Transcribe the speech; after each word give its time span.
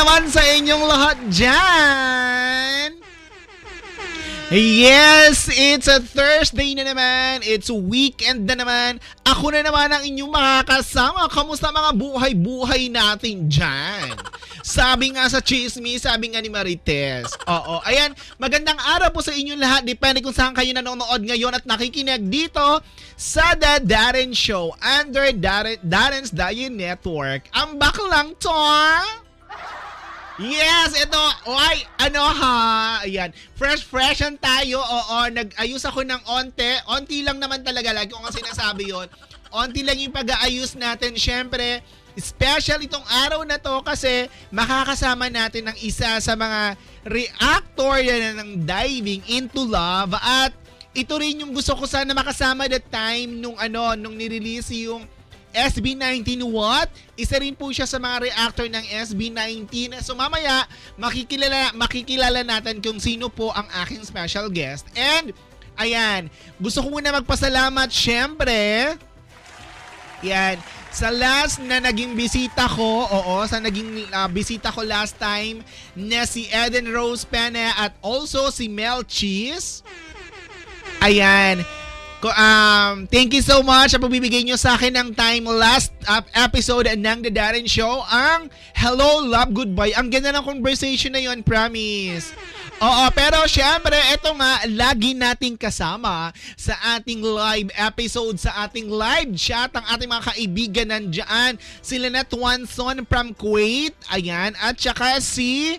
naman 0.00 0.32
sa 0.32 0.40
inyong 0.40 0.84
lahat 0.88 1.18
dyan. 1.28 2.88
Yes, 4.50 5.46
it's 5.46 5.86
a 5.86 6.02
Thursday 6.02 6.74
na 6.74 6.88
naman. 6.88 7.44
It's 7.44 7.70
weekend 7.70 8.50
na 8.50 8.58
naman. 8.58 8.98
Ako 9.22 9.52
na 9.54 9.62
naman 9.62 9.92
ang 9.92 10.02
inyong 10.02 10.32
makakasama. 10.32 11.30
Kamusta 11.30 11.70
mga 11.70 11.94
buhay-buhay 11.94 12.90
natin 12.90 13.46
dyan? 13.46 14.16
Sabi 14.64 15.14
nga 15.14 15.30
sa 15.30 15.38
chismis, 15.38 16.02
sabi 16.02 16.34
nga 16.34 16.42
ni 16.42 16.50
Marites. 16.50 17.30
Oo, 17.46 17.78
ayan, 17.86 18.10
magandang 18.42 18.80
araw 18.80 19.14
po 19.14 19.22
sa 19.22 19.36
inyong 19.36 19.60
lahat. 19.60 19.82
Depende 19.86 20.24
kung 20.24 20.34
saan 20.34 20.56
kayo 20.56 20.72
nanonood 20.74 21.22
ngayon 21.22 21.54
at 21.54 21.62
nakikinig 21.68 22.26
dito 22.26 22.82
sa 23.14 23.54
The 23.54 23.84
Darren 23.86 24.32
Show 24.34 24.74
under 24.80 25.30
Darren, 25.36 25.78
Darren's 25.84 26.34
Diet 26.34 26.74
Network. 26.74 27.46
Ang 27.54 27.78
baklang 27.78 28.34
to! 28.40 29.29
Yes, 30.40 30.96
ito. 30.96 31.24
Oy, 31.52 31.84
ano 32.00 32.24
ha? 32.24 32.56
Ayan. 33.04 33.28
Fresh, 33.52 33.84
fresh 33.84 34.24
tayo. 34.40 34.80
Oo, 34.80 35.28
nag-ayos 35.28 35.84
ako 35.84 36.00
ng 36.00 36.16
onte. 36.32 36.80
Onti 36.88 37.20
lang 37.20 37.36
naman 37.36 37.60
talaga. 37.60 37.92
Lagi 37.92 38.08
ko 38.08 38.24
nga 38.24 38.32
sinasabi 38.32 38.88
yon. 38.88 39.04
Onti 39.52 39.84
lang 39.84 40.00
yung 40.00 40.16
pag-aayos 40.16 40.80
natin. 40.80 41.12
Siyempre, 41.20 41.84
special 42.16 42.80
itong 42.80 43.04
araw 43.28 43.44
na 43.44 43.60
to 43.60 43.84
kasi 43.84 44.32
makakasama 44.48 45.28
natin 45.28 45.68
ng 45.68 45.76
isa 45.84 46.16
sa 46.24 46.32
mga 46.32 46.74
reactor 47.04 48.00
yan 48.00 48.40
ng 48.40 48.50
diving 48.64 49.22
into 49.28 49.62
love 49.62 50.16
at 50.18 50.50
ito 50.90 51.14
rin 51.16 51.46
yung 51.46 51.54
gusto 51.54 51.78
ko 51.78 51.86
sana 51.86 52.10
makasama 52.10 52.66
that 52.66 52.82
time 52.90 53.38
nung 53.38 53.54
ano 53.56 53.94
nung 53.94 54.18
ni-release 54.18 54.74
yung 54.84 55.06
SB19 55.50 56.46
what? 56.46 56.90
Isa 57.18 57.38
rin 57.38 57.54
po 57.58 57.74
siya 57.74 57.86
sa 57.86 57.98
mga 57.98 58.30
reactor 58.30 58.66
ng 58.70 58.84
SB19. 58.86 59.98
So 60.02 60.14
mamaya, 60.14 60.64
makikilala, 60.94 61.74
makikilala 61.74 62.40
natin 62.46 62.78
kung 62.78 63.02
sino 63.02 63.28
po 63.28 63.50
ang 63.50 63.66
aking 63.82 64.02
special 64.06 64.46
guest. 64.48 64.86
And, 64.94 65.34
ayan, 65.74 66.30
gusto 66.58 66.82
ko 66.82 66.94
muna 66.94 67.14
magpasalamat 67.18 67.88
syempre. 67.90 68.94
Yan, 70.20 70.60
sa 70.90 71.08
last 71.08 71.62
na 71.62 71.78
naging 71.78 72.18
bisita 72.18 72.66
ko, 72.66 73.06
oo, 73.06 73.34
sa 73.46 73.62
naging 73.62 74.10
uh, 74.10 74.26
bisita 74.26 74.74
ko 74.74 74.82
last 74.82 75.16
time 75.16 75.62
na 75.94 76.26
si 76.26 76.50
Eden 76.50 76.90
Rose 76.90 77.22
Pena 77.22 77.72
at 77.78 77.94
also 78.02 78.50
si 78.50 78.66
Mel 78.66 79.06
Cheese. 79.06 79.86
Ayan, 81.00 81.64
Um, 82.20 83.08
thank 83.08 83.32
you 83.32 83.40
so 83.40 83.64
much 83.64 83.96
sa 83.96 83.98
pagbibigay 83.98 84.44
nyo 84.44 84.60
sa 84.60 84.76
akin 84.76 84.92
ng 84.92 85.08
time 85.16 85.48
last 85.48 85.88
episode 86.36 86.84
ng 86.92 87.18
The 87.24 87.32
Darren 87.32 87.64
Show. 87.64 88.04
Ang 88.04 88.52
Hello, 88.76 89.24
Love, 89.24 89.56
Goodbye. 89.56 89.96
Ang 89.96 90.12
ganda 90.12 90.28
ng 90.36 90.44
conversation 90.44 91.16
na 91.16 91.24
yon 91.24 91.40
promise. 91.40 92.36
Oo, 92.80 93.04
pero 93.12 93.44
syempre, 93.44 93.96
ito 94.12 94.32
nga, 94.36 94.64
lagi 94.68 95.12
nating 95.12 95.56
kasama 95.56 96.32
sa 96.56 96.76
ating 96.96 97.20
live 97.20 97.68
episode, 97.76 98.40
sa 98.40 98.68
ating 98.68 98.88
live 98.88 99.36
chat, 99.36 99.68
ang 99.76 99.84
ating 99.88 100.08
mga 100.08 100.24
kaibigan 100.32 100.88
nandyan. 100.88 101.60
Sila 101.84 102.08
na 102.08 102.24
Twanson 102.24 103.04
from 103.04 103.36
Kuwait, 103.36 103.92
ayan, 104.12 104.56
at 104.60 104.80
saka 104.80 105.20
si 105.20 105.76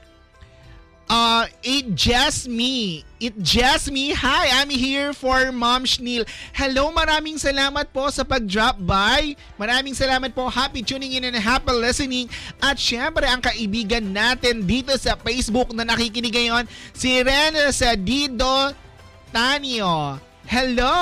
Uh, 1.12 1.44
it 1.60 1.92
just 1.92 2.48
me. 2.48 3.04
It 3.20 3.36
just 3.44 3.92
me. 3.92 4.16
Hi, 4.16 4.64
I'm 4.64 4.72
here 4.72 5.12
for 5.12 5.52
Mom 5.52 5.84
Schneel. 5.84 6.24
Hello, 6.56 6.88
maraming 6.88 7.36
salamat 7.36 7.92
po 7.92 8.08
sa 8.08 8.24
pag-drop 8.24 8.80
by. 8.80 9.36
Maraming 9.60 9.92
salamat 9.92 10.32
po. 10.32 10.48
Happy 10.48 10.80
tuning 10.80 11.20
in 11.20 11.28
and 11.28 11.36
happy 11.36 11.76
listening. 11.76 12.32
At 12.64 12.80
syempre, 12.80 13.28
ang 13.28 13.44
kaibigan 13.44 14.16
natin 14.16 14.64
dito 14.64 14.96
sa 14.96 15.20
Facebook 15.20 15.76
na 15.76 15.84
nakikinig 15.84 16.32
ngayon, 16.32 16.64
si 16.96 17.20
Ren 17.20 17.60
sa 17.76 17.92
Dido 18.00 18.72
Tanio. 19.36 20.16
Hello! 20.48 20.96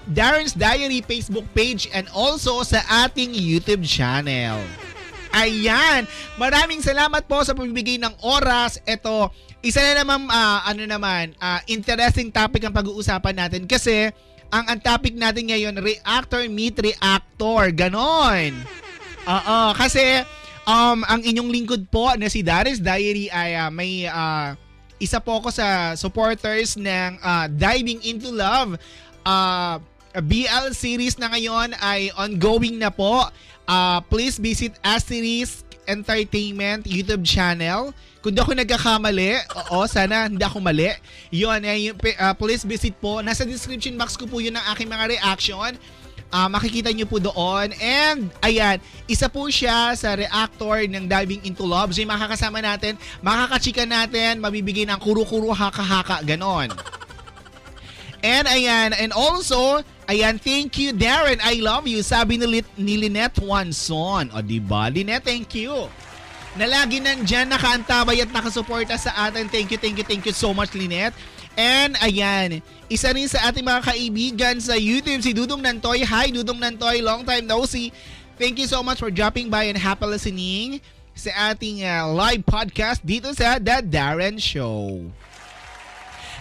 Darren's 0.09 0.57
Diary 0.57 1.05
Facebook 1.05 1.45
page 1.53 1.85
and 1.93 2.09
also 2.17 2.65
sa 2.65 2.81
ating 3.05 3.37
YouTube 3.37 3.85
channel. 3.85 4.57
Ayan, 5.37 6.09
maraming 6.41 6.81
salamat 6.81 7.29
po 7.29 7.45
sa 7.45 7.53
pagbibigay 7.53 8.01
ng 8.01 8.17
oras. 8.25 8.81
Ito, 8.89 9.29
isa 9.61 9.85
na 9.85 10.01
naman 10.01 10.25
uh, 10.25 10.65
ano 10.65 10.89
naman, 10.89 11.37
uh, 11.37 11.61
interesting 11.69 12.33
topic 12.33 12.65
ang 12.65 12.73
pag-uusapan 12.73 13.37
natin 13.37 13.69
kasi 13.69 14.09
ang 14.49 14.65
ang 14.65 14.81
topic 14.81 15.13
natin 15.13 15.53
ngayon, 15.53 15.77
reactor 15.77 16.49
meet 16.49 16.77
reactor. 16.81 17.69
Ganon. 17.73 18.53
Oo, 19.29 19.59
kasi 19.77 20.25
um, 20.65 21.05
ang 21.05 21.21
inyong 21.21 21.51
lingkod 21.53 21.83
po 21.93 22.09
na 22.17 22.33
si 22.33 22.41
Darius 22.41 22.81
Diary 22.81 23.29
ay 23.29 23.61
uh, 23.61 23.69
may 23.69 24.09
uh, 24.09 24.57
isa 24.97 25.21
po 25.21 25.45
ako 25.45 25.53
sa 25.53 25.93
supporters 25.95 26.81
ng 26.81 27.21
uh, 27.21 27.47
Diving 27.53 28.01
into 28.09 28.33
Love. 28.33 28.81
Uh, 29.23 29.77
BL 30.17 30.73
series 30.73 31.21
na 31.21 31.29
ngayon 31.29 31.77
ay 31.79 32.09
ongoing 32.17 32.81
na 32.81 32.89
po. 32.89 33.29
Uh, 33.69 34.01
please 34.09 34.41
visit 34.41 34.73
Asterisk 34.81 35.68
Entertainment 35.89 36.85
YouTube 36.85 37.25
channel. 37.25 37.97
Kung 38.21 38.37
di 38.37 38.45
ako 38.45 38.53
nagkakamali, 38.53 39.41
oo, 39.73 39.89
sana 39.89 40.29
hindi 40.29 40.45
ako 40.45 40.61
mali. 40.61 40.93
Yun, 41.33 41.65
eh, 41.65 41.97
uh, 41.97 42.35
please 42.37 42.69
visit 42.69 42.93
po. 43.01 43.25
Nasa 43.25 43.49
description 43.49 43.97
box 43.97 44.21
ko 44.21 44.29
po 44.29 44.37
yun 44.37 44.53
ng 44.53 44.65
aking 44.77 44.91
mga 44.91 45.17
reaction. 45.17 45.73
Uh, 46.29 46.45
makikita 46.53 46.93
nyo 46.93 47.09
po 47.09 47.17
doon. 47.17 47.73
And, 47.81 48.29
ayan, 48.45 48.85
isa 49.09 49.33
po 49.33 49.49
siya 49.49 49.97
sa 49.97 50.13
reactor 50.13 50.85
ng 50.85 51.09
Diving 51.09 51.41
into 51.49 51.65
Love. 51.65 51.97
So, 51.97 52.05
yung 52.05 52.13
makakasama 52.13 52.61
natin, 52.61 53.01
makakachika 53.25 53.89
natin, 53.89 54.45
mabibigay 54.45 54.85
ng 54.85 55.01
kuro-kuro 55.01 55.57
haka-haka, 55.57 56.21
ganon. 56.29 56.69
And, 58.21 58.45
ayan, 58.45 58.93
and 58.93 59.17
also, 59.17 59.81
ayan, 60.09 60.41
thank 60.41 60.81
you, 60.81 60.97
Darren, 60.97 61.39
I 61.45 61.61
love 61.61 61.87
you, 61.87 62.03
sabi 62.03 62.41
ni, 62.41 62.65
ni 62.81 62.97
Lynette 62.97 63.39
Wanson. 63.39 64.33
O, 64.33 64.41
diba? 64.41 64.89
Lynette, 64.89 65.25
thank 65.25 65.55
you 65.55 65.87
na 66.59 66.67
lagi 66.67 66.99
nandyan 66.99 67.47
nakaantabay 67.47 68.19
at 68.19 68.35
nakasuporta 68.35 68.99
sa 68.99 69.31
atin. 69.31 69.47
Thank 69.47 69.71
you, 69.71 69.79
thank 69.79 69.95
you, 69.95 70.03
thank 70.03 70.27
you 70.27 70.35
so 70.35 70.51
much, 70.51 70.75
Lynette. 70.75 71.15
And 71.55 71.95
ayan, 72.03 72.63
isa 72.91 73.15
rin 73.15 73.31
sa 73.31 73.51
ating 73.51 73.63
mga 73.63 73.83
kaibigan 73.87 74.57
sa 74.59 74.75
YouTube, 74.75 75.23
si 75.23 75.31
Dudong 75.31 75.63
Nantoy. 75.63 76.03
Hi, 76.03 76.31
Dudong 76.35 76.59
Nantoy. 76.59 76.99
Long 76.99 77.23
time 77.23 77.47
no 77.47 77.63
see. 77.67 77.95
Thank 78.39 78.63
you 78.63 78.71
so 78.71 78.83
much 78.83 79.03
for 79.03 79.11
dropping 79.11 79.51
by 79.51 79.67
and 79.67 79.79
happy 79.79 80.07
listening 80.07 80.79
sa 81.19 81.51
ating 81.51 81.83
uh, 81.83 82.07
live 82.15 82.47
podcast 82.47 83.03
dito 83.03 83.35
sa 83.35 83.59
The 83.59 83.83
Darren 83.83 84.39
Show. 84.39 85.03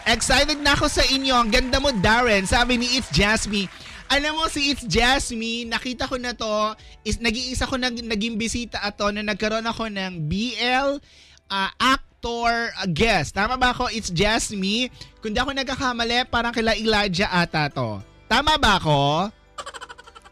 Excited 0.07 0.63
na 0.63 0.71
ako 0.71 0.87
sa 0.87 1.03
inyo. 1.03 1.35
Ang 1.35 1.51
ganda 1.51 1.83
mo, 1.83 1.91
Darren. 1.91 2.47
Sabi 2.47 2.79
ni 2.79 2.95
It's 2.95 3.11
Jasmine. 3.11 3.67
Alam 4.07 4.39
mo 4.39 4.47
si 4.47 4.71
It's 4.71 4.87
Jasmine, 4.87 5.67
nakita 5.67 6.07
ko 6.07 6.15
na 6.15 6.31
to, 6.31 6.79
is 7.03 7.19
nag-iisa 7.19 7.67
ko 7.67 7.75
nag, 7.75 7.99
naging 8.07 8.39
bisita 8.39 8.79
ato 8.79 9.11
na 9.11 9.19
nagkaroon 9.19 9.67
ako 9.67 9.91
ng 9.91 10.31
BL 10.31 11.03
uh, 11.51 11.71
actor 11.75 12.71
uh, 12.71 12.87
guest. 12.87 13.35
Tama 13.35 13.59
ba 13.59 13.75
ako? 13.75 13.91
It's 13.91 14.07
Jasmine. 14.07 14.87
Kung 15.19 15.35
di 15.35 15.43
ako 15.43 15.51
nagkakamali, 15.51 16.23
parang 16.31 16.55
kila 16.55 16.79
Elijah 16.79 17.27
ata 17.27 17.67
to. 17.67 17.99
Tama 18.31 18.55
ba 18.55 18.79
ako? 18.79 19.27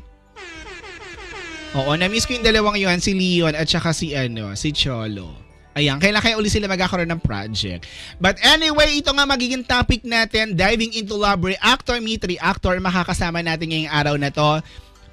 Oo, 1.76 1.92
na-miss 1.98 2.24
ko 2.24 2.36
yung 2.36 2.46
dalawang 2.46 2.80
yon 2.80 3.00
si 3.00 3.12
Leon 3.16 3.52
at 3.52 3.68
saka 3.68 3.90
si, 3.96 4.12
ano, 4.16 4.52
si 4.56 4.70
Cholo. 4.72 5.45
Ayan, 5.76 6.00
kailan 6.00 6.24
kaya 6.24 6.40
uli 6.40 6.48
sila 6.48 6.72
magkakaroon 6.72 7.12
ng 7.12 7.20
project. 7.20 7.84
But 8.16 8.40
anyway, 8.40 8.96
ito 8.96 9.12
nga 9.12 9.28
magiging 9.28 9.60
topic 9.68 10.08
natin, 10.08 10.56
diving 10.56 10.96
into 10.96 11.12
love 11.12 11.44
reactor, 11.44 12.00
meet 12.00 12.24
reactor, 12.24 12.80
makakasama 12.80 13.44
natin 13.44 13.68
ngayong 13.68 13.92
araw 13.92 14.16
na 14.16 14.32
to. 14.32 14.64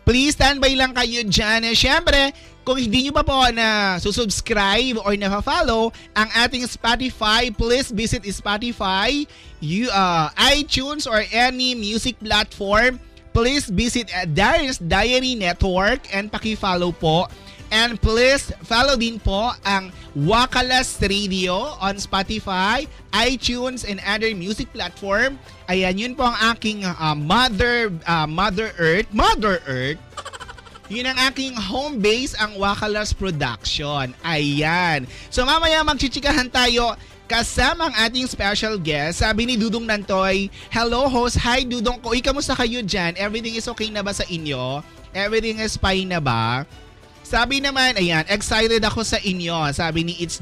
Please 0.08 0.40
standby 0.40 0.72
lang 0.80 0.96
kayo 0.96 1.20
dyan. 1.28 1.68
Siyempre, 1.76 2.32
kung 2.64 2.80
hindi 2.80 3.08
nyo 3.08 3.12
pa 3.12 3.28
po 3.28 3.44
na 3.52 4.00
susubscribe 4.00 4.96
or 5.04 5.20
na-follow 5.20 5.92
ang 6.16 6.32
ating 6.32 6.64
Spotify, 6.64 7.52
please 7.52 7.92
visit 7.92 8.24
Spotify, 8.32 9.28
you, 9.60 9.92
uh, 9.92 10.32
iTunes 10.40 11.04
or 11.04 11.28
any 11.32 11.76
music 11.76 12.16
platform. 12.24 13.04
Please 13.36 13.68
visit 13.68 14.08
uh, 14.16 14.24
Diary 14.80 15.36
Network 15.36 16.08
and 16.16 16.32
paki-follow 16.32 16.96
po 16.96 17.28
And 17.74 17.98
please 17.98 18.54
follow 18.62 18.94
din 18.94 19.18
po 19.18 19.50
ang 19.66 19.90
Wakalas 20.14 21.02
Radio 21.02 21.74
on 21.82 21.98
Spotify, 21.98 22.86
iTunes, 23.10 23.82
and 23.82 23.98
other 24.06 24.30
music 24.38 24.70
platform. 24.70 25.42
Ayan, 25.66 25.98
yun 25.98 26.14
po 26.14 26.30
ang 26.30 26.38
aking 26.54 26.86
uh, 26.86 27.18
Mother 27.18 27.90
uh, 28.06 28.30
Mother 28.30 28.78
Earth. 28.78 29.10
Mother 29.10 29.58
Earth. 29.66 29.98
Yun 30.86 31.10
ang 31.10 31.18
aking 31.26 31.58
home 31.58 31.98
base, 31.98 32.38
ang 32.38 32.54
Wakalas 32.62 33.10
Production. 33.10 34.14
Ayan. 34.22 35.10
So 35.34 35.42
mamaya 35.42 35.82
magchichikahan 35.82 36.54
tayo 36.54 36.94
kasama 37.26 37.90
ang 37.90 37.96
ating 38.06 38.30
special 38.30 38.78
guest. 38.78 39.26
Sabi 39.26 39.50
ni 39.50 39.58
Dudong 39.58 39.90
Nantoy, 39.90 40.54
Hello 40.70 41.10
host, 41.10 41.42
hi 41.42 41.66
Dudong 41.66 41.98
ko. 42.06 42.14
Uy, 42.14 42.22
kamusta 42.22 42.54
kayo 42.54 42.86
dyan? 42.86 43.18
Everything 43.18 43.58
is 43.58 43.66
okay 43.66 43.90
na 43.90 44.06
ba 44.06 44.14
sa 44.14 44.30
inyo? 44.30 44.86
Everything 45.18 45.58
is 45.58 45.74
fine 45.74 46.14
na 46.14 46.22
ba? 46.22 46.70
Sabi 47.34 47.66
naman, 47.66 47.98
ayan, 47.98 48.22
excited 48.30 48.78
ako 48.86 49.02
sa 49.02 49.18
inyo. 49.18 49.58
Sabi 49.74 50.06
ni 50.06 50.14
It's 50.22 50.38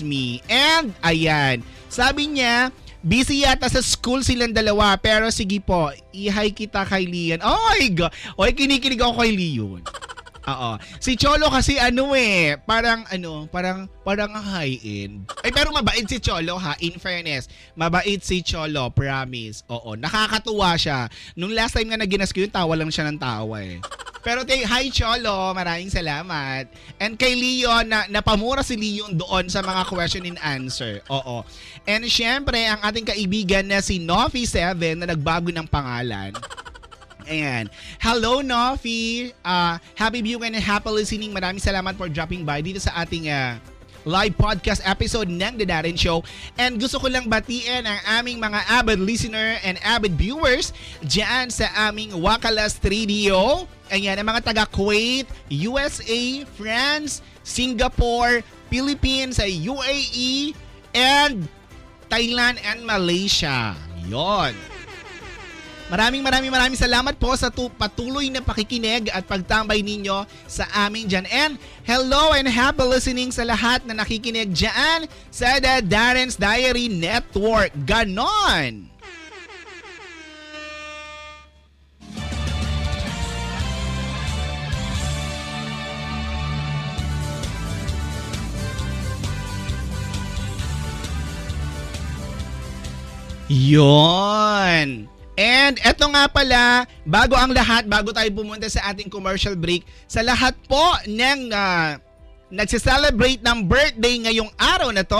Me. 0.00 0.40
And, 0.48 0.96
ayan, 1.04 1.60
sabi 1.92 2.32
niya, 2.32 2.72
busy 3.04 3.44
yata 3.44 3.68
sa 3.68 3.84
school 3.84 4.24
silang 4.24 4.56
dalawa. 4.56 4.96
Pero 4.96 5.28
sige 5.28 5.60
po, 5.60 5.92
ihay 6.16 6.48
kita 6.48 6.88
kay 6.88 7.04
Leon. 7.04 7.44
Oh 7.44 7.60
my 7.76 7.84
God! 7.92 8.08
Oy, 8.40 8.56
kinikilig 8.56 9.04
ako 9.04 9.20
kay 9.20 9.36
Leon. 9.36 9.84
Oo. 10.48 10.70
Si 10.96 11.20
Cholo 11.20 11.52
kasi 11.52 11.76
ano 11.76 12.16
eh, 12.16 12.56
parang 12.64 13.04
ano, 13.12 13.44
parang 13.52 13.84
parang 14.00 14.32
high-end. 14.32 15.28
Ay 15.44 15.52
pero 15.52 15.68
mabait 15.68 16.06
si 16.08 16.16
Cholo 16.16 16.56
ha, 16.56 16.72
in 16.80 16.96
fairness. 16.96 17.50
Mabait 17.76 18.20
si 18.24 18.40
Cholo, 18.40 18.88
promise. 18.88 19.66
Oo, 19.68 20.00
nakakatuwa 20.00 20.80
siya. 20.80 21.12
Nung 21.36 21.52
last 21.52 21.76
time 21.76 21.92
nga 21.92 22.00
naginas 22.00 22.32
ko 22.32 22.40
yun, 22.40 22.52
tawa 22.52 22.72
lang 22.72 22.88
siya 22.88 23.12
ng 23.12 23.20
tawa 23.20 23.60
eh. 23.60 23.84
Pero 24.20 24.44
tay, 24.44 24.68
hi 24.68 24.92
Cholo, 24.92 25.56
maraming 25.56 25.88
salamat. 25.88 26.68
And 27.00 27.16
kay 27.16 27.32
Leon, 27.32 27.88
na, 27.88 28.04
napamura 28.12 28.60
si 28.60 28.76
Leon 28.76 29.16
doon 29.16 29.48
sa 29.48 29.64
mga 29.64 29.88
question 29.88 30.28
and 30.28 30.36
answer. 30.44 31.00
Oo. 31.08 31.40
And 31.88 32.04
syempre, 32.04 32.68
ang 32.68 32.84
ating 32.84 33.08
kaibigan 33.08 33.64
na 33.64 33.80
si 33.80 33.96
Nofi7 33.96 34.76
na 35.00 35.08
nagbago 35.08 35.48
ng 35.48 35.64
pangalan. 35.64 36.36
Ayan. 37.30 37.70
Hello, 38.02 38.42
Nofi. 38.42 39.30
Uh, 39.46 39.78
happy 39.94 40.18
viewing 40.18 40.50
and 40.50 40.58
happy 40.58 40.90
listening. 40.90 41.30
Maraming 41.30 41.62
salamat 41.62 41.94
for 41.94 42.10
dropping 42.10 42.42
by 42.42 42.58
dito 42.58 42.82
sa 42.82 43.06
ating 43.06 43.30
uh, 43.30 43.54
live 44.02 44.34
podcast 44.34 44.82
episode 44.82 45.30
ng 45.30 45.54
The 45.54 45.62
Darren 45.62 45.94
Show. 45.94 46.26
And 46.58 46.82
gusto 46.82 46.98
ko 46.98 47.06
lang 47.06 47.30
batiin 47.30 47.86
ang 47.86 48.02
aming 48.18 48.42
mga 48.42 48.66
avid 48.82 48.98
listener 48.98 49.62
and 49.62 49.78
avid 49.86 50.18
viewers 50.18 50.74
dyan 51.06 51.54
sa 51.54 51.70
aming 51.86 52.18
Wakalas 52.18 52.82
3DO. 52.82 53.62
Ayan, 53.94 54.18
ang 54.18 54.26
mga 54.26 54.50
taga 54.50 54.66
Kuwait, 54.66 55.30
USA, 55.54 56.42
France, 56.58 57.22
Singapore, 57.46 58.42
Philippines, 58.74 59.38
UAE, 59.38 60.58
and 60.98 61.46
Thailand 62.10 62.58
and 62.66 62.82
Malaysia. 62.82 63.78
Yon. 64.10 64.79
Maraming 65.90 66.22
maraming 66.22 66.54
maraming 66.54 66.78
salamat 66.78 67.18
po 67.18 67.34
sa 67.34 67.50
tu- 67.50 67.66
patuloy 67.74 68.30
na 68.30 68.38
pakikinig 68.38 69.10
at 69.10 69.26
pagtambay 69.26 69.82
ninyo 69.82 70.22
sa 70.46 70.62
amin 70.86 71.10
dyan. 71.10 71.26
And 71.26 71.58
hello 71.82 72.30
and 72.30 72.46
happy 72.46 72.86
listening 72.86 73.34
sa 73.34 73.42
lahat 73.42 73.82
na 73.82 73.98
nakikinig 73.98 74.54
dyan 74.54 75.10
sa 75.34 75.58
The 75.58 75.82
Darren's 75.82 76.38
Diary 76.38 76.86
Network. 76.86 77.74
Ganon! 77.82 78.86
Yon! 93.50 95.09
And 95.40 95.80
eto 95.80 96.04
nga 96.12 96.28
pala, 96.28 96.84
bago 97.08 97.32
ang 97.32 97.56
lahat, 97.56 97.88
bago 97.88 98.12
tayo 98.12 98.28
pumunta 98.28 98.68
sa 98.68 98.92
ating 98.92 99.08
commercial 99.08 99.56
break, 99.56 99.88
sa 100.04 100.20
lahat 100.20 100.52
po 100.68 100.84
ng 101.08 101.48
uh, 101.48 101.96
nagse-celebrate 102.52 103.40
ng 103.40 103.64
birthday 103.64 104.20
ngayong 104.28 104.52
araw 104.60 104.92
na 104.92 105.00
to, 105.00 105.16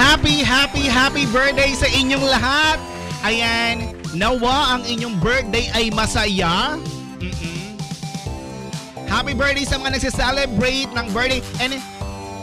Happy, 0.00 0.44
happy, 0.44 0.84
happy 0.84 1.24
birthday 1.32 1.72
sa 1.72 1.88
inyong 1.88 2.24
lahat! 2.28 2.76
Ayan, 3.24 3.96
nawa 4.12 4.76
ang 4.76 4.82
inyong 4.84 5.16
birthday 5.16 5.68
ay 5.72 5.88
masaya. 5.92 6.76
Mm-mm. 7.20 7.59
Happy 9.10 9.34
birthday 9.34 9.66
sa 9.66 9.74
mga 9.82 9.98
nagse-celebrate 9.98 10.86
ng 10.94 11.06
birthday. 11.10 11.42
And 11.58 11.82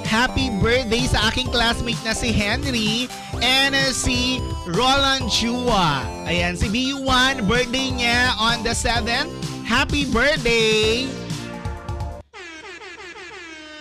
happy 0.03 0.51
birthday 0.59 1.07
sa 1.07 1.31
aking 1.31 1.47
classmate 1.47 2.00
na 2.03 2.12
si 2.12 2.36
Henry 2.36 3.07
and 3.39 3.71
si 3.95 4.43
Roland 4.75 5.31
Chua. 5.31 6.03
Ayan, 6.27 6.59
si 6.59 6.67
BU1, 6.67 7.47
birthday 7.47 7.88
niya 7.95 8.36
on 8.36 8.67
the 8.67 8.75
7th. 8.75 9.31
Happy 9.63 10.03
birthday! 10.12 11.07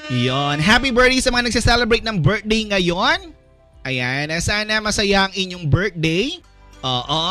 Yon, 0.07 0.62
happy 0.62 0.95
birthday 0.95 1.19
sa 1.19 1.35
mga 1.35 1.50
nagse-celebrate 1.50 2.07
ng 2.07 2.23
birthday 2.23 2.71
ngayon. 2.71 3.35
Ayan, 3.83 4.31
sana 4.38 4.78
masaya 4.78 5.26
ang 5.26 5.35
inyong 5.35 5.66
birthday. 5.66 6.38
Oo. 6.85 7.25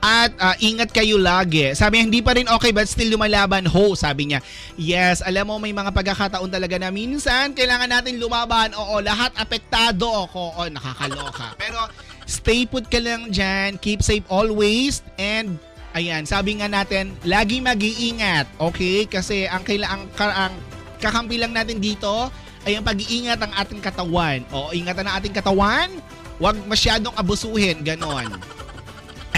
At 0.00 0.30
uh, 0.34 0.56
ingat 0.58 0.90
kayo 0.90 1.16
lagi. 1.20 1.72
Sabi 1.78 2.00
niya, 2.00 2.04
hindi 2.10 2.20
pa 2.24 2.34
rin 2.34 2.50
okay 2.50 2.74
but 2.74 2.90
still 2.90 3.14
lumalaban 3.14 3.68
ho. 3.68 3.94
Sabi 3.94 4.32
niya, 4.32 4.40
yes, 4.74 5.22
alam 5.22 5.46
mo 5.46 5.62
may 5.62 5.70
mga 5.70 5.94
pagkakataon 5.94 6.50
talaga 6.50 6.76
na 6.80 6.90
minsan 6.90 7.54
kailangan 7.54 7.90
natin 7.90 8.18
lumaban. 8.18 8.74
Oo, 8.74 8.98
lahat 8.98 9.30
apektado 9.38 10.10
ako. 10.10 10.58
Oo, 10.58 10.62
nakakaloka. 10.68 11.54
Pero 11.62 11.86
stay 12.26 12.66
put 12.66 12.90
ka 12.90 12.98
lang 12.98 13.30
dyan. 13.30 13.78
Keep 13.78 14.02
safe 14.02 14.26
always. 14.26 15.06
And 15.16 15.56
ayan, 15.94 16.26
sabi 16.26 16.58
nga 16.58 16.68
natin, 16.68 17.14
lagi 17.22 17.62
mag-iingat. 17.62 18.46
Okay? 18.58 19.06
Kasi 19.06 19.46
ang, 19.46 19.62
kailangan, 19.62 20.10
ang, 20.18 20.32
ang 20.50 20.54
kakampi 21.00 21.40
lang 21.40 21.56
natin 21.56 21.80
dito 21.80 22.28
ay 22.68 22.76
ang 22.76 22.84
pag-iingat 22.84 23.40
ng 23.40 23.52
ating 23.56 23.80
katawan. 23.80 24.44
O, 24.52 24.76
ingatan 24.76 25.08
ng 25.08 25.14
ating 25.16 25.34
katawan. 25.34 25.88
Huwag 26.36 26.56
masyadong 26.68 27.12
abusuhin. 27.16 27.80
Ganon. 27.80 28.28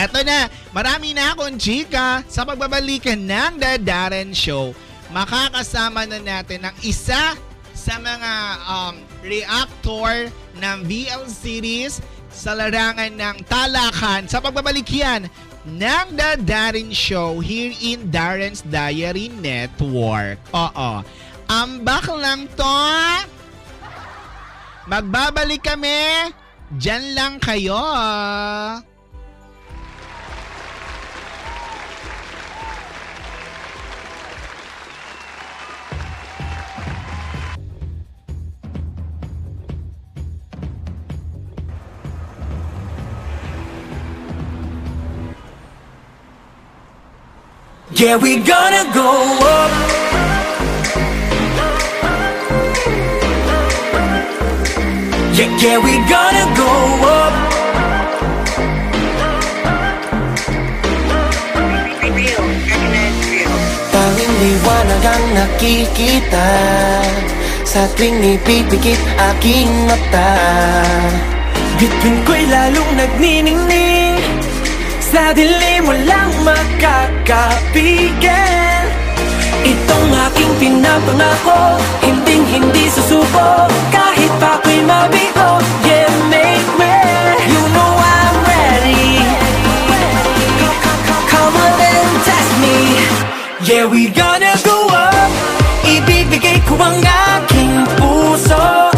Eto 0.03 0.19
na, 0.27 0.51
marami 0.75 1.15
na 1.15 1.31
akong 1.31 1.55
chika 1.55 2.27
sa 2.27 2.43
pagbabalikan 2.43 3.23
ng 3.23 3.55
The 3.55 3.79
Darren 3.79 4.35
Show. 4.35 4.75
Makakasama 5.15 6.11
na 6.11 6.19
natin 6.19 6.67
ang 6.67 6.75
isa 6.83 7.39
sa 7.71 7.95
mga 8.03 8.33
um, 8.67 8.95
reactor 9.23 10.27
ng 10.59 10.79
VL 10.91 11.23
series 11.31 12.03
sa 12.35 12.51
larangan 12.51 13.15
ng 13.15 13.47
talakan 13.47 14.27
sa 14.27 14.43
pagbabalik 14.43 14.91
yan 14.91 15.31
ng 15.71 16.07
The 16.19 16.43
Darren 16.43 16.91
Show 16.91 17.39
here 17.39 17.71
in 17.79 18.11
Darren's 18.11 18.67
Diary 18.67 19.31
Network. 19.31 20.43
Oo. 20.51 21.07
Ambak 21.47 22.11
lang 22.11 22.51
to. 22.59 22.83
Magbabalik 24.91 25.63
kami. 25.63 26.35
Diyan 26.75 27.15
lang 27.15 27.39
kayo. 27.39 27.79
Yeah, 47.95 48.17
we 48.17 48.37
gonna 48.37 48.85
go 48.95 49.09
up. 49.43 49.73
Yeah, 55.37 55.53
yeah, 55.61 55.77
we 55.77 55.93
gonna 56.09 56.47
go 56.57 56.73
up. 57.05 57.35
Tanging 63.93 64.35
liwanag 64.41 65.05
ang 65.05 65.25
nakikita 65.37 66.49
Sa 67.69 67.85
tuwing 67.95 68.41
ipipikit 68.41 69.01
aking 69.33 69.71
mata 69.85 70.33
Bituin 71.77 72.17
ko'y 72.25 72.45
lalong 72.49 72.91
nagniningning 72.97 74.02
Walang 75.13 76.33
makakapigil 76.41 78.25
Itong 79.61 80.09
aking 80.09 80.53
pinapangako 80.57 81.77
Hinding 82.01 82.49
hindi 82.49 82.89
susuko. 82.89 83.69
Kahit 83.93 84.33
pa 84.41 84.57
ako'y 84.57 84.81
mabigo 84.81 85.61
Yeah, 85.85 86.09
make 86.33 86.65
me. 86.81 86.97
You 87.45 87.61
know 87.77 87.93
I'm 87.93 88.37
ready. 88.41 89.21
Come 91.29 91.61
on 91.61 91.77
and 91.77 92.13
test 92.25 92.53
me. 92.65 93.05
Yeah, 93.69 93.85
we 93.93 94.09
gonna 94.09 94.57
go 94.65 94.89
up. 94.89 95.29
Ibibigay 95.85 96.65
ko 96.65 96.81
ang 96.81 96.97
aking 97.05 97.85
puso. 98.01 98.89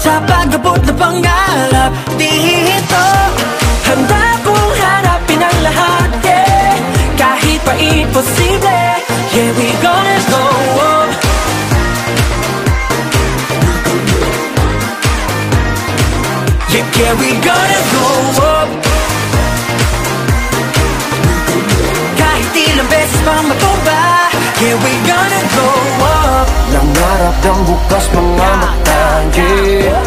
Sa 0.00 0.16
pag-abot 0.24 0.80
na 1.20 1.92
dito 2.16 3.04
Handa 3.84 4.40
kong 4.46 4.61
imposible. 7.92 8.96
Yeah, 9.32 9.52
we 9.56 9.68
gonna 9.84 10.18
go. 10.32 10.42
Up 10.88 11.10
Yeah, 16.72 16.86
yeah, 16.96 17.12
we 17.20 17.30
gonna 17.44 17.80
go. 17.92 18.04
Up 18.40 18.68
Kahit 22.16 22.48
ilang 22.56 22.88
beses 22.88 23.20
pang 23.28 23.44
matumba 23.44 24.00
Yeah, 24.60 24.76
we 24.80 24.92
gonna 25.04 25.42
go. 25.52 25.68
Up 26.00 26.46
Nangarap 26.72 27.36
ng 27.44 27.60
bukas 27.68 28.04
mga 28.16 28.32
mata 28.40 29.02
yeah. 29.36 30.00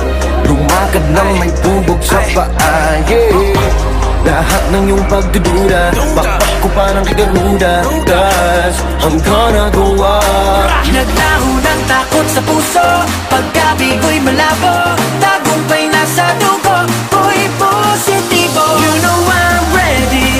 Lumakad 0.49 1.05
ng 1.13 1.31
may 1.37 1.51
tubog 1.61 2.01
sa 2.01 2.17
paa 2.33 2.97
yeah. 3.09 3.94
Lahat 4.25 4.63
ng 4.73 4.89
iyong 4.89 5.05
pagdududa 5.05 5.93
Bakbak 6.17 6.53
ko 6.65 6.67
pa 6.73 6.85
ng 6.97 7.05
kagaruda 7.05 7.73
Cause 8.09 8.79
I'm 9.05 9.15
gonna 9.21 9.69
go 9.69 9.93
up 10.01 10.67
Naglaho 10.89 11.51
ng 11.61 11.81
takot 11.85 12.27
sa 12.31 12.41
puso. 12.45 12.87
Pagkabigo'y 13.27 14.19
malabo. 14.23 14.95
Tagumpay 15.19 15.91
na 15.91 16.03
sa 16.07 16.31
dugo. 16.39 16.87
Ko'y 17.11 17.51
positibo. 17.59 18.65
You 18.79 18.93
know 19.03 19.19
I'm 19.27 19.65
ready. 19.75 20.31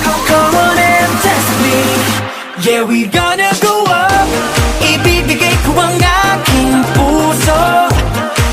Come 0.00 0.54
on 0.56 0.78
and 0.80 1.12
test 1.20 1.50
me. 1.60 1.78
Yeah, 2.64 2.82
we 2.88 3.04
gonna 3.04 3.52
go 3.60 3.84
up. 3.84 4.28
Ibibigay 4.80 5.56
ko 5.68 5.72
ang 5.76 5.98
aking 6.00 6.72
puso. 6.96 7.62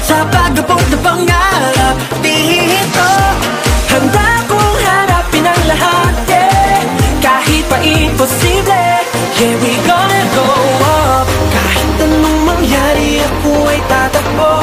Sa 0.03 0.27
pag-abot 0.27 0.83
na 0.91 0.97
pangarap 0.99 1.50
imposible. 7.91 8.89
Yeah, 9.41 9.55
we 9.59 9.71
gonna 9.83 10.23
go 10.37 10.47
up. 10.87 11.27
Kahit 11.51 11.89
anong 12.07 12.39
mangyari 12.47 13.19
ako 13.19 13.51
ay 13.67 13.81
tatakbo. 13.89 14.53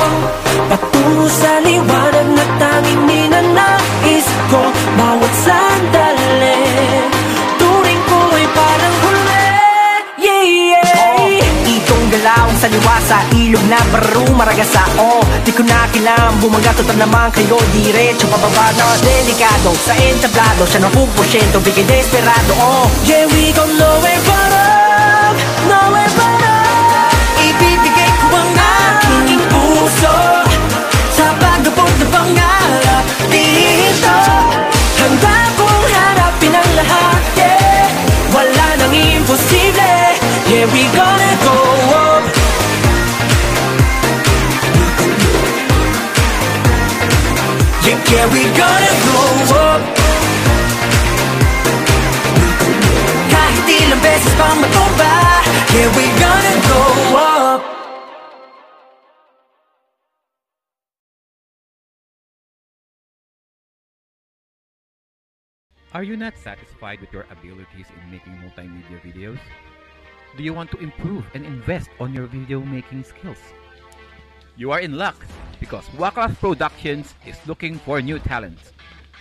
Patungo 0.69 1.27
sa 1.29 1.53
liwanag 1.65 2.29
na 2.33 2.45
tanging 2.57 3.03
ninanais 3.05 4.29
ko. 4.49 4.61
Bawat 4.97 5.35
sandali 5.45 7.18
sa 12.59 12.67
liwa 12.67 12.99
sa 13.07 13.23
ilog 13.39 13.63
na 13.71 13.79
baro 13.95 14.27
maragasa. 14.35 14.83
Oh, 14.99 15.23
di 15.47 15.55
ko 15.55 15.63
na 15.63 15.87
kailangan 15.95 16.43
bumaga 16.43 16.75
Total 16.75 16.99
naman 16.99 17.31
kayo 17.31 17.55
diretso 17.71 18.27
pababa 18.27 18.75
na 18.75 18.99
delikado. 18.99 19.71
Sa 19.79 19.95
entablado 19.95 20.67
siya 20.67 20.83
ng 20.83 20.91
pupusyento 20.91 21.63
Bigay 21.63 21.87
desperado. 21.87 22.53
Oh, 22.59 22.91
yeah 23.07 23.31
we 23.31 23.55
go 23.55 23.63
nowhere 23.63 24.23
but 24.27 24.53
up 24.59 25.35
Nowhere 25.71 26.11
but 26.19 26.43
up. 26.43 27.15
Ibibigay 27.47 28.11
ko 28.27 28.27
ang 28.35 28.51
aking 28.59 29.43
puso 29.55 30.17
Sa 31.15 31.31
pag-abot 31.39 31.95
na 32.03 32.07
pangarap. 32.11 33.05
Dito 33.31 34.19
Handa 34.99 35.37
kong 35.55 35.87
harapin 35.95 36.59
ang 36.59 36.73
lahat 36.75 37.23
yeah. 37.39 37.87
Wala 38.35 38.67
nang 38.83 38.95
imposible 38.99 40.19
Yeah, 40.51 40.67
we 40.75 40.83
gonna 40.91 41.33
go 41.47 41.55
up 41.95 42.08
Yeah, 48.09 48.25
we 48.33 48.41
gonna 48.57 48.95
go 49.05 49.21
up 49.53 49.81
Kahit 53.29 53.69
ilang 53.69 54.01
beses 54.01 54.33
pang 54.33 54.57
matumba 54.65 55.13
Yeah, 55.77 55.93
we 55.93 56.09
gonna 56.17 56.57
go 56.73 56.83
up 57.21 57.61
Are 65.93 66.01
you 66.01 66.17
not 66.17 66.33
satisfied 66.41 67.05
with 67.05 67.13
your 67.13 67.29
abilities 67.29 67.93
in 67.93 68.03
making 68.09 68.41
multimedia 68.41 69.05
videos? 69.05 69.41
Do 70.37 70.45
you 70.45 70.57
want 70.57 70.73
to 70.73 70.79
improve 70.81 71.29
and 71.37 71.45
invest 71.45 71.93
on 72.01 72.17
your 72.17 72.25
video 72.25 72.65
making 72.65 73.05
skills? 73.05 73.41
You 74.59 74.73
are 74.73 74.81
in 74.81 74.99
luck 74.99 75.15
because 75.61 75.85
Wakalas 75.95 76.37
Productions 76.41 77.15
is 77.25 77.37
looking 77.47 77.79
for 77.79 78.03
new 78.03 78.19
talents 78.19 78.73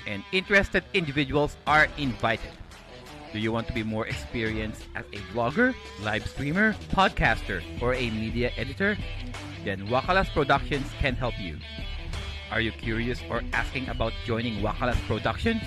and 0.07 0.23
interested 0.31 0.83
individuals 0.95 1.57
are 1.67 1.87
invited. 1.99 2.49
Do 3.31 3.37
you 3.37 3.51
want 3.51 3.67
to 3.67 3.73
be 3.73 3.83
more 3.83 4.07
experienced 4.07 4.87
as 4.95 5.05
a 5.13 5.17
vlogger, 5.31 5.75
live 6.01 6.27
streamer, 6.27 6.73
podcaster, 6.89 7.61
or 7.83 7.93
a 7.93 8.09
media 8.09 8.49
editor? 8.57 8.97
Then 9.63 9.85
Wakalas 9.89 10.33
Productions 10.33 10.89
can 10.97 11.13
help 11.13 11.39
you. 11.39 11.59
Are 12.49 12.59
you 12.59 12.71
curious 12.71 13.21
or 13.29 13.43
asking 13.53 13.89
about 13.89 14.13
joining 14.25 14.63
Wakalas 14.63 14.97
Productions? 15.05 15.61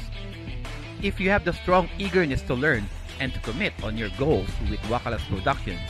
If 1.00 1.20
you 1.20 1.30
have 1.30 1.44
the 1.44 1.52
strong 1.52 1.88
eagerness 1.96 2.42
to 2.50 2.54
learn 2.54 2.88
and 3.20 3.32
to 3.34 3.38
commit 3.46 3.74
on 3.84 3.96
your 3.96 4.10
goals 4.18 4.50
with 4.68 4.80
Wakalas 4.90 5.22
Productions, 5.28 5.86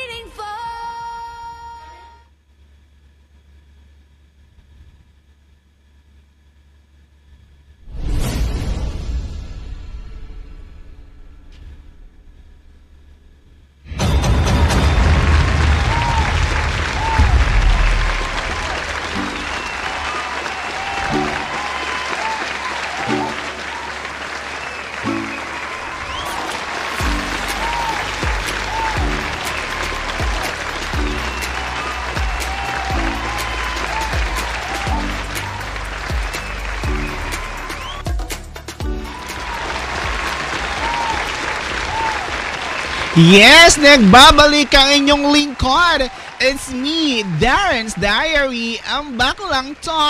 Yes, 43.17 43.81
nagbabalik 43.81 44.69
ang 44.77 44.93
inyong 44.93 45.33
lingkod, 45.33 46.05
It's 46.37 46.69
me, 46.69 47.25
Darren's 47.41 47.97
Diary. 47.97 48.77
Ang 48.85 49.17
back 49.17 49.41
lang 49.41 49.73
to. 49.81 50.05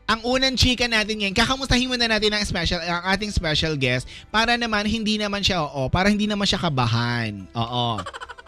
ang 0.10 0.20
unang 0.26 0.58
chika 0.58 0.90
natin 0.90 1.22
ngayon, 1.22 1.38
kakamustahin 1.38 1.86
muna 1.86 2.10
natin 2.10 2.34
ang 2.34 2.42
special 2.42 2.82
ang 2.82 3.06
ating 3.14 3.30
special 3.30 3.78
guest 3.78 4.10
para 4.34 4.58
naman 4.58 4.90
hindi 4.90 5.22
naman 5.22 5.46
siya 5.46 5.62
oo, 5.62 5.86
para 5.86 6.10
hindi 6.10 6.26
naman 6.26 6.50
siya 6.50 6.58
kabahan. 6.60 7.46
Oo. 7.54 8.02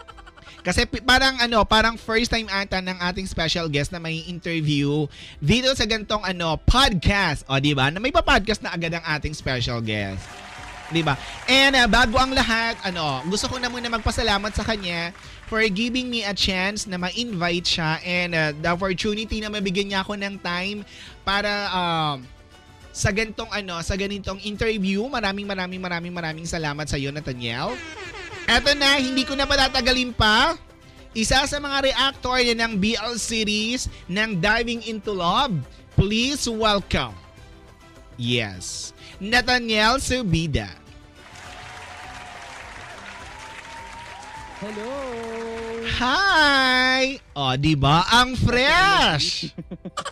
Kasi 0.62 0.86
parang 0.86 1.36
ano, 1.42 1.66
parang 1.66 1.98
first 1.98 2.30
time 2.30 2.46
ata 2.46 2.78
ng 2.78 2.98
ating 3.10 3.26
special 3.26 3.66
guest 3.66 3.90
na 3.90 3.98
may 3.98 4.22
interview 4.30 5.10
dito 5.42 5.68
sa 5.74 5.82
gantong 5.84 6.22
ano, 6.22 6.54
podcast. 6.62 7.42
O, 7.50 7.58
di 7.58 7.74
ba? 7.74 7.90
Na 7.90 7.98
may 7.98 8.14
pa-podcast 8.14 8.62
na 8.62 8.70
agad 8.70 8.94
ang 8.94 9.04
ating 9.04 9.34
special 9.34 9.82
guest. 9.82 10.22
'di 10.92 11.02
ba? 11.02 11.16
And 11.48 11.74
uh, 11.74 11.88
bago 11.88 12.20
ang 12.20 12.36
lahat, 12.36 12.76
ano, 12.84 13.24
gusto 13.26 13.48
ko 13.48 13.56
na 13.56 13.72
muna 13.72 13.88
magpasalamat 13.88 14.52
sa 14.52 14.62
kanya 14.62 15.10
for 15.48 15.64
giving 15.72 16.12
me 16.12 16.22
a 16.22 16.36
chance 16.36 16.84
na 16.84 17.00
ma-invite 17.00 17.66
siya 17.66 17.98
and 18.04 18.30
uh, 18.36 18.52
the 18.52 18.68
opportunity 18.68 19.40
na 19.40 19.48
mabigyan 19.48 19.90
niya 19.90 20.04
ako 20.04 20.20
ng 20.20 20.36
time 20.44 20.84
para 21.24 21.50
um, 21.72 22.16
sa 22.92 23.08
ganitong 23.08 23.48
ano, 23.48 23.80
sa 23.80 23.96
ganitong 23.96 24.38
interview. 24.44 25.00
Maraming 25.08 25.48
maraming 25.48 25.80
maraming 25.80 26.12
maraming 26.12 26.46
salamat 26.46 26.84
sa 26.84 27.00
iyo, 27.00 27.08
Nathaniel. 27.08 27.72
Eto 28.46 28.74
na, 28.74 28.98
hindi 28.98 29.22
ko 29.22 29.38
na 29.38 29.46
patatagalin 29.46 30.10
pa. 30.14 30.58
Isa 31.12 31.44
sa 31.44 31.58
mga 31.60 31.92
reactor 31.92 32.40
na 32.52 32.64
ng 32.64 32.80
BL 32.80 33.14
series 33.20 33.86
ng 34.08 34.40
Diving 34.40 34.80
into 34.88 35.12
Love. 35.12 35.52
Please 35.92 36.48
welcome. 36.48 37.12
Yes. 38.16 38.96
Nathaniel 39.20 40.00
Subida. 40.00 40.72
Hello! 44.62 44.94
Hi! 45.98 47.18
O, 47.34 47.58
di 47.58 47.74
ba? 47.74 48.06
Ang 48.14 48.38
fresh! 48.38 49.50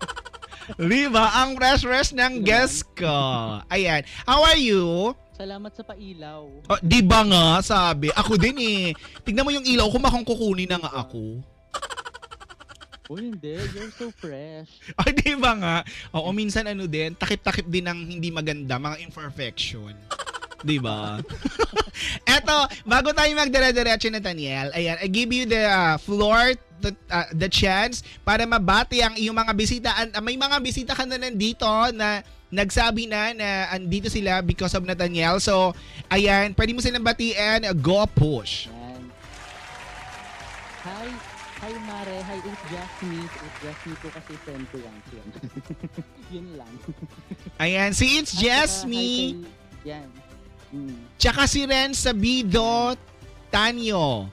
di 0.91 1.07
ba? 1.07 1.47
Ang 1.47 1.55
fresh-fresh 1.55 2.13
ng 2.19 2.43
guest 2.43 2.83
ko. 2.99 3.63
Ayan. 3.71 4.03
How 4.27 4.43
are 4.43 4.59
you? 4.59 5.15
Salamat 5.41 5.73
sa 5.73 5.81
pailaw. 5.81 6.53
O, 6.69 6.77
di 6.85 7.01
ba 7.01 7.25
nga, 7.25 7.65
sabi? 7.65 8.13
Ako 8.13 8.37
din 8.37 8.61
eh. 8.61 8.85
Tignan 9.25 9.41
mo 9.41 9.49
yung 9.49 9.65
ilaw 9.65 9.89
ko, 9.89 9.97
makang 9.97 10.21
kukunin 10.29 10.69
na 10.69 10.77
nga 10.77 11.01
ako. 11.01 11.41
Uy, 13.09 13.33
hindi. 13.33 13.57
You're 13.73 13.89
so 13.97 14.13
fresh. 14.13 14.69
Ay, 15.01 15.17
di 15.25 15.33
ba 15.41 15.57
nga? 15.57 15.77
Oo, 16.13 16.29
minsan 16.37 16.69
ano 16.69 16.85
din, 16.85 17.17
takip-takip 17.17 17.65
din 17.73 17.89
ng 17.89 18.21
hindi 18.21 18.29
maganda, 18.29 18.77
mga 18.77 19.01
imperfection. 19.01 19.97
Di 20.61 20.77
ba? 20.77 21.17
Eto, 22.37 22.69
bago 22.85 23.17
tayo 23.17 23.33
magdire-diretso 23.33 24.13
na 24.13 24.21
Daniel, 24.21 24.77
ayan, 24.77 25.01
I 25.01 25.09
give 25.09 25.33
you 25.33 25.49
the 25.49 25.65
uh, 25.65 25.97
floor, 25.97 26.53
the, 26.85 26.93
uh, 27.09 27.33
the 27.33 27.49
chance 27.49 28.05
para 28.29 28.45
mabati 28.45 29.01
ang 29.01 29.17
iyong 29.17 29.41
mga 29.41 29.57
bisita. 29.57 29.89
And, 30.05 30.13
uh, 30.13 30.21
may 30.21 30.37
mga 30.37 30.61
bisita 30.61 30.93
ka 30.93 31.09
na 31.09 31.17
nandito 31.17 31.65
na 31.97 32.21
nagsabi 32.51 33.07
na 33.07 33.31
na 33.33 33.71
andito 33.71 34.11
sila 34.11 34.43
because 34.43 34.75
of 34.75 34.83
Nathaniel. 34.83 35.39
So, 35.39 35.73
ayan, 36.11 36.53
pwede 36.59 36.75
mo 36.75 36.83
silang 36.83 37.07
batiin. 37.07 37.65
Go 37.79 38.03
push. 38.11 38.67
Yan. 38.69 39.03
Hi! 40.85 41.09
Hi, 41.61 41.77
Mare. 41.85 42.17
Hi, 42.25 42.39
it's 42.41 42.65
just 42.73 42.97
me. 43.05 43.21
It's 43.21 43.59
just 43.61 43.81
me 43.85 43.93
po 44.01 44.09
kasi 44.17 44.33
friend 44.49 44.65
ko 44.73 44.81
yan. 44.81 44.97
Yun, 45.13 45.29
Yun 46.33 46.47
lang. 46.57 46.75
Ayan, 47.61 47.93
si 47.93 48.17
It's 48.17 48.33
Just 48.33 48.89
Me. 48.89 49.37
Yan. 49.85 50.09
Mm. 50.73 50.97
Tsaka 51.21 51.45
si 51.45 51.69
Renz 51.69 52.01
Sabido 52.01 52.97
Tanyo. 53.53 54.33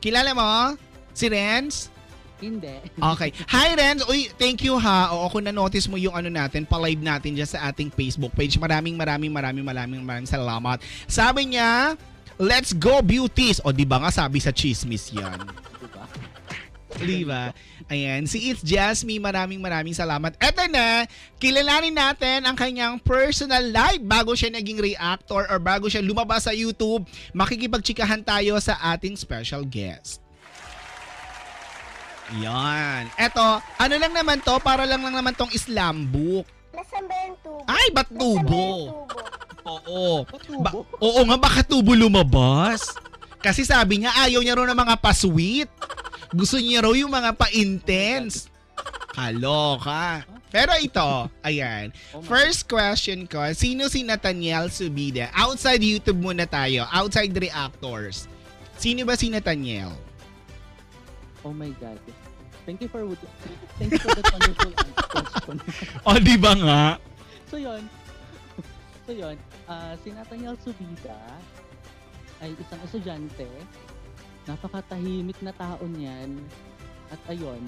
Kilala 0.00 0.32
mo? 0.32 0.80
Si 1.12 1.28
Renz? 1.28 1.92
Hindi. 2.40 2.76
Okay. 2.96 3.30
Hi 3.52 3.76
Renz. 3.76 4.00
Uy, 4.08 4.32
thank 4.40 4.64
you 4.64 4.80
ha. 4.80 5.12
Oo, 5.12 5.28
kung 5.28 5.44
na-notice 5.44 5.86
mo 5.86 6.00
yung 6.00 6.16
ano 6.16 6.32
natin, 6.32 6.64
pa-live 6.64 7.00
natin 7.00 7.36
dyan 7.36 7.48
sa 7.48 7.68
ating 7.68 7.92
Facebook 7.92 8.32
page. 8.32 8.56
Maraming 8.56 8.96
maraming 8.96 9.28
maraming 9.28 9.64
maraming 9.64 10.02
maraming 10.02 10.28
salamat. 10.28 10.80
Sabi 11.04 11.54
niya, 11.54 11.94
let's 12.40 12.72
go 12.72 13.04
beauties. 13.04 13.60
O 13.60 13.70
di 13.70 13.84
ba 13.84 14.00
nga 14.00 14.10
sabi 14.10 14.40
sa 14.40 14.50
chismis 14.50 15.12
yan. 15.12 15.36
Di 17.00 17.22
ba? 17.24 17.54
Ayan. 17.88 18.26
Si 18.28 18.50
It's 18.50 18.60
Jasmine, 18.60 19.22
maraming 19.22 19.62
maraming 19.62 19.94
salamat. 19.94 20.36
Eto 20.36 20.66
na, 20.68 21.06
kilalanin 21.40 21.94
natin 21.94 22.44
ang 22.44 22.58
kanyang 22.58 22.98
personal 23.00 23.62
life 23.72 24.02
bago 24.04 24.34
siya 24.36 24.52
naging 24.52 24.82
reactor 24.82 25.46
or 25.48 25.58
bago 25.62 25.86
siya 25.88 26.04
lumabas 26.04 26.44
sa 26.44 26.52
YouTube. 26.52 27.06
Makikipagchikahan 27.32 28.20
tayo 28.20 28.58
sa 28.60 28.76
ating 28.94 29.16
special 29.16 29.64
guest. 29.64 30.20
Yan. 32.38 33.10
Eto, 33.18 33.42
ano 33.58 33.94
lang 33.98 34.14
naman 34.14 34.38
to? 34.38 34.54
Para 34.62 34.86
lang 34.86 35.02
lang 35.02 35.14
naman 35.14 35.34
tong 35.34 35.50
Islam 35.50 36.06
book. 36.06 36.46
Nasaan 36.70 37.04
ba 37.10 37.14
yung 37.26 37.38
tubo? 37.42 37.60
Ay, 37.66 37.86
ba't 37.90 38.08
tubo? 38.14 38.66
Oo. 39.66 40.22
Patubo. 40.22 40.62
Ba- 40.62 40.74
oo 41.02 41.20
nga, 41.26 41.36
baka 41.36 41.60
tubo 41.66 41.92
lumabas. 41.98 42.94
Kasi 43.42 43.66
sabi 43.66 44.04
niya, 44.04 44.14
ayaw 44.14 44.40
niya 44.44 44.54
raw 44.54 44.66
ng 44.68 44.78
mga 44.78 44.96
pa-sweet. 45.02 45.70
Gusto 46.30 46.60
niya 46.62 46.86
raw 46.86 46.94
yung 46.94 47.10
mga 47.10 47.34
pa-intense. 47.34 48.46
Kaloka. 49.10 50.22
Pero 50.50 50.74
ito, 50.78 51.30
ayan. 51.42 51.94
Oh 52.10 52.22
First 52.26 52.66
question 52.66 53.26
ko, 53.26 53.38
sino 53.54 53.86
si 53.86 54.02
Nathaniel 54.02 54.66
Subida? 54.70 55.30
Outside 55.34 55.82
YouTube 55.82 56.18
muna 56.18 56.46
tayo. 56.46 56.86
Outside 56.90 57.30
reactors. 57.34 58.26
Sino 58.74 59.06
ba 59.06 59.14
si 59.14 59.30
Nathaniel? 59.30 59.94
Oh 61.46 61.54
my 61.54 61.70
God. 61.78 61.96
Thank 62.68 62.84
you 62.84 62.88
for 62.92 63.02
thank 63.80 63.90
you 63.92 64.00
for 64.00 64.12
that 64.14 64.26
wonderful 64.30 64.72
question. 65.10 65.56
O, 66.06 66.14
di 66.20 66.36
ba 66.36 66.52
nga? 66.54 66.82
so 67.50 67.58
yun. 67.58 67.82
So 69.08 69.10
yun, 69.10 69.34
ah 69.66 69.96
si 69.98 70.14
Nathaniel 70.14 70.54
Subida 70.62 71.18
ay 72.40 72.54
isang 72.56 72.80
estudyante. 72.86 73.48
Napakatahimik 74.48 75.36
na 75.44 75.52
tao 75.52 75.82
niyan. 75.84 76.40
At 77.10 77.20
ayun, 77.28 77.60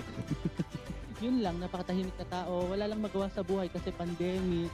yun 1.24 1.42
lang, 1.44 1.59
napakatahimik 1.61 2.14
na 2.16 2.28
tao. 2.31 2.70
Wala 2.70 2.88
lang 2.88 3.02
magawa 3.02 3.28
sa 3.28 3.44
buhay 3.44 3.68
kasi 3.68 3.92
pandemic. 3.92 4.70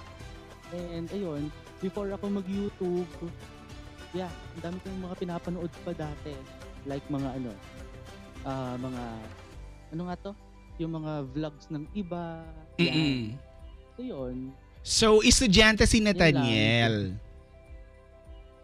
And 0.70 1.08
ayun, 1.10 1.48
before 1.80 2.12
ako 2.12 2.28
mag-YouTube, 2.28 3.08
yeah, 4.12 4.30
ang 4.56 4.60
dami 4.60 4.76
kong 4.84 5.04
mga 5.08 5.16
pinapanood 5.18 5.72
pa 5.82 5.92
dati. 5.96 6.36
Like 6.84 7.04
mga 7.08 7.28
ano, 7.42 7.52
ah 8.44 8.76
mga, 8.76 9.02
ano 9.90 10.02
nga 10.08 10.16
to? 10.18 10.32
Yung 10.78 10.92
mga 10.94 11.12
vlogs 11.34 11.66
ng 11.68 11.84
iba. 11.92 12.42
Yan. 12.78 12.86
Mm-mm. 12.86 13.22
So 13.96 14.00
yun, 14.02 14.36
So, 14.88 15.06
estudyante 15.20 15.84
si 15.84 16.00
Nathaniel. 16.00 17.12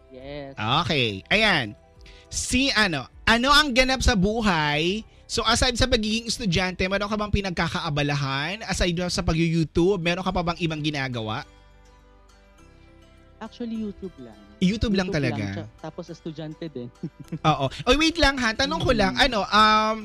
yes. 0.09 0.55
Okay. 0.57 1.21
Ayan. 1.29 1.75
Si 2.31 2.71
ano, 2.73 3.05
ano 3.27 3.51
ang 3.53 3.75
ganap 3.75 4.01
sa 4.01 4.17
buhay 4.17 5.05
So 5.25 5.41
aside 5.41 5.73
sa 5.73 5.89
pagiging 5.89 6.29
estudyante, 6.29 6.85
meron 6.85 7.09
ka 7.09 7.17
bang 7.17 7.33
pinagkakaabalahan? 7.33 8.61
Aside 8.61 8.93
sa 9.09 9.25
pag-YouTube, 9.25 9.97
meron 9.97 10.21
ka 10.21 10.29
pa 10.29 10.45
bang 10.45 10.59
ibang 10.61 10.81
ginagawa? 10.85 11.41
Actually, 13.41 13.75
YouTube 13.81 14.13
lang. 14.21 14.37
YouTube, 14.61 14.95
lang 14.95 15.09
talaga. 15.11 15.65
tsaka- 15.65 15.69
tapos 15.81 16.05
estudyante 16.07 16.69
din. 16.71 16.87
Oo. 17.51 17.67
Oy, 17.89 17.95
wait 17.99 18.17
lang 18.21 18.37
ha. 18.37 18.53
Tanong 18.55 18.79
ko 18.79 18.93
lang, 18.95 19.17
ano, 19.17 19.43
um, 19.43 19.97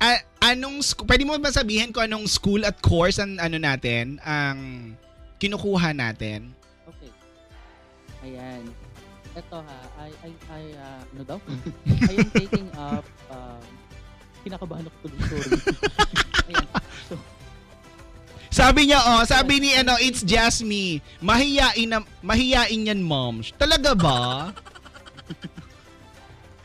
a- 0.00 0.24
anong, 0.42 0.80
pwede 1.06 1.22
mo 1.22 1.36
ba 1.38 1.50
sabihin 1.50 1.90
ko 1.90 2.02
anong 2.02 2.26
school 2.26 2.62
at 2.62 2.78
course 2.80 3.18
ang 3.18 3.38
ano 3.38 3.56
natin, 3.58 4.18
ang 4.22 4.92
kinukuha 5.38 5.94
natin? 5.94 6.52
Okay. 6.88 7.10
Ayan. 8.24 8.62
Ito 9.34 9.58
ha, 9.58 9.78
I, 9.98 10.10
I, 10.22 10.30
I, 10.46 10.62
ah, 10.78 11.02
ano 11.02 11.22
daw? 11.26 11.38
I 12.10 12.12
am 12.14 12.30
taking 12.30 12.68
up, 12.78 13.04
um, 13.28 13.62
kinakabahan 14.46 14.86
ako 14.86 14.96
tuloy, 15.04 15.20
sorry. 15.26 15.50
Ayan. 16.54 16.68
So, 17.10 17.14
Sabi 18.54 18.86
niya, 18.86 19.02
oh, 19.02 19.26
sabi 19.26 19.58
ni 19.58 19.74
ano, 19.74 19.98
it's 19.98 20.22
just 20.22 20.62
me. 20.62 21.02
Mahiyain 21.18 21.90
na, 21.90 22.06
mahiyain 22.22 22.86
yan, 22.86 23.02
mom. 23.02 23.42
Talaga 23.58 23.98
ba? 23.98 24.54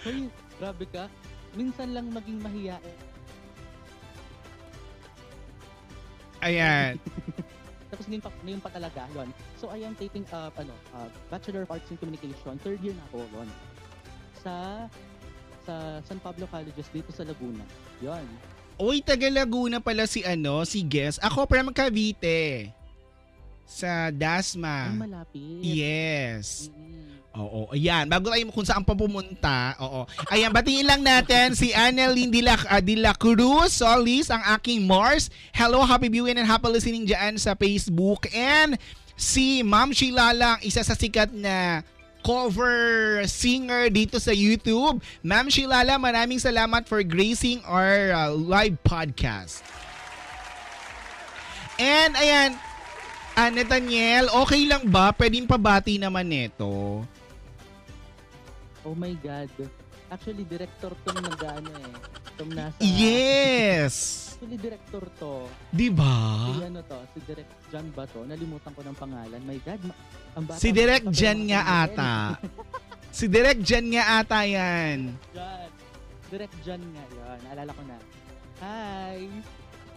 Hoy, 0.06 0.30
grabe 0.62 0.86
ka. 0.94 1.10
Minsan 1.58 1.98
lang 1.98 2.13
maging 2.13 2.46
mahiyain. 2.46 3.09
Ayan. 6.41 6.99
Tapos 7.89 8.06
ngayon 8.06 8.21
pa, 8.21 8.30
ngayon 8.45 8.62
pa 8.62 8.69
talaga, 8.69 9.02
yun. 9.17 9.30
So, 9.58 9.73
I 9.73 9.82
am 9.82 9.97
taking 9.97 10.23
up, 10.30 10.54
ano, 10.56 10.73
uh, 10.93 11.10
Bachelor 11.34 11.65
of 11.65 11.73
Arts 11.73 11.89
in 11.89 11.97
Communication. 11.97 12.62
Third 12.62 12.80
year 12.86 12.93
na 12.93 13.04
ako, 13.10 13.25
yun. 13.34 13.49
Sa, 14.45 14.54
sa 15.65 15.73
San 16.06 16.21
Pablo 16.21 16.45
Colleges 16.45 16.88
dito 16.93 17.10
sa 17.10 17.25
Laguna. 17.25 17.65
Yun. 17.99 18.25
Uy, 18.80 19.04
taga 19.04 19.28
Laguna 19.28 19.82
pala 19.84 20.08
si 20.08 20.23
ano, 20.23 20.63
si 20.63 20.86
Guess. 20.86 21.19
Ako 21.19 21.49
from 21.49 21.73
Cavite. 21.75 22.71
Sa 23.67 24.08
Ay, 24.08 24.15
Dasma. 24.15 24.93
malapit. 24.95 25.60
Yes. 25.65 26.69
Mm-mm. 26.71 27.09
Oo, 27.39 27.71
ayan. 27.71 28.04
Bago 28.12 28.28
tayo 28.28 28.43
kung 28.52 28.67
saan 28.67 28.84
pa 28.84 28.91
pumunta. 28.91 29.71
Oo. 29.80 30.04
Ayan, 30.28 30.52
batiin 30.52 30.84
lang 30.84 30.99
natin 30.99 31.56
si 31.56 31.71
Annalyn 31.71 32.28
de 32.28 32.43
la, 32.43 32.60
uh, 32.60 32.84
de 32.84 32.99
la 32.99 33.15
Cruz 33.15 33.80
Solis, 33.80 34.28
ang 34.28 34.43
aking 34.60 34.84
Mars. 34.84 35.32
Hello, 35.56 35.80
happy 35.88 36.12
viewing 36.12 36.36
and 36.36 36.43
happy 36.43 36.67
listening 36.67 37.08
dyan 37.08 37.39
sa 37.39 37.56
Facebook. 37.56 38.28
And 38.36 38.75
si 39.15 39.63
Ma'am 39.63 39.95
Shilala, 39.95 40.60
ang 40.60 40.62
isa 40.67 40.84
sa 40.84 40.99
sikat 40.99 41.32
na 41.32 41.80
cover 42.19 43.23
singer 43.23 43.88
dito 43.88 44.19
sa 44.19 44.36
YouTube. 44.36 44.99
Ma'am 45.23 45.47
Shilala, 45.47 45.95
maraming 45.95 46.43
salamat 46.43 46.91
for 46.91 46.99
gracing 47.08 47.63
our 47.63 48.12
uh, 48.12 48.36
live 48.36 48.75
podcast. 48.84 49.63
And 51.80 52.19
ayan, 52.19 52.60
ah, 53.39 53.47
Nathaniel, 53.47 54.28
okay 54.43 54.67
lang 54.67 54.91
ba? 54.91 55.15
Pwedeng 55.15 55.47
pabati 55.47 55.95
naman 55.95 56.28
nito. 56.28 57.08
Oh 58.84 58.96
my 58.96 59.13
God. 59.20 59.50
Actually, 60.10 60.42
director 60.44 60.89
tong 61.06 61.20
nag-ano 61.22 61.70
eh. 61.70 61.94
Tong 62.34 62.50
nasa... 62.50 62.80
Yes! 62.82 63.94
Actually, 64.34 64.58
director 64.58 65.04
to. 65.20 65.34
Di 65.70 65.86
Si 65.86 65.94
ba? 65.94 66.15
ano 66.63 66.80
to, 66.82 66.98
si 67.13 67.20
Direct 67.28 67.54
John 67.70 67.86
ba 67.92 68.08
to? 68.08 68.24
Nalimutan 68.24 68.72
ko 68.74 68.82
ng 68.82 68.96
pangalan. 68.96 69.39
My 69.44 69.60
God, 69.62 69.82
ma- 69.84 70.00
ang 70.34 70.44
bata. 70.48 70.58
Si 70.58 70.70
pa 70.72 71.06
Jan 71.12 71.39
nga 71.46 71.62
ata. 71.86 72.12
Si 73.10 73.26
Direk 73.26 73.58
Jan 73.65 73.84
nga 73.89 74.22
ata 74.22 74.46
yan. 74.46 75.18
John. 75.34 75.70
Direct 76.30 76.56
John 76.62 76.82
nga 76.94 77.04
yun. 77.10 77.38
Naalala 77.42 77.72
ko 77.74 77.82
na. 77.84 77.98
Hi! 78.62 79.18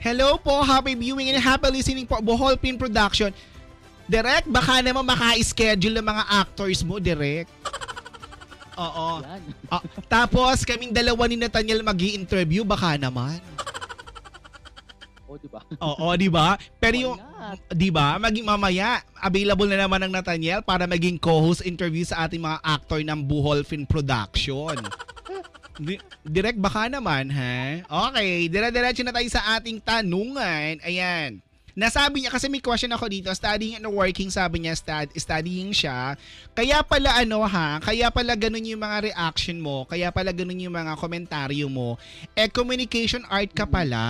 Hello 0.00 0.40
po, 0.40 0.64
happy 0.64 0.96
viewing 0.96 1.28
and 1.28 1.38
happy 1.38 1.68
listening 1.70 2.08
po. 2.08 2.18
Bohol 2.24 2.56
Pin 2.56 2.80
Production. 2.80 3.30
Direk, 4.08 4.48
baka 4.48 4.82
naman 4.82 5.06
maka-schedule 5.06 5.94
ng 5.94 6.08
mga 6.08 6.24
actors 6.26 6.82
mo, 6.82 6.98
Direk. 6.98 7.46
Oo. 8.76 9.08
Ah, 9.68 9.82
tapos, 10.08 10.64
kaming 10.64 10.92
dalawa 10.92 11.28
ni 11.28 11.36
Nathaniel 11.36 11.84
mag 11.84 11.98
interview 12.00 12.64
baka 12.64 12.96
naman. 12.96 13.40
O, 15.32 15.40
di 15.40 15.48
ba? 15.48 15.60
Oo, 15.80 16.06
di 16.12 16.28
ba? 16.28 16.60
Pero 16.76 16.96
Why 16.96 17.04
yung, 17.08 17.16
not? 17.16 17.58
di 17.72 17.88
ba, 17.88 18.20
maging 18.20 18.44
mamaya, 18.44 19.00
available 19.16 19.64
na 19.64 19.88
naman 19.88 20.04
ng 20.04 20.12
Nathaniel 20.12 20.60
para 20.60 20.84
maging 20.84 21.16
co-host 21.16 21.64
interview 21.64 22.04
sa 22.04 22.28
ating 22.28 22.40
mga 22.40 22.60
actor 22.60 23.00
ng 23.00 23.20
Buhol 23.24 23.64
Film 23.64 23.88
Production. 23.88 24.76
Di, 25.80 25.96
direct 26.20 26.60
baka 26.60 26.84
naman, 26.92 27.32
ha? 27.32 27.80
Okay, 28.12 28.44
dire-diretso 28.52 29.00
na 29.08 29.16
tayo 29.16 29.24
sa 29.32 29.56
ating 29.56 29.80
tanungan. 29.80 30.76
Ayan. 30.84 31.40
Nasabi 31.72 32.20
niya, 32.20 32.28
kasi 32.28 32.52
may 32.52 32.60
question 32.60 32.92
ako 32.92 33.08
dito, 33.08 33.32
studying 33.32 33.80
and 33.80 33.88
working, 33.88 34.28
sabi 34.28 34.60
niya, 34.60 34.76
stud, 34.76 35.08
studying 35.16 35.72
siya. 35.72 36.20
Kaya 36.52 36.84
pala 36.84 37.16
ano 37.16 37.40
ha, 37.42 37.80
kaya 37.80 38.12
pala 38.12 38.36
ganun 38.36 38.60
yung 38.60 38.84
mga 38.84 39.08
reaction 39.08 39.56
mo, 39.56 39.88
kaya 39.88 40.12
pala 40.12 40.36
ganun 40.36 40.60
yung 40.60 40.76
mga 40.76 40.92
komentaryo 41.00 41.72
mo. 41.72 41.96
Eh, 42.36 42.52
communication 42.52 43.24
art 43.26 43.48
ka 43.50 43.64
pala. 43.64 44.04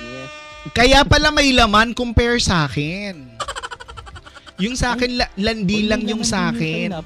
Yes. 0.00 0.30
Kaya 0.72 1.04
pala 1.04 1.28
may 1.28 1.52
laman 1.52 1.92
compare 1.92 2.40
sa 2.40 2.64
akin. 2.64 3.36
Yung 4.56 4.78
sa 4.78 4.94
akin, 4.96 5.18
la- 5.18 5.34
landi 5.36 5.84
Uy, 5.84 5.88
lang 5.90 6.08
yung 6.08 6.24
sa 6.24 6.48
akin. 6.48 6.88
eh. 6.88 7.02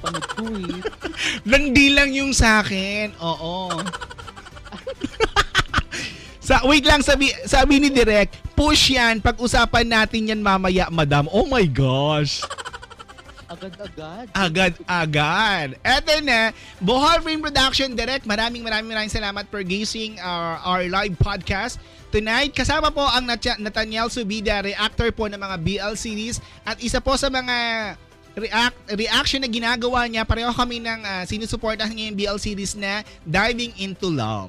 Landi 1.51 1.87
lang 1.90 2.12
yung 2.12 2.31
sa 2.31 2.61
akin. 2.62 3.16
Oo. 3.18 3.72
sa 6.48 6.64
wait 6.64 6.80
lang 6.88 7.04
sabi 7.04 7.28
sabi 7.44 7.76
ni 7.76 7.92
Direk, 7.92 8.32
push 8.56 8.96
yan 8.96 9.20
pag-usapan 9.20 9.84
natin 9.84 10.32
yan 10.32 10.40
mamaya, 10.40 10.88
madam. 10.88 11.28
Oh 11.28 11.44
my 11.44 11.68
gosh. 11.68 12.40
Agad-agad. 13.48 14.24
Agad-agad. 14.32 15.68
Eto 15.80 16.16
na, 16.24 16.52
Bohol 16.80 17.20
Film 17.20 17.44
Production 17.44 17.92
Direct. 17.92 18.24
Maraming 18.24 18.64
maraming 18.64 18.92
maraming 18.96 19.12
salamat 19.12 19.44
for 19.52 19.61
gazing 19.61 20.16
our, 20.24 20.56
our 20.64 20.82
live 20.88 21.16
podcast. 21.20 21.76
Tonight, 22.08 22.56
kasama 22.56 22.88
po 22.88 23.04
ang 23.04 23.28
Nat- 23.28 23.61
Nathaniel 23.61 24.08
Subida, 24.08 24.64
reactor 24.64 25.12
po 25.12 25.28
ng 25.28 25.37
mga 25.37 25.56
BL 25.61 25.94
series 26.00 26.40
at 26.64 26.80
isa 26.80 27.00
po 27.04 27.12
sa 27.20 27.28
mga 27.28 27.56
react 28.40 28.76
reaction 28.96 29.44
na 29.44 29.52
ginagawa 29.52 30.08
niya. 30.08 30.24
Pareho 30.24 30.48
kami 30.56 30.80
ng 30.80 31.00
uh, 31.04 31.24
sinusuportahan 31.28 31.92
niya 31.92 32.08
yung 32.08 32.16
BL 32.16 32.38
series 32.40 32.72
na 32.72 33.04
Diving 33.28 33.76
into 33.76 34.08
Love. 34.08 34.48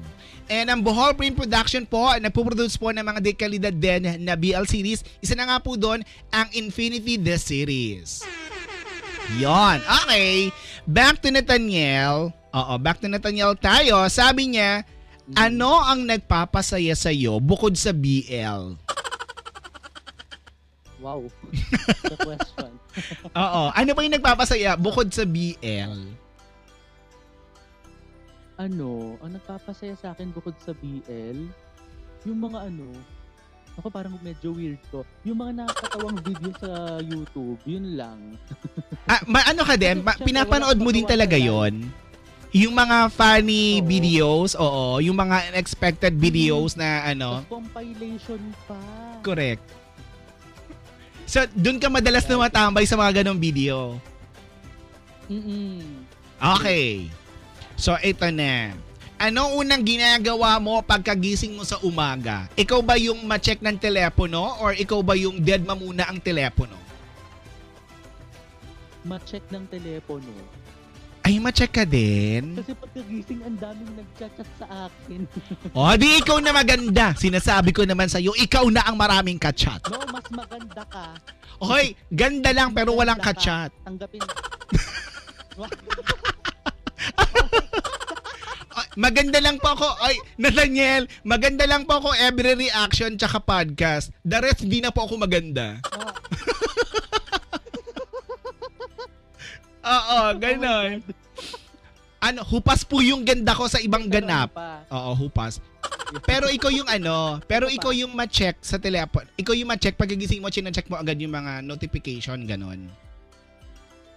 And 0.50 0.66
ang 0.66 0.82
Bohol 0.82 1.14
Film 1.14 1.38
Production 1.38 1.86
po, 1.86 2.10
nagpo-produce 2.10 2.74
po 2.74 2.90
ng 2.90 3.06
mga 3.06 3.22
dekalidad 3.22 3.70
din 3.70 4.18
na 4.26 4.34
BL 4.34 4.66
series. 4.66 5.06
Isa 5.22 5.38
na 5.38 5.46
nga 5.46 5.62
po 5.62 5.78
doon 5.78 6.02
ang 6.34 6.50
Infinity 6.58 7.14
The 7.14 7.38
Series. 7.38 8.26
Yon. 9.38 9.78
Okay. 9.78 10.50
Back 10.90 11.22
to 11.22 11.30
Nathaniel. 11.30 12.34
Oo, 12.50 12.74
back 12.82 12.98
to 12.98 13.06
Nathaniel 13.06 13.54
tayo. 13.54 14.10
Sabi 14.10 14.58
niya, 14.58 14.82
ano 15.38 15.78
ang 15.86 16.02
nagpapasaya 16.02 16.98
sa 16.98 17.14
iyo 17.14 17.38
bukod 17.38 17.78
sa 17.78 17.94
BL? 17.94 18.74
Wow. 20.98 21.30
The 22.10 22.16
question. 22.26 22.70
Oo. 23.38 23.62
Ano 23.70 23.90
pa 23.94 24.02
yung 24.02 24.18
nagpapasaya 24.18 24.74
bukod 24.74 25.14
sa 25.14 25.22
BL? 25.22 25.94
Ano, 28.60 29.16
ang 29.24 29.32
nagpapasaya 29.32 29.96
sa 29.96 30.12
akin 30.12 30.28
bukod 30.36 30.52
sa 30.60 30.76
BL, 30.76 31.48
yung 32.28 32.38
mga 32.44 32.68
ano, 32.68 32.92
ako 33.80 33.88
parang 33.88 34.12
medyo 34.20 34.52
weird 34.52 34.76
to. 34.92 35.00
Yung 35.24 35.40
mga 35.40 35.64
nakakatawang 35.64 36.20
video 36.20 36.52
sa 36.60 37.00
YouTube, 37.00 37.56
yun 37.64 37.96
lang. 37.96 38.20
Ah, 39.10 39.18
ma- 39.26 39.42
ano 39.42 39.66
ka 39.66 39.74
din? 39.74 40.06
Ma- 40.06 40.14
pinapanood 40.14 40.78
mo 40.78 40.94
din 40.94 41.02
talaga 41.02 41.34
yon 41.34 41.82
Yung 42.54 42.70
mga 42.70 43.10
funny 43.10 43.82
Oo. 43.82 43.86
videos, 43.88 44.54
oo. 44.54 45.02
Yung 45.02 45.18
mga 45.18 45.50
unexpected 45.50 46.14
videos 46.14 46.78
na 46.78 47.02
ano. 47.02 47.42
Tapos 47.42 47.58
compilation 47.58 48.38
pa. 48.70 48.78
Correct. 49.26 49.66
So, 51.26 51.42
dun 51.58 51.82
ka 51.82 51.90
madalas 51.90 52.22
na 52.30 52.38
matambay 52.38 52.86
sa 52.86 52.94
mga 52.94 53.22
ganong 53.24 53.42
video. 53.42 53.98
Mm-mm. 55.26 55.82
Okay. 56.38 57.10
So, 57.80 57.96
ito 58.04 58.28
na. 58.28 58.76
Ano 59.16 59.56
unang 59.56 59.80
ginagawa 59.80 60.60
mo 60.60 60.84
pagkagising 60.84 61.56
mo 61.56 61.64
sa 61.64 61.80
umaga? 61.80 62.44
Ikaw 62.52 62.80
ba 62.84 63.00
yung 63.00 63.24
ma-check 63.24 63.64
ng 63.64 63.80
telepono 63.80 64.60
or 64.60 64.76
ikaw 64.76 65.00
ba 65.00 65.16
yung 65.16 65.40
dead 65.40 65.64
ma 65.64 65.72
muna 65.72 66.04
ang 66.04 66.20
telepono? 66.20 66.76
Ma-check 69.08 69.48
ng 69.48 69.64
telepono. 69.72 70.28
Ay, 71.24 71.40
ma-check 71.40 71.72
ka 71.72 71.88
din? 71.88 72.60
Kasi 72.60 72.76
pagkagising, 72.76 73.40
ang 73.48 73.56
daming 73.56 73.92
nagchat-chat 73.96 74.50
sa 74.60 74.66
akin. 74.88 75.20
O, 75.76 75.96
di 75.96 76.20
ikaw 76.20 76.36
na 76.44 76.52
maganda. 76.52 77.16
Sinasabi 77.16 77.72
ko 77.72 77.88
naman 77.88 78.12
sa'yo, 78.12 78.36
ikaw 78.36 78.68
na 78.68 78.84
ang 78.84 79.00
maraming 79.00 79.40
kachat. 79.40 79.80
no, 79.88 80.04
mas 80.12 80.28
maganda 80.28 80.84
ka. 80.84 81.16
Hoy, 81.64 81.96
ganda 82.12 82.52
lang 82.52 82.76
pero 82.76 82.92
walang 82.92 83.20
kachat. 83.20 83.72
Tanggapin. 83.88 84.20
Maganda 88.98 89.38
lang 89.38 89.62
po 89.62 89.70
ako. 89.70 89.86
Ay, 90.02 90.18
Nathaniel, 90.34 91.06
maganda 91.22 91.62
lang 91.66 91.86
po 91.86 92.02
ako 92.02 92.10
every 92.18 92.58
reaction 92.58 93.14
tsaka 93.14 93.38
podcast. 93.38 94.10
The 94.26 94.42
rest, 94.42 94.66
di 94.66 94.82
na 94.82 94.90
po 94.90 95.06
ako 95.06 95.14
maganda. 95.20 95.78
Ah, 99.80 100.02
Oo, 100.30 100.38
ganon. 100.42 101.06
Ano, 102.20 102.44
hupas 102.44 102.84
po 102.84 103.00
yung 103.00 103.24
ganda 103.24 103.56
ko 103.56 103.64
sa 103.70 103.80
ibang 103.80 104.10
ano 104.10 104.12
ganap. 104.12 104.50
Oo, 104.92 105.10
hupas. 105.16 105.62
Pero 106.26 106.50
ikaw 106.50 106.68
yung 106.68 106.90
ano, 106.90 107.40
pero 107.46 107.70
Ano 107.70 107.76
ikaw 107.78 107.94
yung 107.94 108.12
ma-check 108.12 108.60
sa 108.60 108.76
telephone. 108.76 109.30
Ikaw 109.38 109.54
yung 109.56 109.70
ma-check 109.70 109.96
pag 109.96 110.10
gigising 110.10 110.42
mo, 110.42 110.50
chine-check 110.50 110.90
mo 110.90 110.98
agad 110.98 111.16
yung 111.16 111.32
mga 111.32 111.62
notification, 111.64 112.44
ganon. 112.44 112.90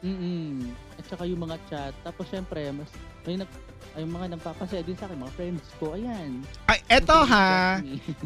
Mm-mm. 0.04 0.68
At 1.00 1.06
saka 1.08 1.24
yung 1.24 1.48
mga 1.48 1.56
chat. 1.72 1.94
Tapos 2.04 2.28
syempre, 2.28 2.60
mas 2.76 2.92
may 3.24 3.40
nag 3.40 3.48
ay 3.93 4.10
mga 4.10 4.34
nagpapasaya 4.34 4.82
din 4.82 4.97
sa 4.97 5.06
akin, 5.06 5.21
mga 5.21 5.34
friends 5.38 5.65
ko. 5.77 5.93
Ayan. 5.93 6.41
Ay, 6.65 6.82
eto 6.89 7.13
ha, 7.13 7.77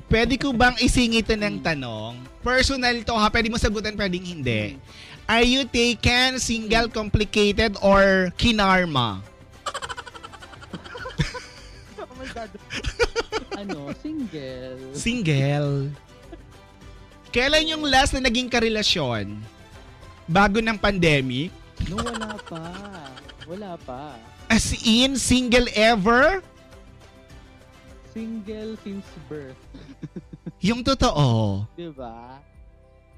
pwede 0.08 0.40
ko 0.40 0.56
bang 0.56 0.80
isingit 0.80 1.28
ng 1.28 1.60
tanong? 1.60 2.16
Personal 2.40 2.96
to 3.04 3.12
ha, 3.12 3.28
pwede 3.28 3.52
mo 3.52 3.60
sagutan, 3.60 4.00
pwedeng 4.00 4.24
hindi. 4.24 4.80
Are 5.28 5.44
you 5.44 5.68
taken, 5.68 6.40
single, 6.40 6.88
complicated, 6.88 7.76
or 7.84 8.32
kinarma? 8.40 9.20
oh 12.00 12.16
my 12.16 12.28
God. 12.32 12.52
ano, 13.60 13.92
single. 14.00 14.80
Single. 14.96 15.92
Kailan 17.36 17.76
yung 17.76 17.84
last 17.84 18.16
na 18.16 18.24
naging 18.24 18.48
karelasyon? 18.48 19.36
Bago 20.32 20.64
ng 20.64 20.80
pandemic? 20.80 21.52
No, 21.92 22.00
wala 22.00 22.40
pa. 22.48 22.64
Wala 23.44 23.72
pa. 23.84 24.16
As 24.48 24.72
in, 24.84 25.20
single 25.20 25.68
ever? 25.76 26.40
Single 28.16 28.80
since 28.82 29.06
birth. 29.28 29.60
Yung 30.64 30.82
totoo. 30.82 31.68
Di 31.76 31.92
ba? 31.92 32.40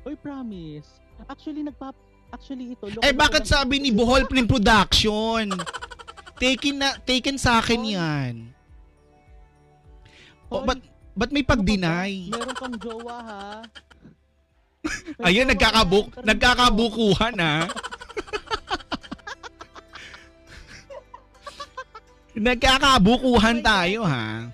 Uy, 0.03 0.17
promise. 0.17 0.99
Actually, 1.29 1.63
nagpap... 1.63 1.95
Actually, 2.29 2.73
ito... 2.73 2.89
Eh, 3.01 3.13
bakit 3.13 3.45
sabi 3.45 3.79
ni 3.79 3.89
Bohol 3.93 4.25
Film 4.25 4.45
Production? 4.49 5.53
Taken 6.39 6.75
na, 6.81 6.97
taken 7.03 7.37
sa 7.37 7.59
akin 7.61 7.81
Hoy. 7.83 7.95
yan. 7.95 8.33
O, 10.49 10.61
Hoy, 10.61 10.65
ba't, 10.65 10.79
ba't 11.13 11.31
may 11.31 11.45
pag-deny? 11.45 12.31
Meron 12.33 12.55
kang 12.57 12.75
jowa, 12.79 13.17
ha? 13.21 13.45
Ayun, 15.27 15.45
May 15.45 15.53
jowa 15.53 15.53
nagkakabuk, 15.53 16.05
ka 16.09 16.19
rin 16.19 16.27
nagkakabukuhan 16.27 17.35
ha. 17.37 17.55
Nagkakabukuhan 22.39 23.59
tayo 23.59 24.07
ha. 24.07 24.47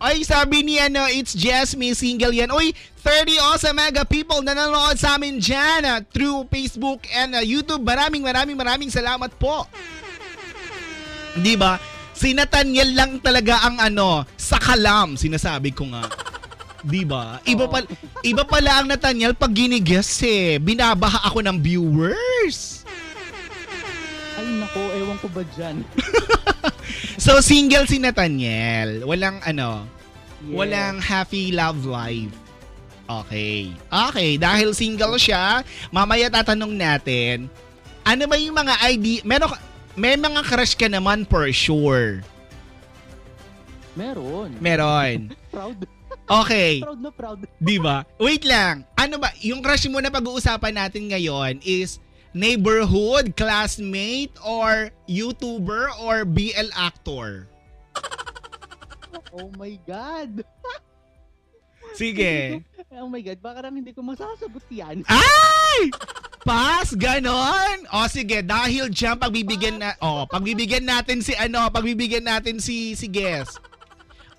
Ay, 0.00 0.24
sabi 0.24 0.64
ni 0.64 0.80
ano, 0.80 1.04
it's 1.12 1.36
Jasmine, 1.36 1.92
single 1.92 2.32
yan. 2.32 2.48
Uy, 2.48 2.72
30 3.04 3.36
awesome 3.52 3.76
mega 3.76 4.00
people 4.08 4.40
na 4.40 4.56
nanonood 4.56 4.96
sa 4.96 5.20
amin 5.20 5.36
dyan 5.36 5.84
ah, 5.84 6.00
through 6.00 6.48
Facebook 6.48 7.04
and 7.12 7.36
ah, 7.36 7.44
YouTube. 7.44 7.84
Maraming 7.84 8.24
maraming 8.24 8.56
maraming 8.56 8.88
salamat 8.88 9.28
po. 9.36 9.68
Di 11.36 11.52
ba? 11.52 11.76
Si 12.16 12.32
Nathaniel 12.32 12.96
lang 12.96 13.20
talaga 13.20 13.60
ang 13.60 13.76
ano, 13.76 14.24
sa 14.40 14.56
kalam, 14.56 15.20
sinasabi 15.20 15.76
ko 15.76 15.92
nga. 15.92 16.08
Di 16.80 17.04
ba? 17.04 17.36
Iba 17.44 17.68
pa 17.68 17.84
iba 18.24 18.44
pala 18.48 18.80
ang 18.80 18.88
Nathaniel 18.88 19.36
pag 19.36 19.52
ginigas 19.52 20.08
eh. 20.24 20.56
Binabaha 20.56 21.28
ako 21.28 21.44
ng 21.44 21.60
viewers. 21.60 22.79
Ay, 24.40 24.48
nako, 24.56 24.80
ewan 24.96 25.18
ko 25.20 25.28
ba 25.28 25.44
dyan? 25.52 25.84
So 27.20 27.44
single 27.44 27.84
si 27.84 28.00
Nathaniel. 28.00 29.04
Walang 29.04 29.44
ano, 29.44 29.84
Yes. 30.40 30.56
walang 30.56 30.96
happy 31.04 31.52
love 31.52 31.84
life. 31.84 32.32
Okay. 33.04 33.68
Okay, 33.92 34.40
dahil 34.40 34.72
single 34.72 35.20
siya, 35.20 35.60
mamaya 35.92 36.32
tatanong 36.32 36.72
natin, 36.72 37.52
ano 38.08 38.24
ba 38.24 38.40
yung 38.40 38.56
mga 38.56 38.74
ID, 38.88 39.20
meron 39.28 39.52
may 40.00 40.16
mga 40.16 40.40
crush 40.48 40.72
ka 40.72 40.88
naman 40.88 41.28
for 41.28 41.44
sure. 41.52 42.24
Meron. 43.92 44.56
Meron. 44.56 45.18
Proud. 45.52 45.84
Okay. 46.24 46.80
Proud 46.80 47.00
na 47.02 47.10
proud. 47.12 47.38
Di 47.60 47.76
ba? 47.76 48.06
Wait 48.16 48.46
lang. 48.48 48.86
Ano 48.96 49.20
ba? 49.20 49.34
Yung 49.44 49.60
crush 49.60 49.90
mo 49.92 50.00
na 50.00 50.08
pag-uusapan 50.08 50.72
natin 50.72 51.10
ngayon 51.10 51.58
is 51.66 52.00
neighborhood, 52.34 53.36
classmate, 53.36 54.34
or 54.44 54.90
YouTuber, 55.06 55.94
or 56.02 56.24
BL 56.24 56.70
actor? 56.74 57.50
Oh 59.30 59.50
my 59.58 59.78
God. 59.86 60.42
Sige. 61.98 62.62
Oh 62.90 63.06
my 63.06 63.22
God, 63.22 63.38
baka 63.38 63.62
naman 63.62 63.86
hindi 63.86 63.94
ko 63.94 64.02
masasagot 64.02 64.62
yan. 64.70 65.06
Ay! 65.10 65.90
Pass, 66.42 66.96
ganon. 66.96 67.86
O 67.92 68.08
sige, 68.10 68.42
dahil 68.42 68.90
dyan 68.90 69.20
pagbibigyan 69.20 69.76
na 69.78 69.94
oh, 70.00 70.24
pagbibigyan 70.26 70.82
natin 70.82 71.20
si 71.20 71.36
ano, 71.36 71.68
pagbibigyan 71.70 72.24
natin 72.24 72.58
si 72.58 72.96
si 72.98 73.06
guest. 73.06 73.60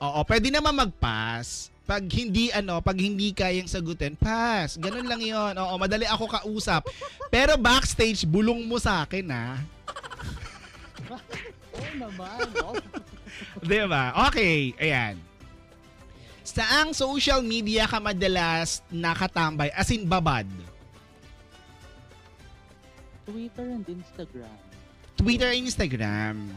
Oo, 0.02 0.26
pwede 0.26 0.50
naman 0.50 0.76
mag-pass. 0.76 1.71
Pag 1.92 2.08
hindi 2.08 2.48
ano, 2.56 2.80
pag 2.80 2.96
hindi 2.96 3.36
kayang 3.36 3.68
sagutin, 3.68 4.16
pass. 4.16 4.80
Ganun 4.80 5.04
lang 5.04 5.20
'yon. 5.20 5.60
Oo, 5.60 5.76
madali 5.76 6.08
ako 6.08 6.24
kausap. 6.40 6.88
Pero 7.28 7.60
backstage 7.60 8.24
bulong 8.24 8.64
mo 8.64 8.80
sa 8.80 9.04
akin 9.04 9.28
ha. 9.28 9.60
Oo 11.12 11.92
naman. 12.00 12.48
Oh. 12.64 12.80
Di 13.68 13.84
ba? 13.92 14.16
Okay, 14.32 14.72
ayan. 14.80 15.20
Saang 16.48 16.96
social 16.96 17.44
media 17.44 17.84
ka 17.92 18.00
madalas 18.00 18.80
nakatambay? 18.88 19.76
As 19.76 19.92
in, 19.92 20.08
babad. 20.08 20.48
Twitter 23.28 23.68
and 23.68 23.84
Instagram. 23.84 24.58
Twitter, 25.20 25.52
Instagram. 25.52 26.56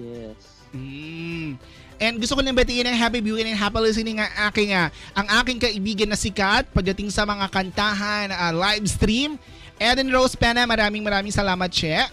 Yes. 0.00 0.63
Mm. 0.74 1.56
And 2.02 2.18
gusto 2.18 2.34
ko 2.34 2.42
lang 2.42 2.58
batiin 2.58 2.90
ng 2.90 2.98
happy 2.98 3.22
viewing 3.22 3.46
and 3.46 3.56
happy 3.56 3.78
listening 3.78 4.18
ang 4.18 4.32
aking, 4.50 4.74
ah, 4.74 4.90
ang 5.14 5.26
aking 5.40 5.62
kaibigan 5.62 6.10
na 6.10 6.18
sikat 6.18 6.66
pagdating 6.74 7.08
sa 7.08 7.22
mga 7.22 7.46
kantahan, 7.48 8.34
ah, 8.34 8.50
live 8.50 8.84
stream. 8.90 9.38
Eden 9.78 10.10
Rose 10.10 10.34
Pena, 10.34 10.66
maraming 10.66 11.02
maraming 11.02 11.34
salamat, 11.34 11.70
Che. 11.70 12.06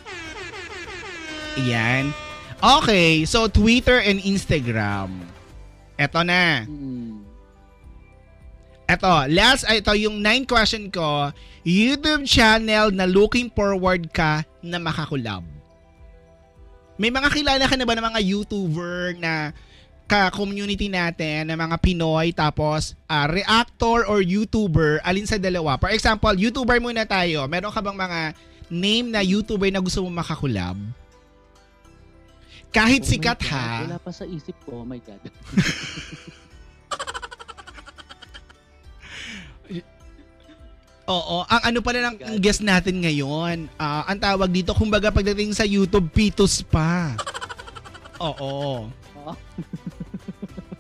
Yan. 1.66 2.14
Okay, 2.62 3.26
so 3.26 3.50
Twitter 3.50 4.02
and 4.02 4.22
Instagram. 4.22 5.26
Eto 5.98 6.22
na. 6.22 6.66
Eto, 8.86 9.14
last, 9.30 9.66
ay, 9.66 9.82
ito 9.82 9.94
yung 9.98 10.22
nine 10.22 10.46
question 10.46 10.90
ko. 10.90 11.34
YouTube 11.62 12.26
channel 12.26 12.90
na 12.90 13.06
looking 13.06 13.50
forward 13.54 14.10
ka 14.10 14.46
na 14.62 14.82
makakulab. 14.82 15.46
May 17.02 17.10
mga 17.10 17.34
kilala 17.34 17.66
ka 17.66 17.74
na 17.74 17.86
ba 17.90 17.98
ng 17.98 18.06
mga 18.14 18.22
YouTuber 18.22 19.18
na 19.18 19.50
ka-community 20.06 20.86
natin, 20.86 21.50
na 21.50 21.58
mga 21.58 21.82
Pinoy, 21.82 22.30
tapos 22.30 22.94
ah, 23.10 23.26
reactor 23.26 24.06
or 24.06 24.22
YouTuber, 24.22 25.02
alin 25.02 25.26
sa 25.26 25.42
dalawa? 25.42 25.82
For 25.82 25.90
example, 25.90 26.30
YouTuber 26.38 26.78
muna 26.78 27.10
tayo. 27.10 27.50
Meron 27.50 27.74
ka 27.74 27.82
bang 27.82 27.98
mga 27.98 28.20
name 28.70 29.08
na 29.10 29.26
YouTuber 29.26 29.74
na 29.74 29.82
gusto 29.82 30.06
mo 30.06 30.14
makakulab? 30.14 30.78
Kahit 32.70 33.02
Oh 33.02 33.10
sikat 33.10 33.40
ha. 33.50 33.90
Wala 33.90 33.98
pa 33.98 34.14
sa 34.14 34.30
isip 34.30 34.54
ko. 34.62 34.86
Oh 34.86 34.88
my 34.88 35.02
God. 35.02 35.26
Oo, 41.12 41.44
ang 41.44 41.62
ano 41.68 41.80
pala 41.84 42.00
ng 42.08 42.16
ang 42.24 42.38
guest 42.40 42.64
natin 42.64 43.04
ngayon, 43.04 43.68
ah, 43.76 44.08
ang 44.08 44.16
tawag 44.16 44.48
dito, 44.48 44.72
kumbaga 44.72 45.12
pagdating 45.12 45.52
sa 45.52 45.68
YouTube, 45.68 46.08
pitos 46.08 46.64
pa. 46.64 47.12
Oo. 48.32 48.88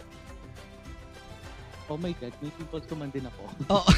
Oh 1.91 1.99
my 1.99 2.15
God, 2.23 2.31
may 2.39 2.47
pimples 2.55 2.87
ko 2.87 2.95
man 2.95 3.11
din 3.11 3.27
ako. 3.27 3.43
Oo. 3.75 3.91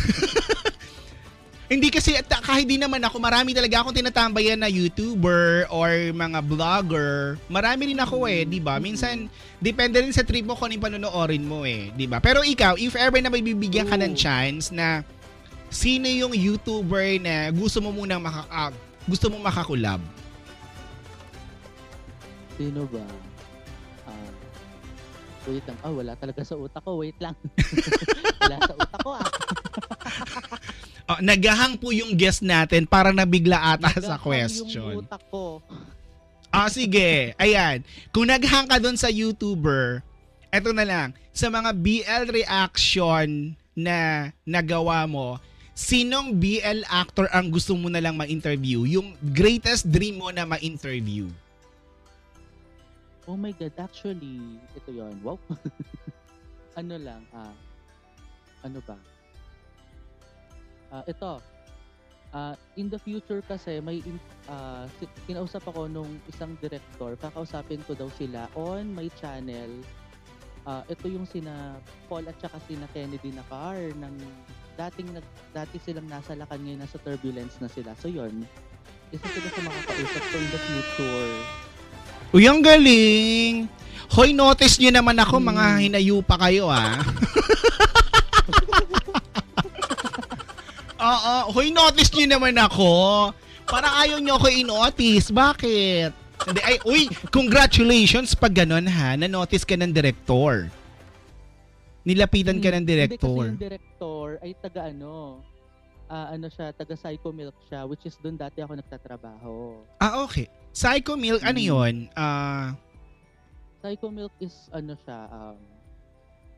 Hindi 1.70 1.94
kasi, 1.94 2.18
at 2.18 2.26
kahit 2.26 2.66
di 2.66 2.82
naman 2.82 3.06
ako, 3.06 3.22
marami 3.22 3.54
talaga 3.54 3.86
akong 3.86 3.94
tinatambayan 3.94 4.58
na 4.58 4.66
YouTuber 4.66 5.70
or 5.70 6.10
mga 6.10 6.42
vlogger. 6.42 7.38
Marami 7.54 7.94
rin 7.94 8.02
ako 8.02 8.26
eh, 8.26 8.50
di 8.50 8.58
ba? 8.58 8.82
Minsan, 8.82 9.30
depende 9.62 10.02
rin 10.02 10.10
sa 10.10 10.26
trip 10.26 10.42
mo 10.42 10.58
kung 10.58 10.74
ano 10.74 10.82
panonoorin 10.82 11.46
mo 11.46 11.70
eh, 11.70 11.94
di 11.94 12.10
ba? 12.10 12.18
Pero 12.18 12.42
ikaw, 12.42 12.82
if 12.82 12.98
ever 12.98 13.22
na 13.22 13.30
may 13.30 13.46
bibigyan 13.46 13.86
ka 13.86 13.94
ng 13.94 14.18
chance 14.18 14.74
na 14.74 15.06
sino 15.74 16.06
yung 16.06 16.32
YouTuber 16.38 17.18
na 17.20 17.50
gusto 17.50 17.82
mo 17.82 17.90
munang 17.90 18.22
maka, 18.22 18.46
ah, 18.48 18.72
gusto 19.10 19.28
mo 19.28 19.42
makakulab? 19.42 20.00
Sino 22.56 22.86
ba? 22.88 23.04
Ah, 24.06 24.30
wait 25.50 25.66
lang. 25.66 25.78
Ah, 25.82 25.92
wala 25.92 26.14
talaga 26.14 26.46
sa 26.46 26.56
utak 26.56 26.86
ko. 26.86 27.02
Wait 27.02 27.18
lang. 27.18 27.34
wala 28.46 28.58
sa 28.62 28.74
utak 28.78 29.00
ko 29.02 29.10
ah. 29.18 29.28
Oh, 31.04 31.20
nagahang 31.20 31.76
po 31.76 31.92
yung 31.92 32.16
guest 32.16 32.40
natin 32.40 32.88
para 32.88 33.12
nabigla 33.12 33.76
ata 33.76 33.92
sa 34.00 34.16
Nagahang 34.16 34.24
question. 34.24 35.04
Yung 35.04 35.04
utak 35.04 35.20
ko. 35.28 35.60
Ah, 36.48 36.72
sige. 36.72 37.36
Ayan. 37.36 37.84
Kung 38.16 38.32
naghang 38.32 38.72
ka 38.72 38.80
doon 38.80 38.96
sa 38.96 39.12
YouTuber, 39.12 40.00
eto 40.48 40.72
na 40.72 40.88
lang. 40.88 41.12
Sa 41.36 41.52
mga 41.52 41.76
BL 41.76 42.24
reaction 42.32 43.52
na 43.76 44.30
nagawa 44.48 45.04
mo, 45.04 45.44
sinong 45.74 46.38
BL 46.38 46.86
actor 46.86 47.26
ang 47.34 47.50
gusto 47.50 47.74
mo 47.74 47.90
na 47.90 48.02
lang 48.02 48.14
ma-interview? 48.14 48.86
Yung 48.86 49.18
greatest 49.34 49.90
dream 49.90 50.22
mo 50.22 50.30
na 50.30 50.46
ma-interview? 50.46 51.30
Oh 53.26 53.38
my 53.40 53.56
God, 53.56 53.74
actually, 53.80 54.60
ito 54.78 54.90
yon 54.94 55.16
Wow. 55.26 55.40
ano 56.80 56.96
lang, 57.00 57.22
ah, 57.34 57.56
ano 58.62 58.80
ba? 58.86 58.98
Ah, 60.94 61.04
ito. 61.10 61.42
Ah, 62.34 62.58
in 62.76 62.90
the 62.90 62.98
future 62.98 63.46
kasi 63.46 63.78
may 63.80 64.02
in, 64.04 64.18
ah, 64.50 64.90
kinausap 65.30 65.64
ako 65.70 65.86
nung 65.86 66.20
isang 66.26 66.58
director, 66.60 67.14
kakausapin 67.18 67.82
ko 67.86 67.94
daw 67.94 68.10
sila 68.18 68.50
on 68.58 68.94
my 68.94 69.08
channel. 69.18 69.70
Ah, 70.68 70.84
ito 70.92 71.08
yung 71.08 71.26
sina 71.30 71.78
Paul 72.10 72.28
at 72.28 72.36
saka 72.44 72.60
sina 72.68 72.90
Kennedy 72.92 73.32
Nakar 73.32 73.94
ng 73.96 74.16
dating 74.74 75.14
nag 75.14 75.26
dati 75.54 75.78
silang 75.78 76.10
nasa 76.10 76.34
Lacan 76.34 76.60
ngayon 76.62 76.82
nasa 76.82 76.98
turbulence 76.98 77.62
na 77.62 77.70
sila. 77.70 77.94
So 78.02 78.10
yon. 78.10 78.46
Isa 79.14 79.28
sila 79.30 79.48
sa 79.54 79.62
mga 79.62 79.82
kausap 79.86 80.24
ko 80.26 80.36
in 80.36 80.50
the 80.50 80.60
future. 80.60 81.34
Uy, 82.34 82.50
ang 82.50 82.66
galing! 82.66 83.70
Hoy, 84.10 84.34
notice 84.34 84.82
nyo 84.82 84.90
naman 84.90 85.22
ako, 85.22 85.38
mga 85.38 85.66
Hmm. 85.70 85.82
hinayu 85.86 86.18
pa 86.26 86.38
kayo, 86.42 86.66
ah. 86.66 86.98
Oo, 91.04 91.34
hoy, 91.54 91.70
notice 91.70 92.10
nyo 92.18 92.26
naman 92.26 92.58
ako. 92.58 93.30
Para 93.70 94.02
ayaw 94.02 94.18
nyo 94.18 94.38
ako 94.38 94.48
in-notice. 94.50 95.30
Bakit? 95.30 96.12
Hindi, 96.44 96.60
ay, 96.66 96.78
uy, 96.84 97.08
congratulations 97.32 98.36
pag 98.36 98.52
ganun 98.52 98.90
ha, 98.90 99.16
na-notice 99.16 99.64
ka 99.64 99.78
ng 99.78 99.94
director. 99.94 100.68
Nilapitan 102.04 102.60
ka 102.60 102.70
ng 102.70 102.84
Hindi 102.84 102.92
kasi 102.92 103.00
director. 103.16 103.36
yung 103.40 103.60
director 103.60 104.26
ay 104.44 104.52
taga 104.60 104.82
ano, 104.86 105.40
ah, 106.06 106.28
ano 106.30 106.48
siya, 106.48 106.72
taga 106.72 106.94
Psycho 106.94 107.32
Milk 107.32 107.56
siya, 107.66 107.88
which 107.88 108.04
is 108.04 108.20
doon 108.20 108.36
dati 108.36 108.60
ako 108.60 108.76
nagtatrabaho. 108.76 109.80
Ah, 109.98 110.20
okay. 110.22 110.52
Psycho 110.70 111.16
Milk, 111.16 111.40
ano 111.42 111.56
Hmm. 111.56 111.70
yun? 111.70 111.96
Ah, 112.14 112.76
Psycho 113.80 114.08
Milk 114.10 114.36
is 114.38 114.68
ano 114.70 115.00
siya, 115.00 115.20
um, 115.30 115.60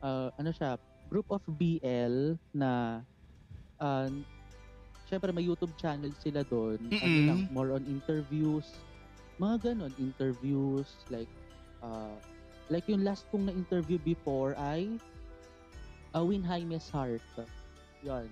ah, 0.00 0.28
ano 0.34 0.50
siya, 0.50 0.74
group 1.06 1.30
of 1.30 1.42
BL 1.46 2.34
na 2.50 3.02
uh, 3.78 4.10
syempre 5.06 5.30
may 5.30 5.46
YouTube 5.46 5.70
channel 5.76 6.10
sila 6.18 6.42
doon. 6.42 6.82
Ano 6.82 6.98
Mm-mm. 6.98 7.24
lang, 7.24 7.40
more 7.48 7.70
on 7.70 7.86
interviews. 7.86 8.66
Mga 9.38 9.70
ganon, 9.70 9.92
interviews 9.96 10.90
like 11.06 11.30
uh, 11.78 12.18
like 12.66 12.82
yung 12.86 13.06
last 13.06 13.22
kong 13.28 13.46
na-interview 13.46 14.00
before 14.00 14.58
ay 14.58 14.90
uh, 16.16 16.24
Win 16.24 16.40
Jaime's 16.40 16.88
Heart. 16.88 17.20
Yun. 18.00 18.28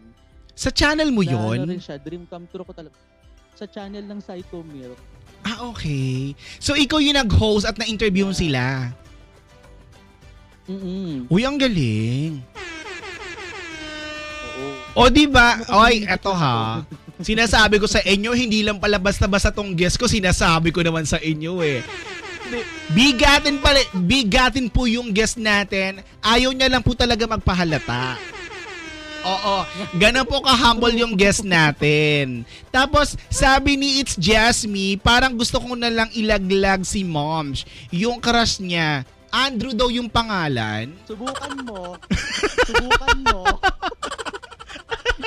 sa 0.54 0.70
channel 0.70 1.10
mo 1.10 1.20
Na 1.26 1.34
ano 1.34 1.66
yun? 1.66 1.76
rin 1.76 1.82
siya, 1.82 1.98
dream 2.00 2.24
come 2.30 2.46
true 2.48 2.64
ko 2.64 2.72
talaga. 2.72 2.94
Sa 3.58 3.68
channel 3.68 4.06
ng 4.06 4.18
Psycho 4.22 4.64
Milk. 4.64 4.96
Ah, 5.44 5.60
okay. 5.68 6.32
So, 6.56 6.72
ikaw 6.72 7.02
yung 7.04 7.20
nag-host 7.20 7.68
at 7.68 7.76
na-interview 7.76 8.24
mo 8.24 8.34
sila. 8.34 8.88
Mm-mm. 10.64 11.28
Uy, 11.28 11.44
ang 11.44 11.60
galing. 11.60 12.40
Oo. 14.94 15.04
O, 15.04 15.10
di 15.12 15.28
ba? 15.28 15.60
Ano 15.68 15.84
Oy, 15.84 16.00
hindi 16.00 16.08
eto 16.08 16.32
ha. 16.32 16.80
Sinasabi 17.28 17.76
ko 17.82 17.86
sa 17.86 18.00
inyo, 18.00 18.30
hindi 18.32 18.64
lang 18.64 18.80
pala 18.80 18.96
basta-basta 18.96 19.52
tong 19.52 19.74
guest 19.76 20.00
ko, 20.00 20.08
sinasabi 20.08 20.72
ko 20.72 20.80
naman 20.80 21.04
sa 21.04 21.18
inyo 21.20 21.60
eh. 21.62 21.82
Bigatin 22.92 23.57
pala, 23.59 23.80
bigatin 23.96 24.68
po 24.68 24.85
yung 24.85 25.11
guest 25.11 25.40
natin. 25.40 26.04
Ayaw 26.20 26.52
niya 26.52 26.68
lang 26.68 26.85
po 26.85 26.92
talaga 26.92 27.24
magpahalata. 27.24 28.20
Oo, 29.24 29.64
ganun 29.96 30.28
po 30.28 30.44
ka-humble 30.44 30.92
yung 31.00 31.16
guest 31.16 31.48
natin. 31.48 32.44
Tapos, 32.68 33.16
sabi 33.33 33.80
ni 33.80 34.04
It's 34.04 34.20
Me, 34.68 35.00
parang 35.00 35.33
gusto 35.33 35.57
ko 35.57 35.72
na 35.72 35.88
lang 35.88 36.12
ilaglag 36.12 36.85
si 36.85 37.00
Moms. 37.09 37.64
Yung 37.88 38.20
crush 38.20 38.61
niya, 38.61 39.09
Andrew 39.33 39.72
daw 39.72 39.88
yung 39.88 40.12
pangalan. 40.12 40.92
Subukan 41.09 41.57
mo. 41.64 41.96
Subukan 42.68 43.18
mo. 43.24 43.42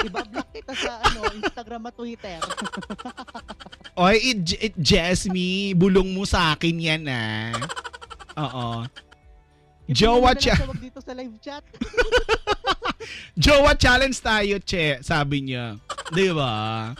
Ibablock 0.06 0.50
kita 0.54 0.74
sa 0.78 1.02
ano, 1.02 1.20
Instagram 1.34 1.90
at 1.90 1.96
Twitter. 1.98 2.40
Oy, 4.02 4.16
it, 4.22 4.38
it 4.62 4.74
Jasmine, 4.78 5.74
bulong 5.74 6.14
mo 6.14 6.22
sa 6.28 6.54
akin 6.54 6.78
yan 6.78 7.04
ah. 7.10 7.58
Oo. 8.38 8.68
Jowa, 9.88 10.36
Ipinili 10.36 10.38
na 10.38 10.38
lang 10.38 10.44
cha- 10.44 10.60
tawag 10.62 10.82
dito 10.84 11.00
sa 11.00 11.12
live 11.16 11.38
chat. 11.40 11.64
Jowa 13.44 13.72
challenge 13.74 14.20
tayo, 14.20 14.60
che, 14.60 15.00
sabi 15.02 15.48
niya. 15.48 15.80
Di 16.12 16.28
ba? 16.36 16.92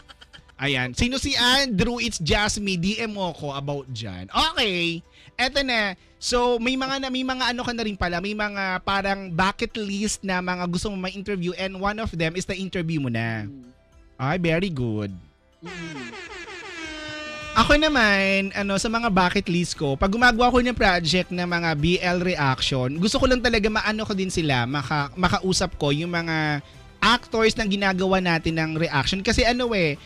Ayan. 0.58 0.90
Sino 0.96 1.20
si 1.20 1.36
Andrew? 1.38 2.02
It's 2.02 2.18
Jasmine. 2.18 2.80
DM 2.80 3.14
mo 3.14 3.30
ko 3.36 3.54
about 3.54 3.86
dyan. 3.94 4.26
Okay. 4.32 5.04
Eto 5.38 5.62
na. 5.62 5.94
So, 6.18 6.58
may 6.58 6.74
mga 6.74 6.98
na, 6.98 7.08
may 7.14 7.22
mga 7.22 7.54
ano 7.54 7.62
ka 7.62 7.70
na 7.70 7.86
rin 7.86 7.94
pala. 7.94 8.18
May 8.18 8.34
mga 8.34 8.82
parang 8.82 9.30
bucket 9.30 9.78
list 9.78 10.26
na 10.26 10.42
mga 10.42 10.66
gusto 10.66 10.90
mo 10.90 10.98
ma-interview 10.98 11.54
and 11.54 11.78
one 11.78 12.02
of 12.02 12.10
them 12.10 12.34
is 12.34 12.42
the 12.42 12.58
interview 12.58 12.98
mo 12.98 13.06
na. 13.06 13.46
Mm. 13.46 13.70
Ay, 14.18 14.36
very 14.42 14.66
good. 14.66 15.14
Mm. 15.62 16.10
Ako 17.58 17.74
naman, 17.78 18.50
ano, 18.54 18.74
sa 18.78 18.90
mga 18.90 19.10
bucket 19.14 19.46
list 19.46 19.78
ko, 19.78 19.94
pag 19.94 20.10
gumagawa 20.10 20.50
ko 20.50 20.58
ng 20.58 20.74
project 20.74 21.30
na 21.30 21.46
mga 21.46 21.70
BL 21.74 22.18
reaction, 22.22 22.98
gusto 22.98 23.18
ko 23.22 23.26
lang 23.30 23.42
talaga 23.42 23.66
maano 23.70 24.02
ko 24.06 24.14
din 24.14 24.30
sila, 24.30 24.66
maka, 24.66 25.10
makausap 25.18 25.74
ko 25.78 25.90
yung 25.94 26.10
mga 26.10 26.62
actors 26.98 27.54
na 27.54 27.66
ginagawa 27.66 28.18
natin 28.18 28.58
ng 28.58 28.70
reaction. 28.78 29.22
Kasi 29.22 29.46
ano 29.46 29.70
eh, 29.74 29.98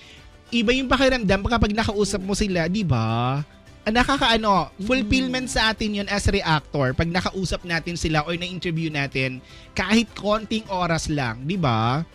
iba 0.52 0.72
yung 0.76 0.88
pakiramdam 0.88 1.44
kapag 1.48 1.72
nakausap 1.72 2.20
mo 2.20 2.32
sila, 2.32 2.68
di 2.68 2.84
ba? 2.84 3.40
Nakakaano, 3.82 4.70
fulfillment 4.78 5.50
sa 5.50 5.74
atin 5.74 6.02
yun 6.02 6.08
as 6.08 6.30
reactor 6.30 6.94
pag 6.94 7.10
nakausap 7.10 7.66
natin 7.66 7.98
sila 7.98 8.22
or 8.30 8.38
na-interview 8.38 8.86
natin 8.86 9.42
kahit 9.74 10.06
konting 10.14 10.62
oras 10.70 11.10
lang, 11.10 11.42
di 11.42 11.58
ba? 11.58 12.06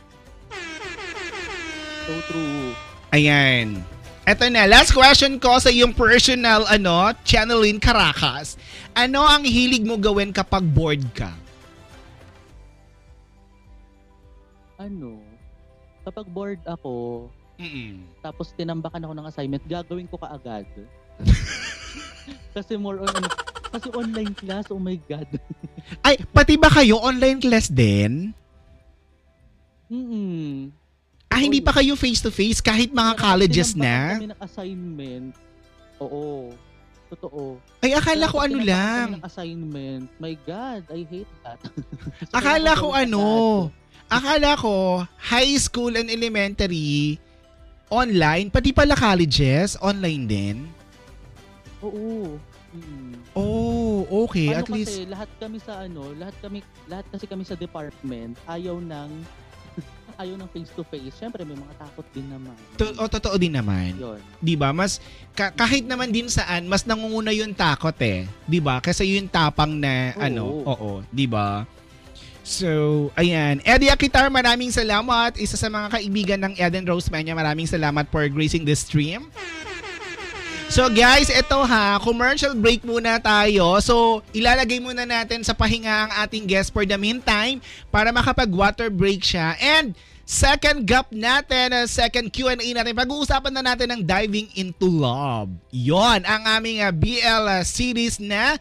So 2.07 2.15
true. 2.31 2.71
Ayan. 3.11 3.83
Eto 4.23 4.47
na, 4.47 4.63
last 4.63 4.95
question 4.95 5.35
ko 5.43 5.59
sa 5.59 5.67
iyong 5.67 5.91
personal, 5.91 6.63
ano, 6.71 7.11
Channeline 7.27 7.83
Caracas. 7.83 8.55
Ano 8.95 9.27
ang 9.27 9.43
hilig 9.43 9.83
mo 9.83 9.99
gawin 9.99 10.31
kapag 10.31 10.63
bored 10.63 11.03
ka? 11.11 11.35
Ano, 14.79 15.19
kapag 16.07 16.27
bored 16.31 16.63
ako, 16.63 17.27
Mm-mm. 17.59 18.07
tapos 18.23 18.55
tinambakan 18.55 19.03
ako 19.03 19.13
ng 19.19 19.27
assignment, 19.27 19.63
gagawin 19.67 20.07
ko 20.07 20.15
kaagad. 20.15 20.67
kasi 22.55 22.77
more 22.77 23.01
on 23.01 23.09
ano, 23.09 23.29
kasi 23.67 23.87
online 23.91 24.33
class, 24.33 24.65
oh 24.71 24.79
my 24.79 24.97
God. 25.05 25.27
Ay, 26.07 26.17
pati 26.31 26.55
ba 26.55 26.71
kayo 26.71 26.97
online 26.99 27.39
class 27.39 27.67
din? 27.67 28.31
Mm-mm. 29.87 30.71
Ah, 31.27 31.39
hindi 31.39 31.59
pa 31.59 31.75
kayo 31.75 31.93
face-to-face 31.93 32.63
kahit 32.63 32.89
mga 32.91 33.13
colleges 33.15 33.75
na? 33.75 34.15
kami 34.15 34.31
ng 34.31 34.41
assignment. 34.41 35.31
Oo. 35.99 36.55
Totoo. 37.07 37.59
Ay, 37.79 37.95
akala 37.95 38.27
Kaya 38.27 38.33
ko 38.33 38.37
ano 38.43 38.57
lang. 38.59 39.07
kami 39.07 39.15
ng 39.15 39.25
assignment. 39.27 40.05
My 40.19 40.33
God, 40.43 40.81
I 40.91 41.01
hate 41.07 41.33
that. 41.43 41.59
So, 42.27 42.33
Akala 42.35 42.71
ko 42.75 42.87
ano, 42.91 43.23
akala 44.09 44.57
ko 44.59 45.05
high 45.15 45.55
school 45.55 45.95
and 45.95 46.11
elementary 46.11 47.15
online, 47.87 48.51
pati 48.51 48.75
pala 48.75 48.97
colleges 48.97 49.79
online 49.79 50.23
din. 50.27 50.57
Oo. 51.87 52.35
Mm. 52.75 53.15
Oh, 53.31 54.03
okay. 54.27 54.51
Paano 54.51 54.67
At 54.67 54.69
least 54.75 54.91
kasi 54.91 55.07
lahat 55.07 55.29
kami 55.39 55.57
sa 55.63 55.73
ano, 55.87 56.11
lahat 56.13 56.35
kami 56.43 56.59
lahat 56.85 57.05
kasi 57.07 57.25
kami 57.25 57.47
sa 57.47 57.55
department 57.55 58.35
ayaw 58.45 58.77
ng 58.77 59.09
ayaw 60.21 60.35
ng 60.35 60.49
face 60.51 60.71
to 60.75 60.83
face. 60.83 61.15
Syempre 61.15 61.47
may 61.47 61.55
mga 61.55 61.73
takot 61.79 62.05
din 62.11 62.27
naman. 62.27 62.57
to, 62.75 62.91
oh, 62.99 63.07
totoo 63.07 63.39
din 63.39 63.55
naman. 63.55 63.95
'di 64.43 64.55
ba? 64.59 64.75
Mas 64.75 64.99
ka- 65.31 65.55
kahit 65.55 65.87
naman 65.87 66.11
din 66.11 66.27
saan, 66.27 66.67
mas 66.67 66.83
nangunguna 66.83 67.31
yung 67.31 67.55
takot 67.55 67.95
eh, 68.03 68.27
'di 68.45 68.59
ba? 68.59 68.83
Kasi 68.83 69.15
yung 69.15 69.31
tapang 69.31 69.71
na 69.77 70.11
Oo. 70.13 70.21
ano, 70.21 70.43
oo, 70.67 70.91
'di 71.09 71.25
ba? 71.25 71.63
So, 72.47 73.11
ayan. 73.19 73.59
Eddie 73.67 73.91
Akitar, 73.91 74.31
maraming 74.31 74.71
salamat. 74.71 75.35
Isa 75.35 75.59
sa 75.59 75.67
mga 75.67 75.99
kaibigan 75.99 76.39
ng 76.47 76.53
Eden 76.55 76.87
Rose 76.87 77.11
Mania, 77.11 77.35
maraming 77.35 77.67
salamat 77.67 78.07
for 78.07 78.23
gracing 78.31 78.63
the 78.63 78.71
stream. 78.71 79.27
So 80.67 80.91
guys, 80.91 81.31
ito 81.31 81.63
ha, 81.63 81.95
commercial 82.03 82.51
break 82.51 82.83
muna 82.83 83.23
tayo. 83.23 83.79
So, 83.79 84.19
ilalagay 84.35 84.83
muna 84.83 85.07
natin 85.07 85.39
sa 85.39 85.55
pahinga 85.55 85.87
ang 85.87 86.11
ating 86.27 86.43
guest 86.43 86.75
for 86.75 86.83
the 86.83 86.99
meantime 86.99 87.63
para 87.87 88.11
makapag 88.11 88.51
water 88.51 88.91
break 88.91 89.23
siya. 89.23 89.55
And 89.63 89.95
second 90.27 90.83
gap 90.83 91.07
natin, 91.07 91.71
uh, 91.71 91.87
second 91.87 92.35
Q&A 92.35 92.59
natin. 92.59 92.91
Pag-uusapan 92.91 93.55
na 93.55 93.63
natin 93.63 93.95
ng 93.95 94.01
diving 94.03 94.51
into 94.59 94.91
love. 94.91 95.47
Yon 95.71 96.27
ang 96.27 96.43
aming 96.59 96.83
uh, 96.83 96.91
BL 96.91 97.43
uh, 97.47 97.63
series 97.63 98.19
na 98.19 98.59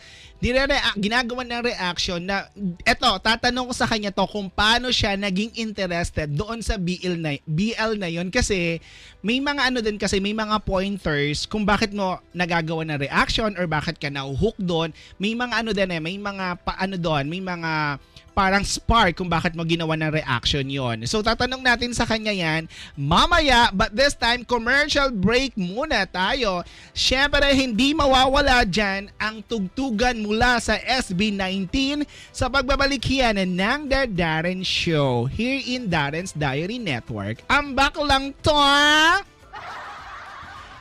nire 0.53 0.79
ginagawa 1.01 1.43
ng 1.47 1.63
reaction 1.65 2.21
na 2.21 2.47
eto, 2.85 3.09
tatanong 3.23 3.71
ko 3.71 3.75
sa 3.75 3.89
kanya 3.89 4.13
to 4.13 4.27
kung 4.29 4.53
paano 4.53 4.93
siya 4.93 5.17
naging 5.17 5.55
interested 5.57 6.31
doon 6.35 6.61
sa 6.61 6.77
BL 6.77 7.17
na, 7.17 7.39
BL 7.49 7.97
na 7.97 8.11
yon 8.11 8.29
kasi 8.29 8.79
may 9.25 9.43
mga 9.43 9.73
ano 9.73 9.79
din 9.83 9.97
kasi 9.99 10.23
may 10.23 10.37
mga 10.37 10.63
pointers 10.63 11.49
kung 11.49 11.67
bakit 11.67 11.91
mo 11.91 12.21
nagagawa 12.31 12.87
ng 12.87 13.01
reaction 13.01 13.57
or 13.59 13.67
bakit 13.67 13.99
ka 13.99 14.07
na-hook 14.07 14.55
doon. 14.61 14.95
May 15.19 15.35
mga 15.35 15.67
ano 15.67 15.71
din 15.75 15.91
eh, 15.91 15.99
may 15.99 16.15
mga 16.15 16.63
paano 16.63 16.95
doon, 16.95 17.27
may 17.27 17.43
mga 17.43 17.99
parang 18.37 18.61
spark 18.61 19.17
kung 19.17 19.33
bakit 19.33 19.57
mo 19.57 19.65
ginawa 19.65 19.97
ng 19.97 20.13
reaction 20.13 20.69
yon. 20.69 21.09
So 21.09 21.25
tatanong 21.25 21.65
natin 21.65 21.97
sa 21.97 22.05
kanya 22.05 22.37
yan 22.37 22.69
mamaya 22.93 23.73
but 23.73 23.97
this 23.97 24.13
time 24.13 24.45
commercial 24.45 25.09
break 25.09 25.57
muna 25.57 26.05
tayo. 26.05 26.61
Siyempre 26.93 27.49
hindi 27.57 27.97
mawawala 27.97 28.69
dyan 28.69 29.09
ang 29.17 29.41
tugtugan 29.41 30.21
mula 30.21 30.61
sa 30.61 30.77
SB19 30.77 32.05
sa 32.29 32.53
pagbabalik 32.53 33.09
yan 33.09 33.41
ng 33.41 33.81
The 33.89 34.05
Darren 34.13 34.61
Show 34.61 35.25
here 35.33 35.65
in 35.65 35.89
Darren's 35.89 36.37
Diary 36.37 36.77
Network. 36.77 37.41
Ambak 37.49 37.97
lang 38.05 38.37
to! 38.45 38.53
ah! 38.53 39.25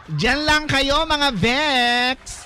Diyan 0.05 0.39
lang 0.43 0.63
kayo 0.67 1.07
mga 1.07 1.29
Vex! 1.33 2.44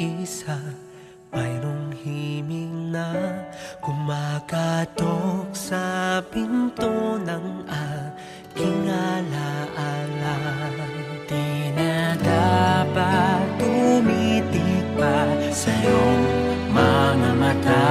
Nag-iisa 0.00 0.56
Mayroong 1.30 1.94
himing 2.02 2.90
na 2.90 3.12
kumakatok 3.84 5.52
sa 5.54 6.18
pinto 6.26 7.20
ng 7.20 7.68
aking 7.68 8.88
alaala 8.88 10.36
Di 11.28 11.70
na 11.76 12.18
dapat 12.18 13.44
tumitik 13.62 14.88
pa 14.96 15.28
sa 15.52 15.70
iyong 15.70 16.24
mga 16.72 17.30
mata 17.36 17.86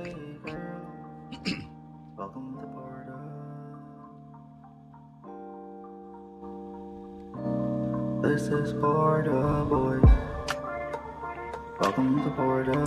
Welcome 0.00 0.40
to 2.58 2.66
Porto. 2.72 3.16
This 8.22 8.48
is 8.48 8.72
Porto, 8.80 9.66
boys. 9.66 10.02
Welcome 11.80 12.24
to 12.24 12.30
Porto. 12.30 12.86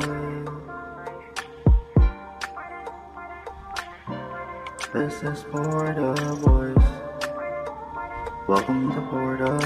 This 4.92 5.22
is 5.22 5.44
Porto, 5.44 6.16
boys. 6.38 6.84
Welcome 8.48 8.92
to 8.92 9.02
Porto. 9.12 9.60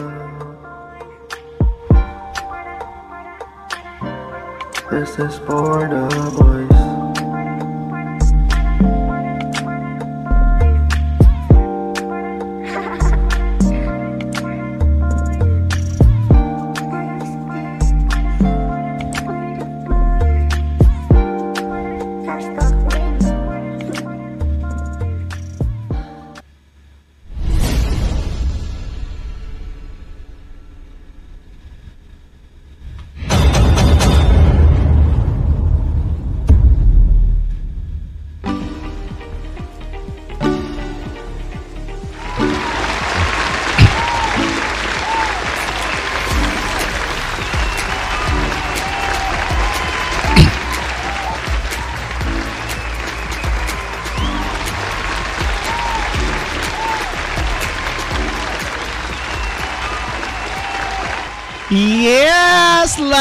This 4.92 5.18
is 5.20 5.40
Porto, 5.40 6.10
boys. 6.32 6.97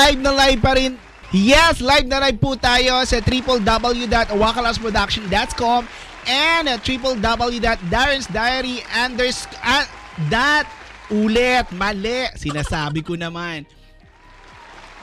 Live 0.06 0.22
na 0.22 0.30
live 0.30 0.62
pa 0.62 0.78
rin. 0.78 0.94
Yes, 1.34 1.82
live 1.82 2.06
na 2.06 2.22
live 2.22 2.38
po 2.38 2.54
tayo 2.54 3.02
sa 3.02 3.18
www.wakalasproduction.com 3.18 5.82
and 6.30 6.70
www.darrensdiary 6.78 8.86
unders 8.94 9.50
uh, 9.66 9.82
dot 10.30 10.70
ulit, 11.10 11.66
mali, 11.74 12.30
sinasabi 12.38 13.02
ko 13.02 13.18
naman 13.18 13.66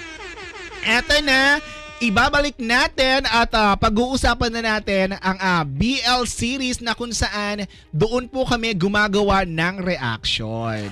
Eto 0.83 1.15
na, 1.23 1.63
ibabalik 2.03 2.59
natin 2.59 3.23
at 3.23 3.47
uh, 3.55 3.79
pag-uusapan 3.79 4.51
na 4.51 4.61
natin 4.75 5.15
ang 5.23 5.39
uh, 5.39 5.63
BL 5.63 6.27
series 6.27 6.83
na 6.83 6.91
kung 6.91 7.15
saan 7.15 7.63
doon 7.95 8.27
po 8.27 8.43
kami 8.43 8.75
gumagawa 8.75 9.47
ng 9.47 9.79
reaction. 9.79 10.91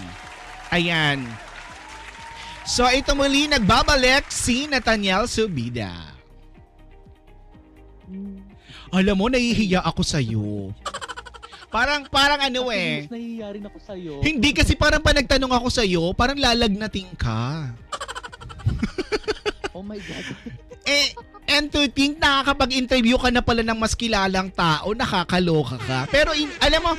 Ayan. 0.71 1.27
So 2.63 2.87
ito 2.87 3.11
muli 3.11 3.51
nagbabalik 3.51 4.31
si 4.31 4.71
Nathaniel 4.71 5.27
Subida. 5.27 6.20
Alam 8.91 9.15
mo, 9.15 9.25
nahihiya 9.31 9.83
ako 9.83 10.01
sa'yo. 10.03 10.75
Parang, 11.71 12.03
parang 12.11 12.43
ano 12.43 12.67
eh. 12.67 13.07
Nahihiya 13.07 13.47
rin 13.55 13.63
ako 13.63 13.79
sa'yo. 13.79 14.13
Hindi 14.19 14.51
kasi 14.51 14.75
parang 14.75 14.99
pa 14.99 15.15
nagtanong 15.15 15.55
ako 15.55 15.67
sa'yo, 15.71 16.11
parang 16.11 16.39
lalagnating 16.39 17.11
ka. 17.15 17.71
Oh 19.71 19.79
my 19.79 19.95
God. 19.95 20.35
Eh, 20.83 21.15
and 21.47 21.71
to 21.71 21.87
think 21.87 22.19
nakakapag-interview 22.19 23.15
ka 23.15 23.31
na 23.31 23.39
pala 23.39 23.63
ng 23.63 23.79
mas 23.79 23.95
kilalang 23.95 24.51
tao, 24.51 24.91
nakakaloka 24.91 25.79
ka. 25.79 26.11
Pero 26.11 26.35
in, 26.35 26.51
alam 26.59 26.83
mo, 26.83 26.91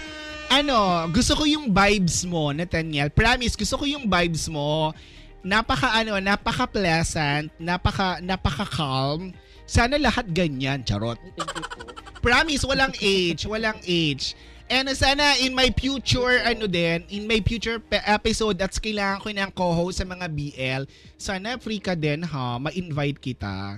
ano, 0.48 1.04
gusto 1.12 1.36
ko 1.36 1.44
yung 1.44 1.68
vibes 1.68 2.24
mo, 2.24 2.48
Nathaniel. 2.48 3.12
Promise, 3.12 3.60
gusto 3.60 3.76
ko 3.76 3.84
yung 3.84 4.08
vibes 4.08 4.48
mo. 4.48 4.96
napaka 5.42 5.98
ano, 5.98 6.16
napaka 6.22 6.70
pleasant, 6.70 7.50
napaka 7.58 8.22
napaka 8.22 8.64
calm. 8.64 9.34
Sana 9.64 9.96
lahat 9.96 10.30
ganyan, 10.30 10.82
charot. 10.82 11.16
Thank 11.38 11.52
you 11.54 11.64
po. 11.64 11.82
Promise, 12.22 12.62
walang 12.62 12.94
age, 13.02 13.42
walang 13.46 13.78
age. 13.82 14.38
And 14.70 14.88
sana 14.94 15.36
in 15.42 15.52
my 15.52 15.68
future, 15.74 16.40
ano 16.40 16.64
din, 16.64 17.04
in 17.12 17.26
my 17.26 17.42
future 17.44 17.76
pe- 17.76 18.00
episode, 18.06 18.56
at 18.62 18.72
kailangan 18.72 19.20
ko 19.20 19.28
ng 19.28 19.50
co-host 19.52 20.00
sa 20.00 20.06
mga 20.06 20.26
BL, 20.32 20.82
sana 21.18 21.58
free 21.58 21.82
ka 21.82 21.92
din 21.92 22.24
ha, 22.24 22.56
ma-invite 22.56 23.20
kita. 23.20 23.76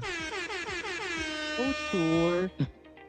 Oh, 1.58 1.72
sure. 1.90 2.46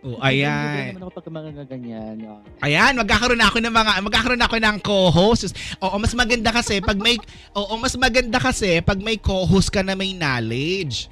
Oh, 0.06 0.22
Hindi 0.22 0.46
ayan. 0.46 0.94
naman 0.94 1.02
ako 1.02 1.12
pag 1.18 1.28
mga 1.34 1.66
ganyan. 1.66 2.16
Oh. 2.30 2.38
Ayan, 2.62 2.94
magkakaroon 2.94 3.42
ako 3.42 3.58
ng 3.58 3.74
mga 3.74 3.92
magkakaroon 4.06 4.44
ako 4.46 4.56
ng 4.62 4.78
co-host. 4.86 5.50
Oo, 5.82 5.98
mas 5.98 6.14
maganda 6.14 6.54
kasi 6.54 6.78
pag 6.78 6.94
may 7.02 7.18
Oo, 7.58 7.74
mas 7.82 7.98
maganda 7.98 8.38
kasi 8.38 8.86
pag 8.86 9.02
may 9.02 9.18
co-host 9.18 9.74
ka 9.74 9.82
na 9.82 9.98
may 9.98 10.14
knowledge. 10.14 11.10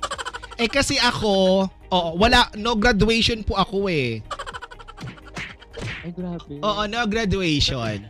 Eh 0.58 0.70
kasi 0.70 1.02
ako, 1.02 1.66
oo, 1.70 2.10
wala 2.18 2.50
no 2.58 2.78
graduation 2.78 3.42
po 3.42 3.58
ako 3.58 3.90
eh. 3.90 4.22
Ay, 6.04 6.12
grabe. 6.14 6.60
Oo, 6.62 6.82
no 6.86 7.00
graduation. 7.10 8.06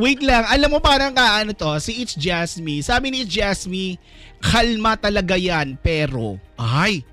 Wait 0.00 0.24
lang, 0.24 0.44
alam 0.48 0.72
mo 0.72 0.80
parang 0.80 1.12
ka 1.12 1.44
ano 1.44 1.52
to, 1.52 1.76
si 1.78 2.00
It's 2.00 2.16
Just 2.16 2.64
Me. 2.64 2.80
Sabi 2.80 3.12
ni 3.12 3.22
It's 3.26 3.32
Just 3.32 3.68
Me, 3.68 4.00
kalma 4.40 4.96
talaga 4.96 5.36
yan, 5.36 5.76
pero 5.80 6.40
ay, 6.56 7.04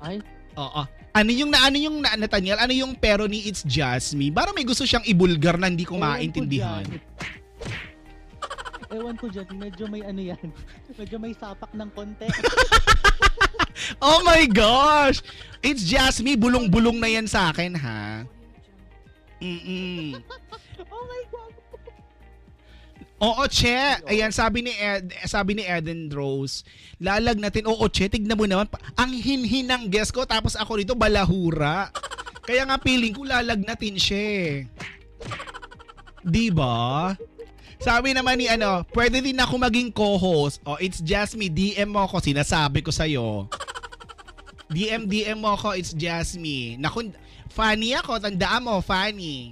Ay, 0.00 0.16
oo. 0.56 0.82
Ano 1.10 1.30
yung 1.34 1.50
na 1.50 1.66
ano 1.66 1.76
yung 1.76 1.98
na 2.00 2.14
Nathaniel, 2.14 2.56
ano 2.62 2.70
yung 2.70 2.94
pero 2.94 3.26
ni 3.26 3.42
It's 3.44 3.66
Just 3.66 4.14
Me? 4.14 4.30
Parang 4.30 4.54
may 4.54 4.64
gusto 4.64 4.86
siyang 4.86 5.04
ibulgar 5.04 5.58
na 5.58 5.66
hindi 5.68 5.84
ko 5.84 5.98
maintindihan. 5.98 6.86
Ewan 8.90 9.14
ko 9.14 9.30
dyan, 9.30 9.46
medyo 9.54 9.86
may 9.86 10.02
ano 10.02 10.18
yan. 10.18 10.46
Medyo 10.98 11.16
may 11.16 11.30
sapak 11.30 11.70
ng 11.74 11.90
konti. 11.94 12.26
Oh 13.96 14.20
my 14.22 14.44
gosh! 14.44 15.24
It's 15.64 15.88
Just 15.88 16.20
Me, 16.20 16.36
bulong-bulong 16.36 17.00
na 17.00 17.08
yan 17.08 17.24
sa 17.24 17.48
akin, 17.48 17.72
ha? 17.80 18.28
Mm-mm. 19.40 20.20
oh 20.92 21.04
my 21.08 21.22
God! 21.32 21.52
Oo, 23.20 23.44
Che. 23.48 24.00
Ayan, 24.04 24.32
sabi 24.32 24.68
ni 24.68 24.72
Ed, 24.76 25.12
sabi 25.24 25.56
ni 25.56 25.64
Eden 25.64 26.12
Rose, 26.12 26.60
lalag 27.00 27.40
natin. 27.40 27.64
Oo, 27.68 27.88
Che, 27.88 28.12
tignan 28.12 28.36
mo 28.36 28.44
naman. 28.44 28.68
Ang 29.00 29.16
hinhin 29.16 29.68
ng 29.68 29.88
guest 29.88 30.12
ko, 30.12 30.28
tapos 30.28 30.60
ako 30.60 30.76
rito, 30.76 30.92
balahura. 30.92 31.88
Kaya 32.44 32.68
nga 32.68 32.76
feeling 32.80 33.16
ko 33.16 33.24
lalag 33.24 33.64
natin 33.64 33.96
siya. 33.96 34.20
eh. 34.20 34.54
Sabi 37.80 38.12
naman 38.12 38.36
ni 38.36 38.44
ano, 38.44 38.84
pwede 38.92 39.24
din 39.24 39.40
ako 39.40 39.56
maging 39.56 39.88
co-host. 39.88 40.60
Oh, 40.68 40.76
it's 40.76 41.00
just 41.00 41.32
me. 41.32 41.48
DM 41.48 41.88
mo 41.88 42.04
ako, 42.04 42.20
sinasabi 42.20 42.84
ko 42.84 42.92
sa'yo. 42.92 43.48
DM, 44.68 45.08
DM 45.08 45.40
mo 45.40 45.56
ako, 45.56 45.72
it's 45.72 45.96
just 45.96 46.36
me. 46.36 46.76
Naku, 46.76 47.08
funny 47.48 47.96
ako, 47.96 48.20
tandaan 48.20 48.68
mo, 48.68 48.84
funny. 48.84 49.48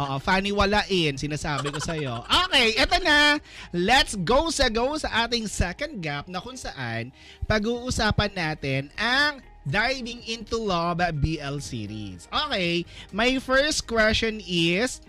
Oo, 0.00 0.16
funny 0.16 0.48
walain, 0.48 1.20
sinasabi 1.20 1.68
ko 1.68 1.76
sa'yo. 1.76 2.24
Okay, 2.48 2.80
eto 2.80 2.96
na. 3.04 3.36
Let's 3.76 4.16
go 4.16 4.48
sa 4.48 4.72
go 4.72 4.96
sa 4.96 5.28
ating 5.28 5.44
second 5.44 6.00
gap 6.00 6.24
na 6.24 6.40
kung 6.40 6.56
saan 6.56 7.12
pag-uusapan 7.44 8.32
natin 8.32 8.88
ang 8.96 9.44
Diving 9.68 10.24
into 10.24 10.56
Love 10.56 11.04
BL 11.20 11.60
series. 11.60 12.24
Okay, 12.32 12.88
my 13.12 13.36
first 13.36 13.84
question 13.84 14.40
is, 14.40 15.04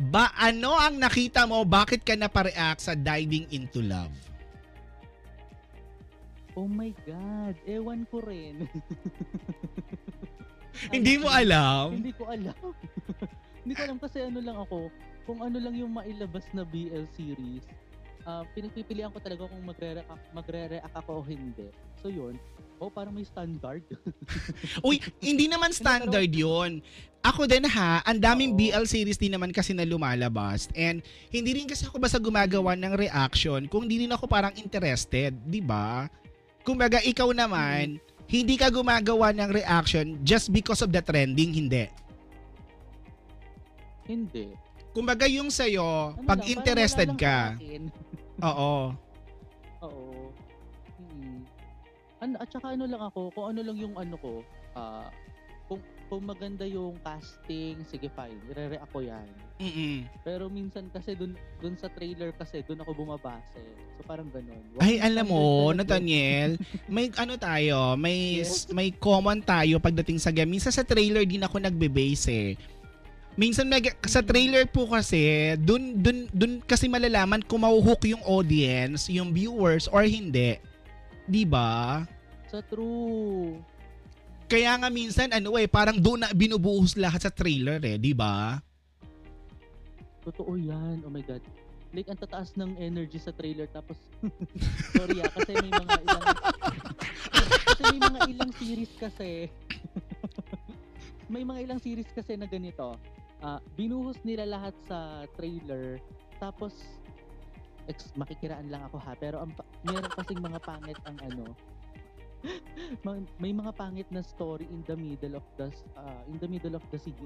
ba 0.00 0.32
ano 0.32 0.72
ang 0.80 0.96
nakita 0.96 1.44
mo? 1.44 1.60
Bakit 1.60 2.00
ka 2.00 2.16
napareact 2.16 2.80
sa 2.80 2.96
Diving 2.96 3.52
into 3.52 3.84
Love? 3.84 4.16
Oh 6.56 6.64
my 6.64 6.88
God! 7.04 7.54
Ewan 7.68 8.08
ko 8.08 8.24
rin. 8.24 8.64
Hindi 10.94 11.20
mo 11.20 11.28
alam? 11.28 12.00
Hindi 12.00 12.16
ko 12.16 12.32
alam. 12.32 12.56
Hindi 13.60 13.72
ko 13.76 13.80
alam 13.84 13.98
kasi 14.00 14.24
ano 14.24 14.40
lang 14.40 14.56
ako, 14.56 14.88
kung 15.28 15.44
ano 15.44 15.60
lang 15.60 15.76
yung 15.76 15.92
mailabas 15.92 16.48
na 16.56 16.64
BL 16.64 17.04
series, 17.12 17.68
ah 18.28 18.44
pinipilian 18.52 19.08
ko 19.12 19.18
talaga 19.20 19.48
kung 19.48 19.62
magre-react, 19.64 20.24
magre-react 20.36 20.96
ako 20.96 21.20
o 21.20 21.24
hindi. 21.24 21.68
So 22.00 22.12
yun, 22.12 22.36
oh 22.80 22.92
parang 22.92 23.12
may 23.12 23.24
standard. 23.24 23.84
Uy, 24.86 25.00
hindi 25.20 25.48
naman 25.48 25.72
standard 25.72 26.32
yon. 26.32 26.80
Ako 27.20 27.44
din 27.44 27.68
ha, 27.68 28.00
ang 28.00 28.16
daming 28.16 28.56
Oo. 28.56 28.58
BL 28.58 28.84
series 28.88 29.20
din 29.20 29.36
naman 29.36 29.52
kasi 29.52 29.76
na 29.76 29.84
lumalabas. 29.84 30.72
And 30.72 31.04
hindi 31.28 31.60
rin 31.60 31.68
kasi 31.68 31.84
ako 31.84 32.00
basta 32.00 32.16
gumagawa 32.16 32.72
ng 32.76 32.96
reaction 32.96 33.68
kung 33.68 33.84
hindi 33.84 34.08
rin 34.08 34.12
ako 34.16 34.24
parang 34.24 34.56
interested, 34.56 35.36
di 35.44 35.60
ba? 35.60 36.08
Kumbaga, 36.64 37.00
ikaw 37.04 37.32
naman, 37.36 38.00
hindi 38.30 38.54
ka 38.56 38.72
gumagawa 38.72 39.36
ng 39.36 39.50
reaction 39.52 40.16
just 40.24 40.48
because 40.48 40.80
of 40.80 40.88
the 40.92 41.02
trending, 41.04 41.52
hindi. 41.52 41.88
hindi. 44.08 44.46
Kumbaga 44.90 45.26
yung 45.30 45.54
sa'yo, 45.54 46.18
Ano 46.18 46.26
pag 46.26 46.42
lang, 46.42 46.50
interested 46.50 47.10
ka. 47.14 47.54
Oo. 48.44 48.74
Oo. 49.80 50.32
Hmm. 51.00 51.40
Ano, 52.20 52.34
at 52.36 52.48
saka 52.52 52.76
ano 52.76 52.84
lang 52.84 53.00
ako, 53.00 53.32
kung 53.32 53.46
ano 53.56 53.60
lang 53.64 53.76
yung 53.80 53.94
ano 53.96 54.14
ko, 54.20 54.44
ah 54.76 55.08
kung, 55.70 55.80
kung 56.10 56.22
maganda 56.26 56.66
yung 56.66 56.98
casting, 57.06 57.78
sige 57.86 58.10
fine, 58.10 58.34
ire-react 58.50 58.90
ko 58.90 59.06
yan. 59.06 59.22
Mm-mm. 59.62 60.02
Pero 60.26 60.50
minsan 60.50 60.90
kasi 60.90 61.14
dun, 61.14 61.38
dun 61.62 61.78
sa 61.78 61.86
trailer 61.86 62.34
kasi 62.34 62.66
dun 62.66 62.82
ako 62.82 62.90
bumabase. 62.98 63.62
So 63.94 64.02
parang 64.02 64.26
ganun. 64.34 64.58
Wala 64.74 64.82
Ay, 64.82 64.98
alam 64.98 65.30
mo. 65.30 65.70
Nathaniel, 65.70 66.58
may 66.90 67.06
ano 67.14 67.38
tayo, 67.38 67.94
may 67.94 68.42
Yes. 68.42 68.66
may 68.74 68.90
common 68.90 69.46
tayo 69.46 69.78
pagdating 69.78 70.18
sa 70.18 70.34
game. 70.34 70.50
Minsan 70.50 70.74
sa 70.74 70.82
trailer 70.82 71.22
din 71.22 71.46
ako 71.46 71.62
nagbe-base 71.62 72.26
eh. 72.34 72.50
Minsan 73.38 73.70
may, 73.70 73.80
sa 74.04 74.20
trailer 74.20 74.66
po 74.66 74.90
kasi, 74.90 75.54
dun, 75.62 76.02
dun, 76.02 76.26
dun 76.34 76.58
kasi 76.66 76.90
malalaman 76.90 77.40
kung 77.46 77.62
mahuhook 77.62 78.02
yung 78.10 78.22
audience, 78.26 79.06
yung 79.06 79.30
viewers, 79.30 79.86
or 79.86 80.02
hindi. 80.02 80.58
Di 81.30 81.46
ba? 81.46 82.02
Sa 82.50 82.58
true. 82.66 83.54
Kaya 84.50 84.74
nga 84.82 84.90
minsan, 84.90 85.30
ano 85.30 85.54
eh, 85.54 85.70
parang 85.70 85.94
doon 85.94 86.26
na 86.26 86.34
binubuhos 86.34 86.98
lahat 86.98 87.22
sa 87.22 87.30
trailer 87.30 87.78
eh, 87.86 88.02
di 88.02 88.10
ba? 88.10 88.58
Totoo 90.26 90.58
yan. 90.58 91.06
Oh 91.06 91.12
my 91.12 91.22
God. 91.22 91.38
Like, 91.94 92.10
ang 92.10 92.18
tataas 92.18 92.54
ng 92.58 92.74
energy 92.78 93.22
sa 93.22 93.30
trailer. 93.30 93.70
Tapos, 93.70 93.98
sorry 94.94 95.22
ah, 95.22 95.30
kasi 95.30 95.54
may 95.58 95.70
mga 95.70 95.94
ilang, 96.02 96.24
kasi 97.66 97.82
may 97.82 98.00
mga 98.02 98.20
ilang 98.30 98.52
series 98.58 98.92
kasi, 98.98 99.30
may 101.32 101.42
mga 101.46 101.60
ilang 101.70 101.80
series 101.82 102.10
kasi 102.10 102.34
na 102.34 102.50
ganito. 102.50 102.98
Ah, 103.40 103.58
binuhos 103.72 104.20
nila 104.20 104.44
lahat 104.44 104.76
sa 104.84 105.24
trailer. 105.32 105.96
Tapos, 106.36 106.76
ex, 107.86 108.12
makikiraan 108.14 108.68
lang 108.68 108.84
ako 108.84 109.00
ha. 109.00 109.12
Pero 109.14 109.40
ang, 109.40 109.50
meron 109.82 110.12
kasing 110.12 110.38
mga 110.38 110.60
pangit 110.60 110.98
ang 111.04 111.16
ano, 111.24 111.44
ma- 113.04 113.20
may 113.36 113.52
mga 113.52 113.72
pangit 113.74 114.08
na 114.08 114.20
story 114.20 114.64
in 114.68 114.80
the 114.84 114.96
middle 114.96 115.36
of 115.36 115.44
the 115.56 115.68
ah, 115.94 116.20
in 116.26 116.36
the 116.36 116.48
middle 116.48 116.72
of 116.72 116.84
the 116.88 116.98
se- 116.98 117.16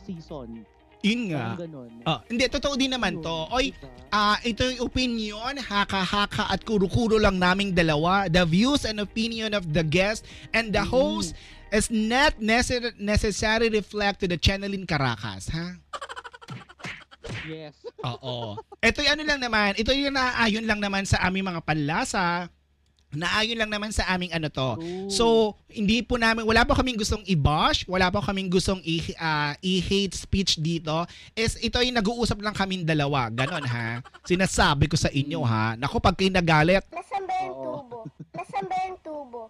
season. 0.00 0.66
Yun 1.04 1.30
nga. 1.30 1.54
Ganun. 1.60 1.92
Ah, 2.02 2.24
hindi, 2.26 2.48
totoo 2.48 2.74
din 2.74 2.90
naman 2.90 3.20
to. 3.20 3.46
Oy, 3.52 3.70
diba? 3.70 3.86
Ah, 4.08 4.40
ito 4.40 4.64
yung 4.64 4.88
opinion, 4.88 5.54
haka-haka 5.54 6.48
at 6.48 6.64
kuro-kuro 6.64 7.20
lang 7.20 7.36
naming 7.36 7.70
dalawa. 7.70 8.26
The 8.26 8.42
views 8.42 8.82
and 8.82 8.98
opinion 8.98 9.52
of 9.52 9.68
the 9.70 9.84
guest 9.84 10.24
and 10.50 10.72
the 10.72 10.80
Mm. 10.80 10.90
host 10.90 11.36
is 11.70 11.88
not 11.88 12.38
necessar- 12.38 12.94
necessarily 12.96 13.70
reflect 13.72 14.20
to 14.20 14.26
the 14.26 14.36
channel 14.36 14.70
in 14.70 14.84
Caracas, 14.84 15.50
ha? 15.50 15.74
Yes. 17.42 17.74
Oo. 18.02 18.54
Ito 18.78 19.02
yung 19.02 19.18
ano 19.18 19.22
lang 19.26 19.40
naman, 19.42 19.74
ito 19.74 19.90
yung 19.90 20.14
naayon 20.14 20.62
lang 20.62 20.78
naman 20.78 21.02
sa 21.02 21.18
aming 21.26 21.42
mga 21.44 21.62
panlasa. 21.62 22.46
Naayon 23.10 23.56
lang 23.56 23.70
naman 23.70 23.90
sa 23.90 24.06
aming 24.12 24.30
ano 24.30 24.46
to. 24.46 24.70
True. 24.76 25.08
So, 25.08 25.24
hindi 25.66 26.02
po 26.02 26.18
namin, 26.18 26.42
wala 26.42 26.66
pa 26.66 26.74
kaming 26.74 26.98
gustong 26.98 27.22
i-bash, 27.24 27.86
wala 27.86 28.10
pa 28.10 28.18
kaming 28.20 28.50
gustong 28.50 28.82
i- 28.82 29.14
ah, 29.16 29.54
i-hate 29.58 30.12
speech 30.12 30.58
dito. 30.58 31.06
Is 31.32 31.54
ito 31.56 31.78
yung 31.80 31.96
nag-uusap 31.96 32.38
lang 32.38 32.52
kaming 32.52 32.82
dalawa. 32.82 33.26
Ganon 33.30 33.62
ha. 33.64 34.02
Sinasabi 34.22 34.86
ko 34.86 34.94
sa 34.94 35.08
inyo 35.08 35.42
ha. 35.42 35.74
Nako, 35.74 35.98
pag 35.98 36.14
kayo 36.14 36.30
nagalit, 36.30 36.82
Nasaan 36.90 37.24
ba 37.24 37.34
yung 37.42 37.56
tubo? 37.56 37.98
Nasaan 38.34 38.64
ba 38.66 38.76
yung 38.86 38.98
tubo? 39.00 39.42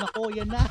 Nako, 0.00 0.32
yan 0.32 0.48
na. 0.48 0.62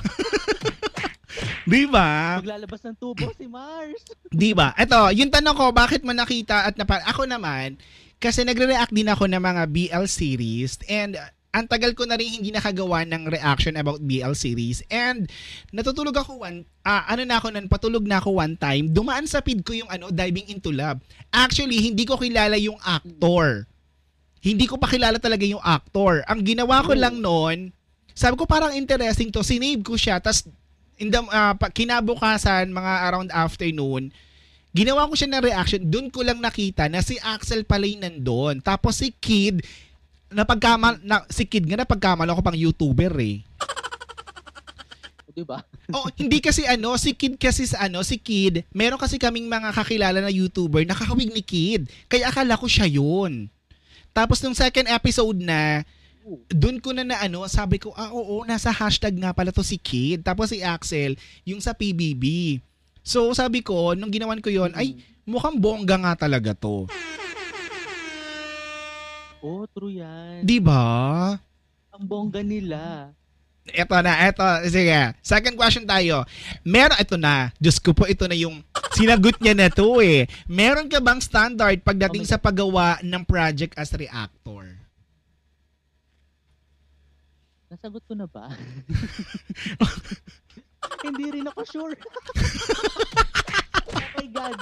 di 1.71 1.83
ba? 1.89 2.39
Maglalabas 2.43 2.81
ng 2.85 2.97
tubo 2.99 3.27
si 3.33 3.47
Mars. 3.49 4.03
Di 4.29 4.51
ba? 4.51 4.75
Ito, 4.77 5.13
yung 5.15 5.31
tanong 5.33 5.55
ko, 5.55 5.65
bakit 5.71 6.05
mo 6.05 6.11
nakita 6.11 6.69
at 6.69 6.75
napa... 6.75 7.01
Ako 7.09 7.25
naman, 7.25 7.79
kasi 8.23 8.47
nagre-react 8.47 8.95
din 8.95 9.11
ako 9.11 9.27
ng 9.27 9.43
mga 9.43 9.63
BL 9.67 10.05
series 10.07 10.79
and 10.87 11.19
ang 11.53 11.69
tagal 11.69 11.93
ko 11.93 12.09
na 12.09 12.17
rin 12.17 12.41
hindi 12.41 12.49
nakagawa 12.49 13.05
ng 13.05 13.29
reaction 13.29 13.77
about 13.77 14.01
BL 14.01 14.33
series 14.33 14.81
and 14.89 15.29
natutulog 15.69 16.17
ako 16.17 16.41
one 16.41 16.65
ah, 16.81 17.05
ano 17.05 17.27
na 17.29 17.37
ako 17.37 17.53
nun 17.53 17.69
patulog 17.69 18.07
na 18.09 18.17
ako 18.17 18.41
one 18.41 18.57
time 18.57 18.89
dumaan 18.89 19.29
sa 19.29 19.45
feed 19.45 19.61
ko 19.61 19.77
yung 19.77 19.91
ano 19.91 20.09
diving 20.09 20.49
into 20.49 20.73
love 20.73 20.97
actually 21.29 21.77
hindi 21.77 22.09
ko 22.09 22.17
kilala 22.17 22.57
yung 22.57 22.79
actor 22.81 23.69
hindi 24.41 24.65
ko 24.65 24.81
pa 24.81 24.89
kilala 24.89 25.21
talaga 25.21 25.45
yung 25.45 25.61
actor 25.61 26.25
ang 26.25 26.41
ginawa 26.41 26.81
ko 26.81 26.97
lang 26.97 27.21
noon 27.21 27.69
sabi 28.13 28.37
ko 28.37 28.45
parang 28.45 28.73
interesting 28.77 29.33
to 29.33 29.41
sinave 29.41 29.81
ko 29.81 29.97
siya 29.97 30.21
tas 30.21 30.45
in 31.01 31.09
the, 31.09 31.21
pa- 31.57 31.73
kinabukasan 31.73 32.69
mga 32.69 32.93
around 33.09 33.29
afternoon 33.33 34.13
ginawa 34.73 35.09
ko 35.09 35.13
siya 35.13 35.29
ng 35.33 35.45
reaction 35.45 35.81
doon 35.85 36.07
ko 36.09 36.25
lang 36.25 36.41
nakita 36.41 36.89
na 36.89 37.01
si 37.01 37.17
Axel 37.21 37.65
pala 37.65 37.85
yung 37.89 38.05
nandun 38.05 38.61
tapos 38.61 39.01
si 39.01 39.09
Kid 39.09 39.65
napagkamal 40.33 40.97
na, 41.05 41.21
si 41.29 41.45
Kid 41.45 41.69
nga 41.69 41.85
napagkamal 41.85 42.25
ako 42.27 42.41
pang 42.41 42.57
YouTuber 42.57 43.13
eh. 43.21 43.45
Di 45.33 45.45
ba? 45.45 45.61
Oh, 45.93 46.09
hindi 46.17 46.41
kasi 46.41 46.65
ano, 46.65 46.97
si 46.97 47.13
Kid 47.13 47.37
kasi 47.37 47.69
sa 47.69 47.85
ano, 47.85 48.01
si 48.01 48.17
Kid, 48.17 48.65
meron 48.73 48.99
kasi 48.99 49.21
kaming 49.21 49.49
mga 49.49 49.73
kakilala 49.73 50.19
na 50.19 50.33
YouTuber 50.33 50.83
na 50.85 50.97
kakawig 50.97 51.31
ni 51.31 51.45
Kid. 51.45 51.89
Kaya 52.09 52.29
akala 52.29 52.57
ko 52.57 52.65
siya 52.65 52.89
yun. 52.89 53.49
Tapos 54.13 54.41
nung 54.41 54.57
second 54.57 54.89
episode 54.89 55.41
na, 55.41 55.81
dun 56.47 56.79
ko 56.79 56.95
na 56.95 57.03
na 57.03 57.19
ano, 57.19 57.43
sabi 57.51 57.79
ko, 57.79 57.91
ah 57.93 58.11
oo, 58.11 58.43
nasa 58.47 58.71
hashtag 58.71 59.15
nga 59.19 59.35
pala 59.35 59.51
to 59.51 59.63
si 59.63 59.75
Kid. 59.75 60.23
Tapos 60.23 60.51
si 60.51 60.63
Axel, 60.63 61.19
yung 61.43 61.59
sa 61.59 61.75
PBB. 61.75 62.57
So 63.03 63.31
sabi 63.35 63.59
ko, 63.59 63.93
nung 63.93 64.11
ginawan 64.11 64.39
ko 64.39 64.47
yon 64.47 64.71
ay, 64.75 64.99
mukhang 65.27 65.59
bongga 65.59 65.99
nga 65.99 66.13
talaga 66.27 66.55
to. 66.55 66.87
Oh, 69.43 69.67
true 69.75 69.91
yan. 69.91 70.47
Di 70.47 70.63
ba? 70.63 71.35
Ang 71.91 72.03
bongga 72.07 72.39
nila. 72.39 73.11
Ito 73.67 73.95
na, 74.03 74.27
ito. 74.27 74.43
Sige. 74.67 75.15
Second 75.23 75.55
question 75.55 75.87
tayo. 75.87 76.27
Meron, 76.67 76.99
ito 76.99 77.15
na. 77.15 77.51
Diyos 77.59 77.79
ko 77.79 77.95
po, 77.95 78.03
ito 78.03 78.27
na 78.27 78.35
yung 78.35 78.59
sinagot 78.95 79.39
niya 79.39 79.55
na 79.55 79.67
to 79.71 80.03
eh. 80.03 80.27
Meron 80.47 80.91
ka 80.91 80.99
bang 80.99 81.19
standard 81.23 81.79
pagdating 81.79 82.27
Oh 82.27 82.31
sa 82.35 82.39
paggawa 82.39 82.99
ng 83.03 83.23
project 83.23 83.75
as 83.79 83.91
reactor? 83.95 84.82
Nasagot 87.83 88.07
ko 88.07 88.15
na 88.15 88.31
ba? 88.31 88.47
Hindi 91.03 91.35
rin 91.35 91.51
ako 91.51 91.61
sure. 91.67 91.91
oh 93.91 94.07
my 94.15 94.27
God. 94.31 94.55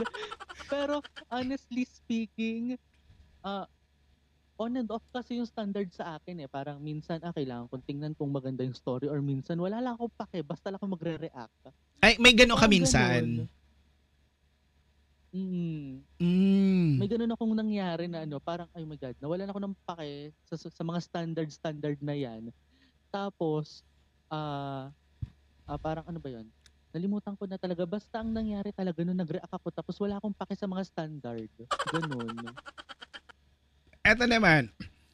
Pero 0.66 1.06
honestly 1.30 1.86
speaking, 1.86 2.82
uh, 3.46 3.70
on 4.58 4.74
and 4.74 4.90
off 4.90 5.06
kasi 5.14 5.38
yung 5.38 5.46
standard 5.46 5.94
sa 5.94 6.18
akin 6.18 6.42
eh. 6.42 6.50
Parang 6.50 6.82
minsan, 6.82 7.22
ah, 7.22 7.30
kailangan 7.30 7.70
kong 7.70 7.86
tingnan 7.86 8.18
kung 8.18 8.34
maganda 8.34 8.66
yung 8.66 8.74
story 8.74 9.06
or 9.06 9.22
minsan 9.22 9.62
wala 9.62 9.78
lang 9.78 9.94
akong 9.94 10.18
pake, 10.26 10.42
basta 10.42 10.74
lang 10.74 10.82
ako 10.82 10.98
magre-react. 10.98 11.78
Ay, 12.02 12.18
may 12.18 12.34
gano'n 12.34 12.58
ka 12.58 12.66
minsan. 12.66 13.22
ganun. 13.22 13.46
Mm, 15.30 16.02
Mm. 16.18 16.98
may 16.98 17.06
ganun 17.06 17.38
akong 17.38 17.54
nangyari 17.54 18.10
na 18.10 18.26
ano, 18.26 18.42
parang, 18.42 18.66
ay 18.74 18.82
my 18.82 18.98
God, 18.98 19.14
nawalan 19.22 19.46
ako 19.46 19.62
ng 19.62 19.78
pake 19.86 20.34
sa, 20.42 20.58
sa, 20.58 20.74
sa 20.74 20.82
mga 20.82 21.06
standard-standard 21.06 22.02
na 22.02 22.18
yan. 22.18 22.50
Tapos, 23.12 23.84
ah, 24.32 24.88
ah, 25.68 25.80
parang 25.84 26.08
ano 26.08 26.18
ba 26.18 26.32
yun? 26.32 26.48
Nalimutan 26.96 27.36
ko 27.36 27.44
na 27.48 27.60
talaga. 27.60 27.84
Basta 27.84 28.24
ang 28.24 28.32
nangyari 28.32 28.72
talaga 28.72 29.04
nung 29.04 29.20
nag-react 29.20 29.52
ako 29.52 29.68
tapos 29.72 29.96
wala 30.00 30.20
akong 30.20 30.36
pake 30.36 30.56
sa 30.56 30.68
mga 30.68 30.84
standard. 30.88 31.52
Ganun. 31.92 32.56
Eto 34.04 34.24
naman. 34.28 34.72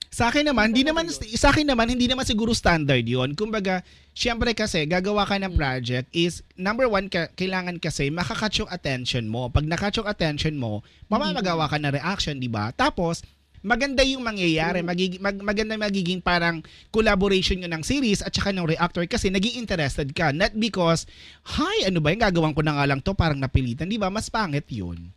Sa 0.10 0.34
akin 0.34 0.50
naman, 0.50 0.74
hindi 0.74 0.82
naman 0.82 1.06
sa 1.14 1.54
akin 1.54 1.68
naman 1.68 1.94
hindi 1.94 2.10
naman 2.10 2.26
siguro 2.26 2.50
standard 2.56 3.06
'yon. 3.06 3.38
Kumbaga, 3.38 3.86
syempre 4.18 4.56
kasi 4.58 4.90
gagawa 4.90 5.28
ka 5.30 5.38
ng 5.38 5.54
Mm. 5.54 5.60
project 5.60 6.08
is 6.16 6.42
number 6.58 6.90
one 6.90 7.06
ka, 7.06 7.30
kailangan 7.38 7.78
kasi 7.78 8.10
makakatch 8.10 8.66
yung 8.66 8.72
attention 8.74 9.30
mo. 9.30 9.46
Pag 9.54 9.70
nakatch 9.70 10.02
yung 10.02 10.10
attention 10.10 10.58
mo, 10.58 10.82
mamamagawa 11.12 11.70
ka 11.70 11.78
ng 11.78 11.94
reaction, 11.94 12.42
'di 12.42 12.50
ba? 12.50 12.74
Tapos 12.74 13.22
maganda 13.62 14.02
yung 14.06 14.24
mangyayari, 14.26 14.82
True. 14.82 14.90
magiging 14.90 15.22
mag, 15.22 15.38
maganda 15.42 15.74
magiging 15.78 16.20
parang 16.22 16.62
collaboration 16.94 17.62
yun 17.62 17.72
ng 17.74 17.84
series 17.86 18.22
at 18.22 18.34
saka 18.34 18.54
ng 18.54 18.68
reactor 18.68 19.06
kasi 19.10 19.30
naging 19.30 19.62
interested 19.62 20.10
ka. 20.14 20.34
Not 20.34 20.54
because, 20.58 21.06
hi, 21.46 21.88
ano 21.90 22.02
ba 22.02 22.14
yung 22.14 22.24
gagawin 22.24 22.54
ko 22.54 22.62
na 22.62 22.78
nga 22.78 22.86
lang 22.90 23.00
to, 23.02 23.18
parang 23.18 23.42
napilitan, 23.42 23.90
di 23.90 23.98
ba? 24.02 24.10
Mas 24.14 24.30
pangit 24.30 24.66
yun. 24.70 25.10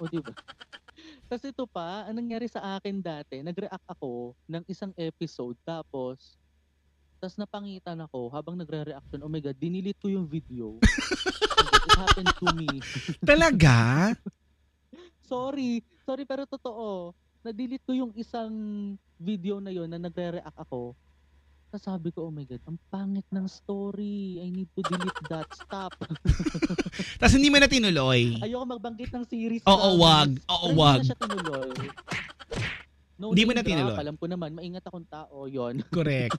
O, 0.00 0.08
di 0.08 0.20
ba? 0.20 0.32
Kasi 1.30 1.54
ito 1.54 1.62
pa, 1.70 2.10
anong 2.10 2.26
nangyari 2.26 2.50
sa 2.50 2.74
akin 2.74 2.98
dati, 2.98 3.38
nag-react 3.38 3.86
ako 3.86 4.34
ng 4.50 4.66
isang 4.66 4.90
episode 4.98 5.54
tapos 5.62 6.34
tapos 7.20 7.36
napangitan 7.36 8.00
ako 8.00 8.32
habang 8.32 8.56
nagre-reaction. 8.56 9.20
Oh 9.20 9.28
my 9.28 9.44
God, 9.44 9.54
dinilit 9.60 10.00
ko 10.00 10.08
yung 10.08 10.24
video. 10.24 10.80
It 11.86 11.92
happened 12.00 12.32
to 12.32 12.46
me. 12.56 12.80
Talaga? 13.20 13.76
Sorry. 15.30 15.84
Sorry 16.08 16.24
pero 16.24 16.48
totoo. 16.48 17.12
Na-delete 17.40 17.84
ko 17.88 17.92
yung 17.96 18.12
isang 18.20 18.52
video 19.16 19.60
na 19.64 19.72
yon 19.72 19.88
na 19.88 19.96
nagre-react 19.96 20.58
ako. 20.60 20.92
Tapos 21.70 21.86
sabi 21.86 22.10
ko, 22.10 22.26
oh 22.28 22.34
my 22.34 22.42
God, 22.44 22.60
ang 22.66 22.78
pangit 22.90 23.24
ng 23.30 23.46
story. 23.46 24.42
I 24.42 24.50
need 24.50 24.66
to 24.74 24.82
delete 24.82 25.22
that. 25.30 25.46
Stop. 25.54 25.94
Tapos 27.22 27.34
hindi 27.38 27.46
mo 27.46 27.62
na 27.62 27.70
tinuloy. 27.70 28.42
Ayoko 28.42 28.66
magbanggit 28.66 29.14
ng 29.14 29.24
series. 29.24 29.62
Oo, 29.70 29.94
promise. 29.96 30.02
wag. 30.02 30.30
Oo, 30.50 30.66
Pero 30.66 30.78
wag. 30.82 30.98
Hindi 30.98 31.06
na 31.06 31.08
siya 31.08 31.18
tinuloy. 31.22 31.70
No 33.20 33.36
Di 33.36 33.44
mo 33.44 33.52
na 33.52 33.60
tinuloy. 33.60 33.96
Alam 34.00 34.16
ko 34.16 34.26
naman, 34.26 34.50
maingat 34.56 34.84
akong 34.88 35.04
tao, 35.04 35.44
yon. 35.44 35.84
Correct. 35.96 36.34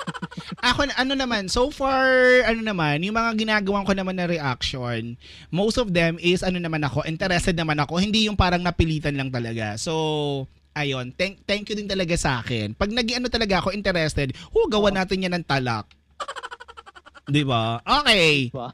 Ako, 0.65 0.89
ano 0.97 1.13
naman, 1.13 1.45
so 1.45 1.69
far, 1.69 2.09
ano 2.43 2.65
naman, 2.65 3.05
yung 3.05 3.13
mga 3.13 3.37
ginagawa 3.37 3.85
ko 3.85 3.93
naman 3.93 4.17
na 4.17 4.25
reaction, 4.25 5.13
most 5.53 5.77
of 5.77 5.93
them 5.93 6.17
is, 6.17 6.41
ano 6.41 6.57
naman 6.57 6.81
ako, 6.81 7.05
interested 7.05 7.53
naman 7.53 7.77
ako, 7.77 8.01
hindi 8.01 8.25
yung 8.25 8.35
parang 8.35 8.65
napilitan 8.65 9.13
lang 9.13 9.29
talaga. 9.29 9.77
So, 9.77 10.49
ayun, 10.75 11.11
thank, 11.15 11.43
thank 11.47 11.67
you 11.67 11.75
din 11.75 11.89
talaga 11.89 12.15
sa 12.15 12.39
akin. 12.39 12.75
Pag 12.75 12.91
nag 12.91 13.07
ano 13.11 13.27
talaga 13.27 13.63
ako, 13.63 13.75
interested, 13.75 14.31
oh, 14.55 14.67
gawa 14.67 14.91
natin 14.91 15.23
yan 15.23 15.35
ng 15.35 15.47
talak. 15.47 15.87
Di 17.31 17.43
ba? 17.45 17.79
Okay. 17.83 18.49
Diba? 18.49 18.73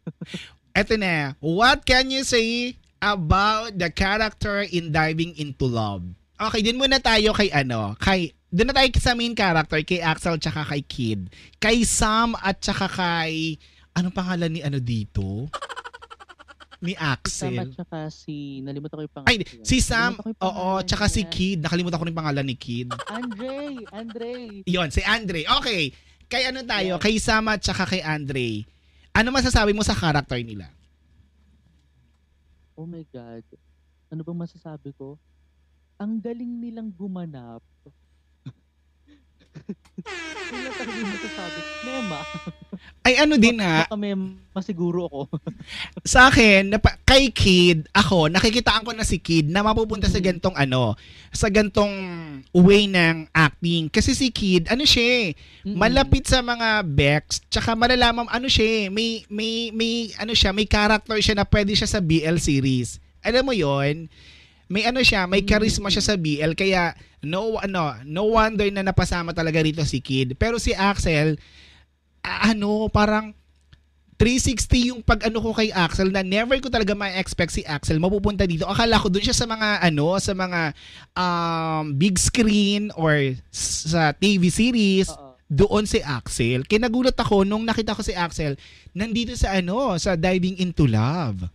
Eto 0.78 0.94
na. 1.00 1.32
What 1.40 1.88
can 1.88 2.12
you 2.12 2.20
say 2.20 2.76
about 3.00 3.76
the 3.76 3.88
character 3.88 4.60
in 4.66 4.92
Diving 4.92 5.38
into 5.40 5.64
Love? 5.64 6.04
Okay, 6.36 6.60
din 6.60 6.76
muna 6.76 7.00
tayo 7.00 7.32
kay 7.32 7.48
ano, 7.48 7.96
kay 7.96 8.36
doon 8.52 8.72
na 8.72 8.76
tayo 8.76 8.88
sa 9.00 9.16
main 9.16 9.32
character, 9.32 9.80
kay 9.82 10.00
Axel 10.04 10.36
tsaka 10.36 10.68
kay 10.68 10.82
Kid. 10.84 11.20
Kay 11.58 11.82
Sam 11.82 12.36
at 12.38 12.60
tsaka 12.60 12.86
kay, 12.88 13.56
anong 13.96 14.14
pangalan 14.14 14.52
ni 14.52 14.60
ano 14.60 14.78
dito? 14.80 15.48
Ni 16.84 16.92
Axel. 16.92 17.72
tsaka 17.72 18.12
si, 18.12 18.60
nalimutan 18.60 19.00
ko 19.00 19.02
yung 19.08 19.14
pangalan. 19.16 19.30
Ay, 19.32 19.36
si 19.64 19.80
Sam, 19.80 20.20
oo, 20.20 20.68
tsaka 20.84 21.08
si. 21.08 21.24
Kid. 21.24 21.64
Nakalimutan 21.64 21.96
ko 21.96 22.04
yung 22.04 22.20
pangalan 22.20 22.44
ni 22.44 22.56
Kid. 22.56 22.92
Andre, 23.16 23.80
Andre. 23.92 24.32
Yon, 24.68 24.92
si 24.92 25.00
Andre. 25.00 25.48
Okay. 25.60 25.96
Kay 26.26 26.50
ano 26.50 26.60
tayo? 26.66 26.98
Yeah. 26.98 27.02
Kay 27.02 27.16
Sam 27.22 27.48
at 27.48 27.62
tsaka 27.62 27.86
kay 27.86 28.02
Andre. 28.02 28.66
Ano 29.16 29.32
masasabi 29.32 29.72
mo 29.72 29.80
sa 29.80 29.96
character 29.96 30.36
nila? 30.42 30.68
Oh 32.76 32.84
my 32.84 33.06
God. 33.08 33.46
Ano 34.12 34.20
bang 34.20 34.38
masasabi 34.38 34.92
ko? 34.92 35.16
Ang 35.96 36.20
galing 36.20 36.60
nilang 36.60 36.92
gumanap. 36.92 37.64
Ano 40.46 41.08
masasabi? 41.08 41.60
Mema. 41.88 42.20
Ay 43.02 43.20
ano 43.20 43.38
din 43.38 43.60
ha, 43.60 43.86
Baka 43.86 43.96
mema 43.96 44.60
siguro 44.64 45.06
ako. 45.06 45.20
sa 46.06 46.26
akin, 46.32 46.72
napa, 46.72 46.96
kay 47.04 47.28
Kid, 47.30 47.86
ako, 47.92 48.32
nakikitaan 48.32 48.82
ko 48.82 48.96
na 48.96 49.04
si 49.04 49.20
Kid 49.20 49.46
na 49.52 49.60
mapupunta 49.62 50.08
sa 50.08 50.18
Mhm. 50.18 50.26
gantong 50.26 50.56
ano, 50.56 50.96
sa 51.30 51.52
gantong 51.52 51.94
way 52.56 52.88
ng 52.88 53.28
acting. 53.30 53.92
Kasi 53.92 54.16
si 54.16 54.32
Kid, 54.32 54.72
ano 54.72 54.82
siya, 54.88 55.28
eh, 55.28 55.38
malapit 55.62 56.24
sa 56.24 56.40
mga 56.40 56.82
Bex, 56.88 57.44
tsaka 57.52 57.76
malalaman, 57.76 58.26
ano 58.32 58.48
siya, 58.48 58.64
eh, 58.64 58.84
may, 58.88 59.22
may, 59.28 59.70
may, 59.70 60.10
ano 60.16 60.32
siya, 60.32 60.50
may 60.56 60.64
character 60.64 61.20
siya 61.20 61.36
na 61.36 61.44
pwede 61.44 61.76
siya 61.76 61.88
sa 61.88 62.00
BL 62.00 62.40
series. 62.40 62.98
Alam 63.20 63.50
mo 63.50 63.54
yon 63.54 64.08
may 64.66 64.82
ano 64.82 64.98
siya, 64.98 65.30
may 65.30 65.46
charisma 65.46 65.86
siya 65.94 66.02
sa 66.02 66.18
BL, 66.18 66.58
kaya 66.58 66.90
no, 67.22 67.54
ano, 67.62 67.94
no 68.02 68.34
wonder 68.34 68.66
na 68.74 68.82
napasama 68.82 69.30
talaga 69.30 69.62
rito 69.62 69.82
si 69.86 70.02
Kid. 70.02 70.34
Pero 70.34 70.58
si 70.58 70.74
Axel, 70.74 71.38
ah, 71.38 71.42
ano, 72.26 72.90
parang 72.90 73.30
360 74.16 74.88
yung 74.92 75.00
pag 75.04 75.28
ano 75.28 75.44
ko 75.44 75.52
kay 75.52 75.68
Axel 75.76 76.08
na 76.08 76.24
never 76.24 76.56
ko 76.56 76.72
talaga 76.72 76.96
ma-expect 76.96 77.52
si 77.52 77.62
Axel 77.68 78.00
mapupunta 78.00 78.48
dito. 78.48 78.64
Akala 78.64 78.96
ko 78.96 79.12
dun 79.12 79.20
siya 79.20 79.36
sa 79.36 79.44
mga 79.44 79.84
ano, 79.84 80.16
sa 80.16 80.32
mga 80.32 80.60
um, 81.12 81.92
big 81.92 82.16
screen 82.16 82.88
or 82.96 83.36
sa 83.52 84.16
TV 84.16 84.48
series, 84.48 85.12
Oo. 85.12 85.36
doon 85.52 85.84
si 85.84 86.00
Axel. 86.00 86.64
Kinagulat 86.64 87.16
ako 87.20 87.44
nung 87.44 87.68
nakita 87.68 87.92
ko 87.92 88.00
si 88.00 88.16
Axel 88.16 88.56
nandito 88.96 89.36
sa 89.36 89.52
ano, 89.52 90.00
sa 90.00 90.16
Diving 90.16 90.64
into 90.64 90.88
Love. 90.88 91.52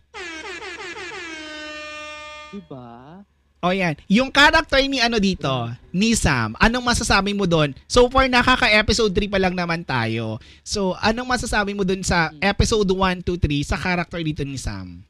Diba? 2.54 3.26
O 3.62 3.70
yan. 3.70 3.94
Yung 4.10 4.26
character 4.34 4.82
ni 4.90 4.98
ano 4.98 5.22
dito, 5.22 5.70
ni 5.94 6.18
Sam, 6.18 6.58
anong 6.58 6.82
masasabi 6.82 7.30
mo 7.30 7.46
doon? 7.46 7.70
So 7.86 8.10
far, 8.10 8.26
nakaka-episode 8.26 9.14
3 9.14 9.30
pa 9.30 9.38
lang 9.38 9.54
naman 9.54 9.86
tayo. 9.86 10.42
So, 10.66 10.98
anong 10.98 11.30
masasabi 11.30 11.70
mo 11.70 11.86
doon 11.86 12.02
sa 12.02 12.34
episode 12.42 12.90
1, 12.90 13.22
2, 13.22 13.38
3 13.38 13.62
sa 13.62 13.78
character 13.78 14.18
dito 14.18 14.42
ni 14.42 14.58
Sam? 14.58 15.06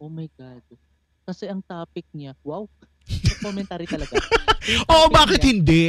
Oh 0.00 0.08
my 0.08 0.24
God. 0.40 0.64
Kasi 1.28 1.52
ang 1.52 1.60
topic 1.60 2.08
niya, 2.16 2.32
wow. 2.40 2.64
Commentary 3.44 3.84
talaga. 3.84 4.16
Oo, 4.88 5.12
topic 5.12 5.14
bakit 5.14 5.40
niya, 5.44 5.48
hindi? 5.52 5.84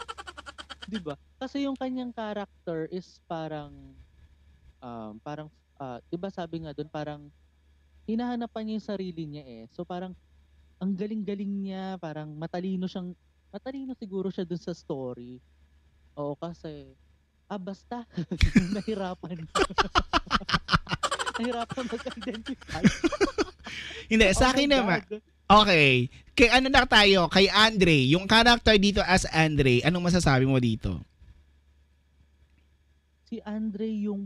Di 0.94 1.02
ba? 1.02 1.18
Kasi 1.34 1.66
yung 1.66 1.74
kanyang 1.74 2.14
character 2.14 2.86
is 2.94 3.18
parang, 3.26 3.74
um, 4.78 5.18
parang, 5.18 5.50
ah, 5.82 5.98
di 6.06 6.14
ba 6.14 6.30
sabi 6.30 6.62
nga 6.62 6.70
doon, 6.72 6.90
parang, 6.90 7.20
hinahanapan 8.08 8.62
niya 8.64 8.74
yung 8.80 8.88
sarili 8.88 9.22
niya 9.28 9.44
eh. 9.44 9.62
So 9.76 9.84
parang, 9.84 10.16
ang 10.80 10.92
galing-galing 10.96 11.52
niya, 11.68 12.00
parang 12.00 12.32
matalino 12.32 12.88
siyang, 12.88 13.12
matalino 13.52 13.92
siguro 13.92 14.32
siya 14.32 14.48
dun 14.48 14.58
sa 14.58 14.72
story. 14.72 15.36
Oo, 16.16 16.32
kasi, 16.40 16.88
ah, 17.46 17.60
basta, 17.60 18.08
nahirapan. 18.74 19.44
nahirapan 21.36 21.84
mag-identify. 21.84 22.84
Hindi, 24.08 24.24
Oh 24.32 24.38
sa 24.40 24.56
akin 24.56 24.68
naman. 24.72 25.04
Okay. 25.48 26.08
Kay 26.32 26.48
ano 26.50 26.72
na 26.72 26.88
tayo? 26.88 27.28
Kay 27.28 27.52
Andre. 27.52 28.08
Yung 28.08 28.24
character 28.24 28.74
dito 28.80 29.04
as 29.04 29.28
Andre, 29.28 29.84
anong 29.84 30.08
masasabi 30.08 30.48
mo 30.48 30.56
dito? 30.56 31.04
si 33.28 33.44
Andre 33.44 33.84
yung 34.08 34.24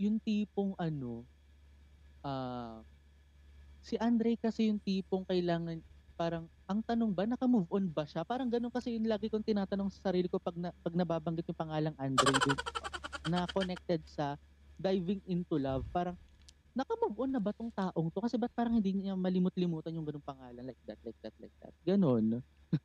yung 0.00 0.16
tipong 0.24 0.72
ano 0.80 1.20
ah 2.24 2.80
si 3.82 3.98
Andre 3.98 4.38
kasi 4.38 4.70
yung 4.70 4.78
tipong 4.78 5.26
kailangan 5.26 5.82
parang 6.14 6.46
ang 6.70 6.80
tanong 6.80 7.10
ba 7.10 7.26
naka-move 7.26 7.66
on 7.68 7.84
ba 7.90 8.06
siya? 8.06 8.22
Parang 8.22 8.46
ganun 8.46 8.70
kasi 8.70 8.94
yung 8.94 9.10
lagi 9.10 9.26
kong 9.26 9.44
tinatanong 9.44 9.90
sa 9.90 10.08
sarili 10.08 10.30
ko 10.30 10.38
pag 10.38 10.54
na, 10.54 10.70
pag 10.80 10.94
nababanggit 10.94 11.50
yung 11.50 11.58
pangalang 11.58 11.96
Andre 11.98 12.32
dun, 12.38 12.58
na 13.26 13.44
connected 13.50 14.00
sa 14.06 14.38
diving 14.78 15.18
into 15.26 15.58
love. 15.58 15.82
Parang 15.90 16.14
naka-move 16.72 17.26
on 17.26 17.30
na 17.34 17.42
ba 17.42 17.50
tong 17.52 17.74
taong 17.74 18.08
to? 18.08 18.22
Kasi 18.22 18.38
ba't 18.38 18.54
parang 18.54 18.78
hindi 18.78 18.94
niya 18.94 19.18
malimut-limutan 19.18 19.92
yung 19.92 20.06
ganung 20.06 20.24
pangalan 20.24 20.62
like 20.62 20.80
that, 20.86 21.00
like 21.04 21.18
that, 21.20 21.34
like 21.42 21.56
that. 21.60 21.74
Ganon. 21.82 22.40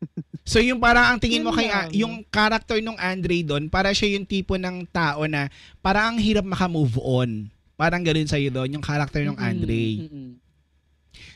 So 0.48 0.64
yung 0.64 0.80
parang 0.80 1.16
ang 1.16 1.20
tingin 1.20 1.43
mo 1.43 1.52
kay 1.52 1.68
lang. 1.68 1.91
yung 1.91 2.24
character 2.28 2.80
nung 2.80 2.95
Andre 2.95 3.43
doon, 3.43 3.68
para 3.68 3.91
siya 3.91 4.16
yung 4.16 4.24
tipo 4.24 4.56
ng 4.56 4.88
tao 4.88 5.28
na 5.28 5.52
parang 5.84 6.16
ang 6.16 6.20
hirap 6.24 6.48
maka-move 6.48 6.95
on. 7.04 7.52
Parang 7.76 8.00
ganoon 8.00 8.32
sa'yo 8.32 8.48
doon, 8.48 8.80
yung 8.80 8.84
character 8.84 9.28
ng 9.28 9.36
Andre. 9.36 10.08
mm-mm. 10.08 10.47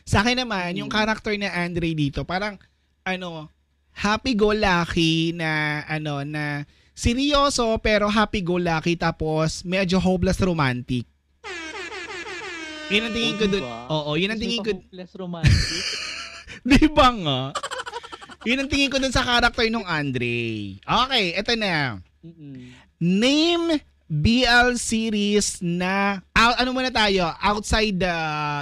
Sa 0.03 0.21
akin 0.21 0.37
naman, 0.37 0.75
yung 0.75 0.89
Mm. 0.89 0.95
character 0.95 1.33
na 1.35 1.49
Andre 1.53 1.93
dito, 1.93 2.23
parang 2.23 2.57
ano, 3.01 3.49
happy-go-lucky 3.91 5.33
na 5.33 5.83
ano 5.85 6.23
na 6.23 6.63
seryoso 6.93 7.75
pero 7.79 8.07
happy-go-lucky 8.07 8.95
tapos 8.95 9.63
medyo 9.63 9.97
hopeless 9.97 10.39
romantic. 10.39 11.03
Yun 12.87 13.07
ang 13.07 13.15
tingin 13.15 13.35
ko 13.35 13.45
dun. 13.47 13.63
Oo, 13.63 14.19
yun 14.19 14.29
ang 14.29 14.39
tingin 14.39 14.59
ko. 14.59 14.71
hopeless 14.75 15.11
romantic. 15.15 15.83
Di 16.67 16.91
ba 16.91 17.07
nga? 17.09 17.39
Yun 18.43 18.59
ang 18.59 18.69
tingin 18.69 18.91
ko 18.91 18.99
dun 18.99 19.15
sa 19.15 19.23
character 19.23 19.63
nung 19.71 19.87
Andre. 19.87 20.75
Okay, 20.77 21.25
eto 21.33 21.55
na. 21.55 22.03
Mm-mm. 22.19 22.75
Name 22.99 23.79
BL 24.05 24.75
series 24.75 25.63
na 25.63 26.19
out, 26.35 26.59
ano 26.59 26.75
muna 26.75 26.91
tayo 26.91 27.31
outside 27.39 27.95
the 27.95 28.15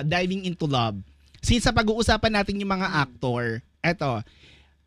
diving 0.06 0.46
into 0.46 0.70
love. 0.70 1.02
Since 1.40 1.64
sa 1.64 1.72
pag-uusapan 1.72 2.34
natin 2.34 2.60
yung 2.60 2.72
mga 2.72 2.88
Hmm. 2.88 3.02
actor, 3.02 3.44
eto. 3.80 4.22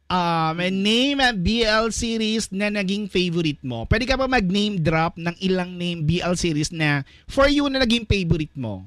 Um, 0.06 0.60
name 0.60 1.18
a 1.18 1.32
BL 1.32 1.88
series 1.88 2.52
na 2.52 2.68
naging 2.68 3.08
favorite 3.08 3.64
mo. 3.64 3.88
Pwede 3.88 4.04
ka 4.04 4.12
pa 4.14 4.28
mag-name 4.28 4.76
drop 4.76 5.16
ng 5.16 5.32
ilang 5.40 5.72
name 5.72 6.04
BL 6.04 6.36
series 6.36 6.68
na 6.68 7.00
for 7.24 7.48
you 7.48 7.64
na 7.66 7.80
naging 7.80 8.04
favorite 8.04 8.52
mo. 8.52 8.84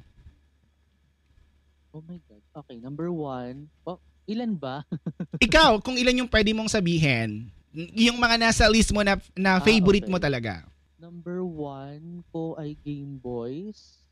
Oh 1.89 2.03
my 2.03 2.22
God. 2.22 2.43
Okay, 2.55 2.78
number 2.78 3.09
one. 3.09 3.72
Oh, 3.82 3.97
ilan 4.26 4.53
ba? 4.53 4.86
Ikaw, 5.41 5.82
kung 5.82 5.97
ilan 5.97 6.22
yung 6.22 6.30
pwede 6.30 6.53
mong 6.53 6.70
sabihin, 6.70 7.49
yung 7.74 8.22
mga 8.22 8.38
nasa 8.38 8.70
list 8.70 8.93
mo 8.93 9.01
na, 9.01 9.18
na 9.34 9.57
Ah, 9.57 9.63
favorite 9.63 10.05
okay. 10.05 10.13
mo 10.13 10.22
talaga. 10.22 10.61
Number 10.95 11.41
one 11.41 12.22
ko 12.30 12.53
ay 12.55 12.78
Game 12.80 13.18
Boys. 13.18 14.05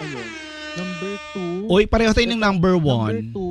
Ayun. 0.00 0.49
Number 0.72 1.12
two. 1.32 1.52
Oy, 1.66 1.84
pareho 1.84 2.10
tayo 2.10 2.26
ng 2.26 2.38
number 2.38 2.74
Number 2.74 2.90
one. 3.10 3.16
two, 3.30 3.50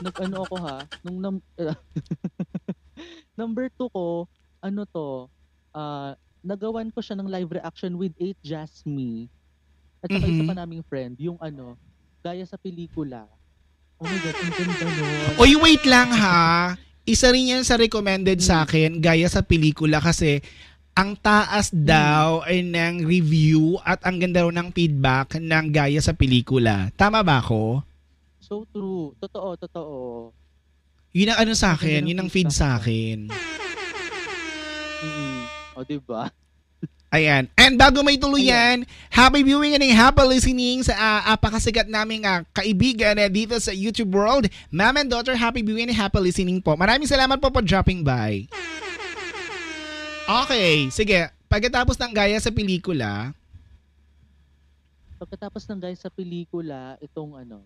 nag-ano 0.00 0.36
ako 0.42 0.54
ha, 0.58 0.76
nung 1.00 1.18
num- 1.18 1.46
number 3.40 3.68
two 3.70 3.88
ko, 3.88 4.28
ano 4.58 4.84
to, 4.84 5.26
ah, 5.72 6.12
nagawan 6.40 6.88
ko 6.88 7.00
siya 7.00 7.16
ng 7.16 7.26
live 7.26 7.50
reaction 7.52 7.94
with 7.94 8.12
8 8.14 8.36
Jasmine. 8.42 9.26
At 9.98 10.08
saka 10.08 10.24
isa 10.24 10.42
Mhm. 10.42 10.48
pa 10.48 10.56
naming 10.56 10.84
friend, 10.84 11.18
yung 11.18 11.38
ano, 11.38 11.74
gaya 12.20 12.44
sa 12.44 12.54
pelikula. 12.54 13.26
Oh 13.98 14.06
my 14.06 14.14
God, 14.16 14.36
ang 14.36 14.52
ganda 14.52 14.86
nun. 14.86 15.34
Oy, 15.36 15.52
wait 15.56 15.82
lang 15.84 16.08
ha. 16.12 16.74
Isa 17.02 17.28
rin 17.28 17.50
yan 17.50 17.64
sa 17.64 17.74
recommended 17.74 18.38
sa 18.38 18.62
Hmm. 18.62 18.64
akin 18.64 18.90
gaya 18.98 19.26
sa 19.26 19.40
pelikula 19.40 19.98
kasi 19.98 20.38
ang 20.98 21.14
taas 21.14 21.70
Hmm. 21.70 21.86
daw 21.86 22.42
ay 22.42 22.66
ng 22.66 23.06
review 23.06 23.78
at 23.86 24.02
ang 24.02 24.18
ganda 24.18 24.42
raw 24.42 24.50
ng 24.50 24.74
feedback 24.74 25.38
ng 25.38 25.70
gaya 25.70 26.02
sa 26.02 26.10
pelikula. 26.10 26.90
Tama 26.98 27.22
ba 27.22 27.38
ako? 27.38 27.86
So 28.42 28.66
true. 28.74 29.14
Totoo, 29.22 29.54
totoo. 29.54 29.96
Yun 31.14 31.30
ang 31.30 31.38
ano 31.46 31.54
sa 31.54 31.78
akin, 31.78 32.02
yun 32.02 32.18
ang 32.18 32.26
feed 32.26 32.50
sa 32.50 32.82
akin. 32.82 33.30
mm 34.98 35.38
O, 35.78 35.86
diba? 35.86 36.34
Ayan. 37.14 37.46
And 37.54 37.78
bago 37.78 38.02
may 38.02 38.18
tuloy 38.18 38.50
yan, 38.50 38.82
happy 39.08 39.46
viewing 39.46 39.78
and 39.78 39.86
happy 39.94 40.26
listening 40.26 40.82
sa 40.82 40.98
ah, 40.98 41.20
apakasikat 41.32 41.86
naming 41.86 42.26
ah, 42.26 42.42
kaibigan 42.50 43.14
eh, 43.16 43.30
dito 43.30 43.54
sa 43.62 43.70
YouTube 43.70 44.10
world. 44.10 44.50
Ma'am 44.68 44.98
and 44.98 45.08
daughter, 45.08 45.38
happy 45.38 45.62
viewing 45.62 45.88
and 45.88 45.96
happy 45.96 46.18
listening 46.18 46.58
po. 46.58 46.74
Maraming 46.74 47.06
salamat 47.06 47.38
po 47.38 47.54
for 47.54 47.62
dropping 47.62 48.02
by. 48.02 48.50
Okay, 50.28 50.92
sige. 50.92 51.32
Pagkatapos 51.48 51.96
ng 51.96 52.12
gaya 52.12 52.36
sa 52.36 52.52
pelikula, 52.52 53.32
Pagkatapos 55.18 55.66
ng 55.66 55.80
guys 55.82 55.98
sa 55.98 56.12
pelikula, 56.14 56.94
itong 57.02 57.34
ano, 57.34 57.64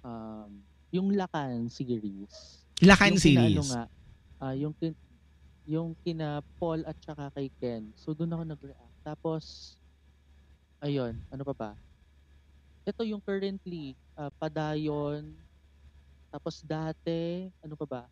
um, 0.00 0.48
yung 0.88 1.12
Lakan 1.12 1.68
series. 1.68 2.64
Lakan 2.80 3.12
yung 3.12 3.20
Kina, 3.20 3.42
series. 3.44 3.56
ano 3.58 3.62
nga, 3.68 3.84
ah, 4.40 4.54
yung, 4.56 4.72
kin, 4.72 4.96
yung 5.68 5.92
kina 6.00 6.40
Paul 6.56 6.80
at 6.88 6.96
saka 7.04 7.28
kay 7.36 7.52
Ken. 7.60 7.92
So, 7.92 8.16
doon 8.16 8.32
ako 8.32 8.42
nag-react. 8.46 8.96
Tapos, 9.04 9.76
ayun, 10.80 11.12
ano 11.28 11.42
pa 11.44 11.52
ba? 11.52 11.70
Ito 12.88 13.04
yung 13.04 13.20
currently, 13.20 13.92
ah, 14.16 14.32
Padayon. 14.40 15.28
Tapos 16.32 16.64
dati, 16.64 17.52
ano 17.60 17.76
pa 17.76 17.84
ba? 17.84 18.02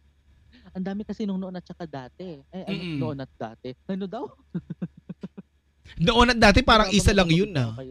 Ang 0.76 0.84
dami 0.84 1.02
kasi 1.08 1.24
nung 1.24 1.40
noon 1.40 1.56
at 1.56 1.64
saka 1.64 1.88
dati. 1.88 2.40
Eh, 2.52 2.62
ano, 2.66 2.76
Mm-mm. 2.76 2.98
noon 3.00 3.18
at 3.24 3.32
dati. 3.36 3.72
Ano 3.88 4.04
daw? 4.04 4.24
Noon 5.96 6.34
at 6.34 6.38
dati 6.42 6.60
parang 6.66 6.90
isa 6.92 7.14
lang 7.14 7.30
yun 7.30 7.54
na 7.54 7.72
ah. 7.72 7.78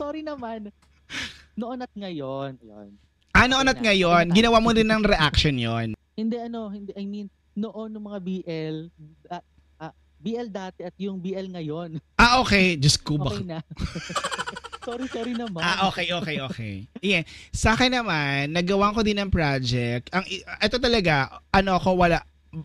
Sorry 0.00 0.24
naman. 0.24 0.72
Noon 1.54 1.84
at 1.84 1.92
ngayon. 1.92 2.56
Yun. 2.58 2.88
Ah, 3.30 3.46
noon 3.46 3.70
at 3.70 3.78
ngayon, 3.78 4.34
ginawa 4.34 4.58
mo 4.58 4.74
din 4.74 4.90
ng 4.90 5.06
reaction 5.06 5.54
yon. 5.54 5.94
Hindi 6.18 6.36
ano, 6.36 6.66
hindi 6.72 6.90
I 6.98 7.06
mean 7.06 7.30
noon 7.54 7.94
ng 7.94 8.04
mga 8.04 8.18
BL 8.20 8.76
ah, 9.30 9.44
ah, 9.78 9.94
BL 10.18 10.48
dati 10.50 10.82
at 10.82 10.96
yung 10.98 11.22
BL 11.22 11.46
ngayon. 11.54 12.02
Ah, 12.18 12.42
okay. 12.42 12.74
Diyos 12.74 12.98
ko, 12.98 13.20
Okay 13.22 13.46
na. 13.46 13.62
sorry, 14.84 15.06
sorry 15.08 15.32
naman. 15.36 15.62
Ah, 15.62 15.88
okay, 15.88 16.08
okay, 16.12 16.36
okay. 16.40 16.74
Yeah. 17.00 17.24
Sa 17.52 17.76
akin 17.76 17.92
naman, 17.92 18.52
nagawa 18.52 18.92
ko 18.92 19.00
din 19.00 19.20
ng 19.20 19.30
project. 19.32 20.10
Ang 20.12 20.24
ito 20.40 20.76
talaga, 20.80 21.40
ano 21.52 21.76
ako 21.76 22.00
wala 22.00 22.18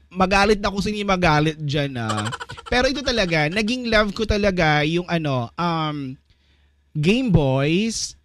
magalit 0.10 0.58
na 0.58 0.74
kung 0.74 0.82
sino 0.82 0.98
yung 0.98 1.14
magalit 1.14 1.62
dyan 1.62 1.94
ah. 2.02 2.26
Pero 2.66 2.90
ito 2.90 3.06
talaga, 3.06 3.46
naging 3.54 3.88
love 3.94 4.12
ko 4.18 4.26
talaga 4.26 4.82
yung 4.82 5.06
ano, 5.06 5.54
um, 5.54 6.18
Game 6.98 7.30
Boys, 7.30 8.18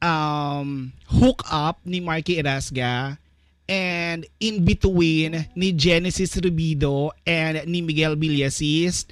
um, 0.00 0.88
Hook 1.10 1.44
Up 1.52 1.82
ni 1.84 2.00
Marky 2.00 2.40
Erasga, 2.40 3.20
and 3.66 4.24
In 4.38 4.62
Between 4.62 5.42
ni 5.58 5.74
Genesis 5.74 6.38
Rubido 6.38 7.10
and 7.26 7.66
ni 7.66 7.82
Miguel 7.82 8.14
Villasis. 8.14 9.04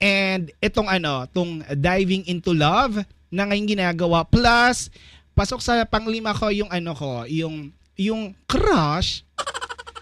And 0.00 0.48
itong 0.64 0.88
ano, 0.88 1.28
tong 1.30 1.60
Diving 1.68 2.24
into 2.26 2.56
Love 2.56 3.04
na 3.30 3.46
ngayon 3.46 3.70
ginagawa. 3.78 4.26
Plus, 4.26 4.90
pasok 5.32 5.62
sa 5.62 5.86
panglima 5.86 6.34
ko 6.34 6.50
yung 6.50 6.68
ano 6.68 6.92
ko, 6.92 7.24
yung 7.30 7.70
yung 7.94 8.34
crush. 8.44 9.22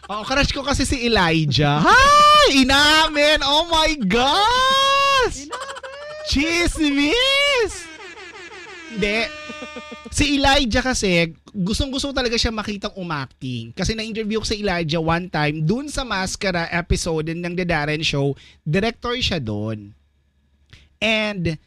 Oo, 0.08 0.24
crush 0.24 0.56
ko 0.56 0.64
kasi 0.64 0.88
si 0.88 1.04
Elijah. 1.04 1.84
Hi! 1.84 2.64
Inamin! 2.64 3.44
Oh 3.44 3.68
my 3.68 3.92
gosh! 4.08 5.44
Chismis! 6.32 7.84
Hindi. 8.88 9.28
Si 10.08 10.40
Elijah 10.40 10.80
kasi, 10.80 11.36
gustong-gusto 11.52 12.16
talaga 12.16 12.40
siya 12.40 12.48
makitang 12.48 12.96
umacting. 12.96 13.76
Kasi 13.76 13.92
na-interview 13.92 14.40
ko 14.40 14.48
si 14.48 14.64
Elijah 14.64 14.96
one 14.96 15.28
time, 15.28 15.60
dun 15.60 15.92
sa 15.92 16.08
Maskara 16.08 16.72
episode 16.72 17.36
ng 17.36 17.52
The 17.52 17.68
Darren 17.68 18.00
Show, 18.00 18.32
director 18.64 19.12
siya 19.20 19.36
doon. 19.44 19.92
And, 21.04 21.60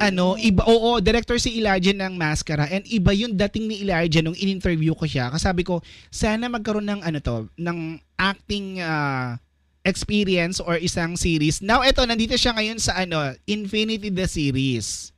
ano, 0.00 0.40
iba, 0.40 0.64
oo, 0.64 0.98
director 1.04 1.36
si 1.36 1.60
Elijah 1.60 1.92
ng 1.92 2.16
Maskara. 2.16 2.68
And 2.72 2.84
iba 2.88 3.12
yung 3.12 3.36
dating 3.36 3.68
ni 3.68 3.84
Elijah 3.84 4.24
nung 4.24 4.36
in-interview 4.36 4.96
ko 4.96 5.04
siya. 5.04 5.28
Kasabi 5.28 5.62
ko, 5.62 5.84
sana 6.08 6.48
magkaroon 6.48 6.88
ng 6.88 7.00
ano 7.04 7.18
to, 7.20 7.36
ng 7.60 8.00
acting 8.16 8.80
ah, 8.80 9.36
experience 9.84 10.62
or 10.62 10.78
isang 10.78 11.18
series. 11.18 11.60
Now, 11.60 11.84
eto, 11.84 12.06
nandito 12.06 12.38
siya 12.38 12.56
ngayon 12.56 12.78
sa 12.80 13.02
ano, 13.02 13.34
Infinity 13.44 14.08
the 14.08 14.26
Series. 14.26 15.12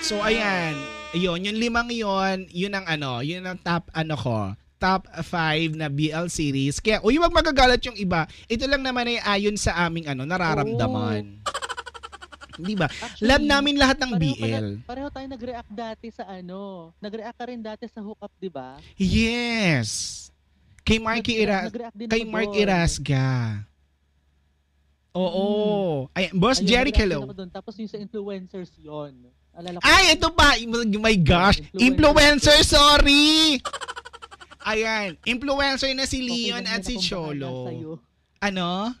So, 0.00 0.20
ayan. 0.22 0.76
Yun, 1.10 1.42
yung 1.42 1.58
limang 1.58 1.90
yon 1.90 2.46
yun 2.54 2.70
ang 2.70 2.86
ano, 2.86 3.18
yun 3.18 3.42
ang 3.42 3.58
top, 3.58 3.90
ano 3.90 4.14
ko, 4.14 4.54
top 4.78 5.10
5 5.10 5.74
na 5.74 5.90
BL 5.90 6.30
series. 6.30 6.78
Kaya, 6.78 7.02
uy, 7.02 7.18
wag 7.18 7.34
magagalat 7.34 7.82
yung 7.82 7.98
iba. 7.98 8.30
Ito 8.46 8.70
lang 8.70 8.86
naman 8.86 9.10
ay 9.10 9.18
ayon 9.18 9.58
sa 9.58 9.74
aming 9.84 10.06
ano, 10.06 10.22
nararamdaman. 10.22 11.42
Di 12.60 12.74
ba? 12.76 12.86
Love 13.28 13.44
namin 13.44 13.74
lahat 13.76 13.98
ng 14.00 14.12
pareho 14.12 14.34
BL. 14.36 14.40
pala- 14.40 14.80
pareho 14.86 15.08
tayo 15.08 15.26
nag-react 15.26 15.70
dati 15.70 16.06
sa 16.08 16.24
ano. 16.24 16.92
Nag-react 16.98 17.36
ka 17.36 17.44
rin 17.48 17.60
dati 17.60 17.84
sa 17.86 18.00
hookup, 18.00 18.32
di 18.36 18.48
ba? 18.48 18.76
Yes. 18.94 20.28
Kay 20.84 20.98
Marky 20.98 21.38
Nag- 21.38 21.42
Ira 21.44 21.58
kay 22.08 22.22
Mark. 22.24 22.50
Irasga. 22.52 23.62
Oo. 25.10 26.06
Ay, 26.14 26.30
Boss 26.30 26.62
Ayun, 26.62 26.68
Jerry, 26.70 26.92
hello. 26.94 27.26
Tapos 27.50 27.74
yung 27.76 27.90
sa 27.90 27.98
influencers 27.98 28.70
yon. 28.78 29.26
Alala 29.50 29.82
ko. 29.82 29.84
Ay, 29.84 30.14
ito 30.14 30.30
pa. 30.30 30.54
My 30.98 31.18
gosh. 31.18 31.58
Influencer, 31.74 32.54
Influencer. 32.54 32.56
sorry. 32.62 33.58
Ayan. 34.62 35.18
Influencer 35.26 35.90
na 35.98 36.06
si 36.06 36.22
Okay 36.22 36.28
Leon 36.30 36.62
lang 36.62 36.78
at 36.78 36.86
si 36.86 36.94
Cholo. 37.02 37.98
Ano? 38.38 38.94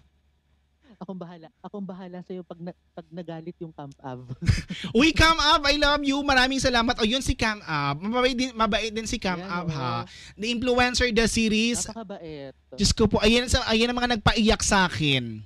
Akong 1.00 1.16
bahala. 1.16 1.48
Akong 1.64 1.86
bahala 1.88 2.20
sa'yo 2.20 2.44
pag, 2.44 2.60
na, 2.60 2.76
pag 2.92 3.08
nagalit 3.08 3.56
yung 3.56 3.72
Camp 3.72 3.96
Av. 4.04 4.20
Uy, 5.00 5.16
Cam 5.16 5.40
Ab, 5.40 5.64
I 5.64 5.80
love 5.80 6.04
you. 6.04 6.20
Maraming 6.20 6.60
salamat. 6.60 6.92
O, 7.00 7.08
yun 7.08 7.24
si 7.24 7.32
Cam 7.32 7.56
Ab. 7.64 7.96
Mabait 8.04 8.36
din, 8.36 8.52
mabait 8.52 8.92
din 8.92 9.08
si 9.08 9.16
Cam 9.16 9.40
Ab, 9.40 9.64
ha. 9.72 10.04
The 10.36 10.52
Influencer, 10.52 11.08
the 11.08 11.24
series. 11.24 11.88
Napakabait. 11.88 12.52
Diyos 12.76 12.92
ko 12.92 13.08
po, 13.08 13.16
ayan, 13.24 13.48
sa, 13.48 13.64
ayan 13.72 13.88
ang 13.88 13.96
mga 13.96 14.20
nagpaiyak 14.20 14.60
sa 14.60 14.92
akin. 14.92 15.40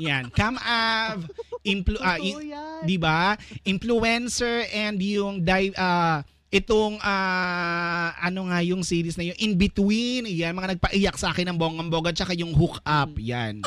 Yan. 0.00 0.32
Cam 0.32 0.56
Ab. 0.56 1.28
Implu, 1.76 2.00
ah, 2.00 2.16
Totoo 2.16 2.40
i- 2.40 2.56
yan. 2.56 2.80
di 2.88 2.96
ba? 2.96 3.36
Influencer 3.68 4.64
and 4.72 4.96
yung 4.96 5.44
di, 5.44 5.76
ah, 5.76 6.24
itong 6.48 6.96
ah, 7.04 8.16
ano 8.16 8.48
nga 8.48 8.64
yung 8.64 8.80
series 8.80 9.20
na 9.20 9.28
yung 9.28 9.36
In 9.36 9.60
Between, 9.60 10.24
yan 10.24 10.56
mga 10.56 10.78
nagpaiyak 10.78 11.20
sa 11.20 11.36
akin 11.36 11.52
ng 11.52 11.58
bonggang-bongga 11.60 12.16
tsaka 12.16 12.32
yung 12.32 12.56
Hook 12.56 12.80
Up, 12.80 13.12
yan. 13.20 13.60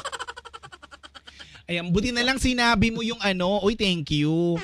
Ayan, 1.70 1.94
buti 1.94 2.10
na 2.10 2.26
lang 2.26 2.42
sinabi 2.42 2.90
mo 2.90 3.06
yung 3.06 3.22
ano, 3.22 3.62
oy, 3.62 3.78
thank 3.78 4.10
you. 4.10 4.58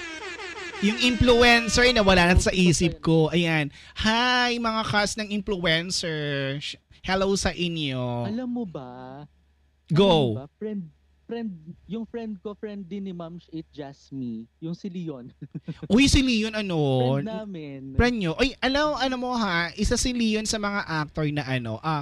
Yung 0.82 0.98
influencer 1.06 1.94
na 1.94 2.02
wala 2.02 2.34
na 2.34 2.42
sa 2.42 2.50
isip 2.50 2.98
ko. 2.98 3.30
Ayan. 3.30 3.70
Hi, 4.02 4.58
mga 4.58 4.82
cast 4.90 5.14
ng 5.22 5.30
influencer. 5.30 6.58
Hello 7.06 7.30
sa 7.38 7.54
inyo. 7.54 8.26
Alam 8.26 8.50
mo 8.50 8.66
ba? 8.66 9.22
Alam 9.22 9.94
Go. 9.94 10.34
ba, 10.34 10.50
friend, 10.58 10.90
friend, 11.30 11.54
yung 11.86 12.10
friend 12.10 12.42
ko, 12.42 12.58
friend 12.58 12.90
din 12.90 13.06
ni 13.06 13.14
Ma'am 13.14 13.38
It 13.54 13.70
Jasmine, 13.70 14.50
yung 14.58 14.74
si 14.74 14.90
Leon. 14.90 15.30
Uy, 15.94 16.10
si 16.10 16.26
Leon 16.26 16.58
ano? 16.58 16.78
friend 17.06 17.30
namin. 17.30 17.82
Friend 17.94 18.18
nyo. 18.18 18.34
Ay, 18.42 18.58
alam, 18.58 18.98
ano 18.98 19.16
mo 19.22 19.30
ha, 19.38 19.70
isa 19.78 19.94
si 19.94 20.10
Leon 20.10 20.50
sa 20.50 20.58
mga 20.58 20.82
actor 21.06 21.30
na 21.30 21.46
ano, 21.46 21.78
ah, 21.86 22.02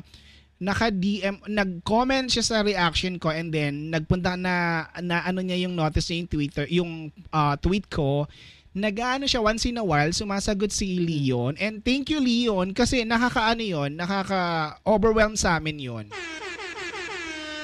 naka-DM, 0.63 1.43
nag-comment 1.51 2.31
siya 2.31 2.43
sa 2.43 2.57
reaction 2.63 3.19
ko 3.19 3.27
and 3.29 3.51
then 3.51 3.91
nagpunta 3.91 4.39
na, 4.39 4.87
na 5.03 5.27
ano 5.27 5.43
niya 5.43 5.67
yung 5.67 5.75
notice 5.75 6.07
niya 6.07 6.23
yung 6.23 6.31
Twitter, 6.31 6.65
yung 6.71 6.91
ah, 7.35 7.59
tweet 7.59 7.91
ko, 7.91 8.25
nag-ano 8.73 9.29
siya 9.29 9.43
once 9.43 9.69
in 9.69 9.77
a 9.77 9.85
while, 9.85 10.09
sumasagot 10.09 10.73
si 10.73 10.97
Leon. 10.97 11.59
And 11.61 11.85
thank 11.85 12.09
you 12.09 12.23
Leon 12.23 12.73
kasi 12.73 13.05
nakakaano 13.05 13.61
yon 13.61 13.99
nakaka-overwhelm 13.99 15.37
sa 15.37 15.61
amin 15.61 15.77
yon 15.77 16.05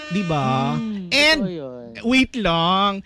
Di 0.09 0.23
ba? 0.25 0.73
Hmm, 0.77 1.09
And-. 1.09 1.45
Wait 2.05 2.33
lang. 2.37 3.05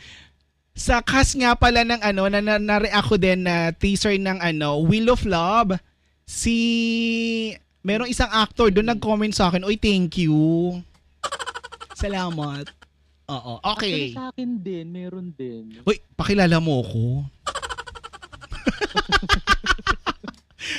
Sa 0.73 0.99
cast 1.03 1.37
nga 1.37 1.53
pala 1.53 1.85
ng 1.85 2.01
ano, 2.01 2.23
na, 2.27 2.39
na, 2.41 2.55
na-react 2.57 3.07
ko 3.07 3.17
din 3.19 3.45
na 3.45 3.71
teaser 3.75 4.15
ng 4.17 4.39
ano, 4.41 4.81
Wheel 4.83 5.11
of 5.11 5.23
Love, 5.27 5.77
si... 6.25 6.57
Merong 7.83 8.07
isang 8.07 8.31
actor 8.31 8.71
doon 8.71 8.95
nag-comment 8.95 9.35
sa 9.35 9.51
akin, 9.51 9.67
Oy, 9.67 9.75
thank 9.75 10.15
you. 10.23 10.79
Salamat. 11.99 12.71
Oo, 13.27 13.59
okay. 13.75 14.11
Actually, 14.11 14.15
sa 14.15 14.25
akin 14.31 14.49
din, 14.63 14.85
meron 14.87 15.27
din. 15.35 15.83
Uy, 15.83 15.99
pakilala 16.15 16.63
mo 16.63 16.79
ko. 16.83 17.03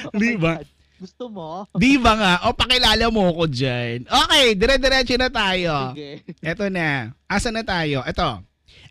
Oh 0.04 0.16
Di 0.16 0.36
ba? 0.40 0.60
God. 0.60 0.68
Gusto 0.96 1.24
mo? 1.28 1.68
Di 1.76 2.00
ba 2.00 2.12
nga? 2.16 2.32
O, 2.48 2.56
pakilala 2.56 3.12
mo 3.12 3.28
ko 3.36 3.44
dyan. 3.44 4.08
Okay, 4.08 4.56
dire-diretso 4.56 5.16
na 5.20 5.28
tayo. 5.28 5.92
Sige. 5.92 6.24
Eto 6.40 6.64
na. 6.72 7.12
Asa 7.28 7.52
na 7.52 7.60
tayo? 7.60 8.00
Eto. 8.08 8.40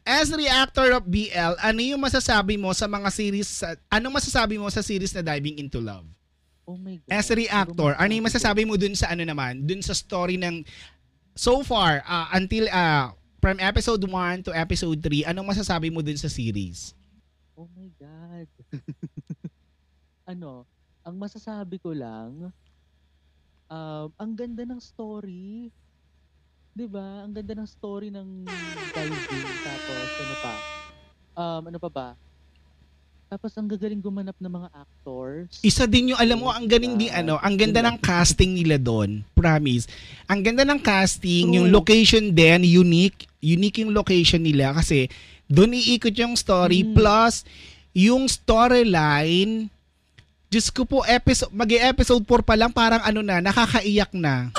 As 0.03 0.29
reactor 0.29 0.93
of 0.93 1.07
BL, 1.07 1.57
ano 1.57 1.79
yung 1.79 1.97
masasabi 1.97 2.59
mo 2.59 2.69
sa 2.75 2.85
mga 2.85 3.09
series, 3.09 3.49
sa, 3.63 3.73
ano 3.89 4.11
masasabi 4.13 4.59
mo 4.59 4.69
sa 4.69 4.83
series 4.83 5.15
na 5.15 5.25
Diving 5.25 5.57
into 5.57 5.79
Love? 5.81 6.05
Oh 6.63 6.79
my 6.79 6.95
God. 7.03 7.11
As 7.11 7.27
a 7.27 7.35
reactor, 7.35 7.91
ano 7.99 8.11
yung 8.11 8.27
masasabi 8.27 8.63
mo 8.63 8.79
dun 8.79 8.95
sa 8.95 9.11
ano 9.11 9.23
naman, 9.27 9.67
dun 9.67 9.83
sa 9.83 9.91
story 9.91 10.39
ng, 10.39 10.63
so 11.35 11.59
far, 11.63 11.99
ah, 12.07 12.31
until, 12.31 12.71
ah, 12.71 13.11
from 13.43 13.59
episode 13.59 13.99
1 13.99 14.47
to 14.47 14.55
episode 14.55 15.03
3, 15.03 15.27
anong 15.27 15.51
masasabi 15.51 15.91
mo 15.91 15.99
dun 15.99 16.15
sa 16.15 16.31
series? 16.31 16.95
Oh 17.59 17.67
my 17.75 17.91
God. 17.99 18.47
ano, 20.31 20.63
ang 21.03 21.15
masasabi 21.19 21.75
ko 21.83 21.91
lang, 21.91 22.47
um, 23.67 24.07
ang 24.15 24.31
ganda 24.33 24.63
ng 24.63 24.79
story. 24.79 25.67
'Di 26.73 26.87
ba? 26.89 27.27
Ang 27.27 27.33
ganda 27.37 27.53
ng 27.53 27.69
story 27.69 28.09
ng 28.09 28.47
diving. 28.95 29.45
Tapos, 29.61 30.09
ano 30.17 30.35
pa? 30.41 30.53
Um, 31.33 31.63
ano 31.69 31.77
pa 31.77 31.89
ba? 31.91 32.07
Tapos, 33.33 33.49
ang 33.57 33.65
gagaling 33.65 33.97
gumanap 33.97 34.37
ng 34.37 34.53
mga 34.61 34.69
actors. 34.77 35.57
Isa 35.65 35.89
din 35.89 36.13
yung, 36.13 36.21
alam 36.21 36.37
mo, 36.37 36.53
ang 36.53 36.69
galing 36.69 36.93
di, 37.01 37.09
ano, 37.09 37.41
ang 37.41 37.57
ganda 37.57 37.81
ng 37.81 37.97
casting 37.97 38.53
nila 38.53 38.77
doon. 38.77 39.25
Promise. 39.33 39.89
Ang 40.29 40.45
ganda 40.45 40.61
ng 40.61 40.77
casting, 40.77 41.49
True. 41.49 41.57
yung 41.57 41.73
location 41.73 42.29
din, 42.29 42.61
unique. 42.61 43.25
Unique 43.41 43.81
yung 43.81 43.89
location 43.89 44.37
nila 44.37 44.77
kasi 44.77 45.09
doon 45.49 45.73
iikot 45.73 46.13
yung 46.13 46.37
story. 46.37 46.85
Mm. 46.85 46.93
Plus, 46.93 47.41
yung 47.97 48.29
storyline, 48.29 49.65
Diyos 50.53 50.69
ko 50.69 50.85
po, 50.85 51.01
episode, 51.01 51.49
mag-episode 51.49 52.21
4 52.29 52.45
pa 52.45 52.53
lang, 52.53 52.69
parang 52.69 53.01
ano 53.01 53.25
na, 53.25 53.41
nakakaiyak 53.41 54.13
na. 54.13 54.53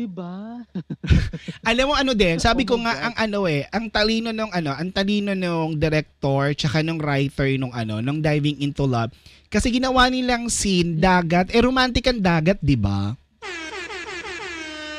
'Di 0.00 0.08
ba? 0.08 0.64
Alam 1.60 1.92
mo 1.92 1.94
ano 1.94 2.16
din, 2.16 2.40
sabi 2.40 2.64
ko 2.64 2.80
nga 2.80 3.12
ang 3.12 3.14
ano 3.20 3.44
eh, 3.44 3.68
ang 3.68 3.92
talino 3.92 4.32
nung 4.32 4.48
ano, 4.48 4.72
ang 4.72 4.88
talino 4.88 5.36
nung 5.36 5.76
director 5.76 6.56
tsaka 6.56 6.80
nung 6.80 6.96
writer 6.96 7.52
nung 7.60 7.68
ano, 7.68 8.00
nung 8.00 8.24
Diving 8.24 8.64
into 8.64 8.88
Love. 8.88 9.12
Kasi 9.52 9.68
ginawa 9.68 10.08
nilang 10.08 10.48
scene 10.48 10.96
dagat, 10.96 11.52
eh 11.52 11.60
romantic 11.60 12.08
ang 12.08 12.16
dagat, 12.16 12.56
'di 12.64 12.80
ba? 12.80 13.12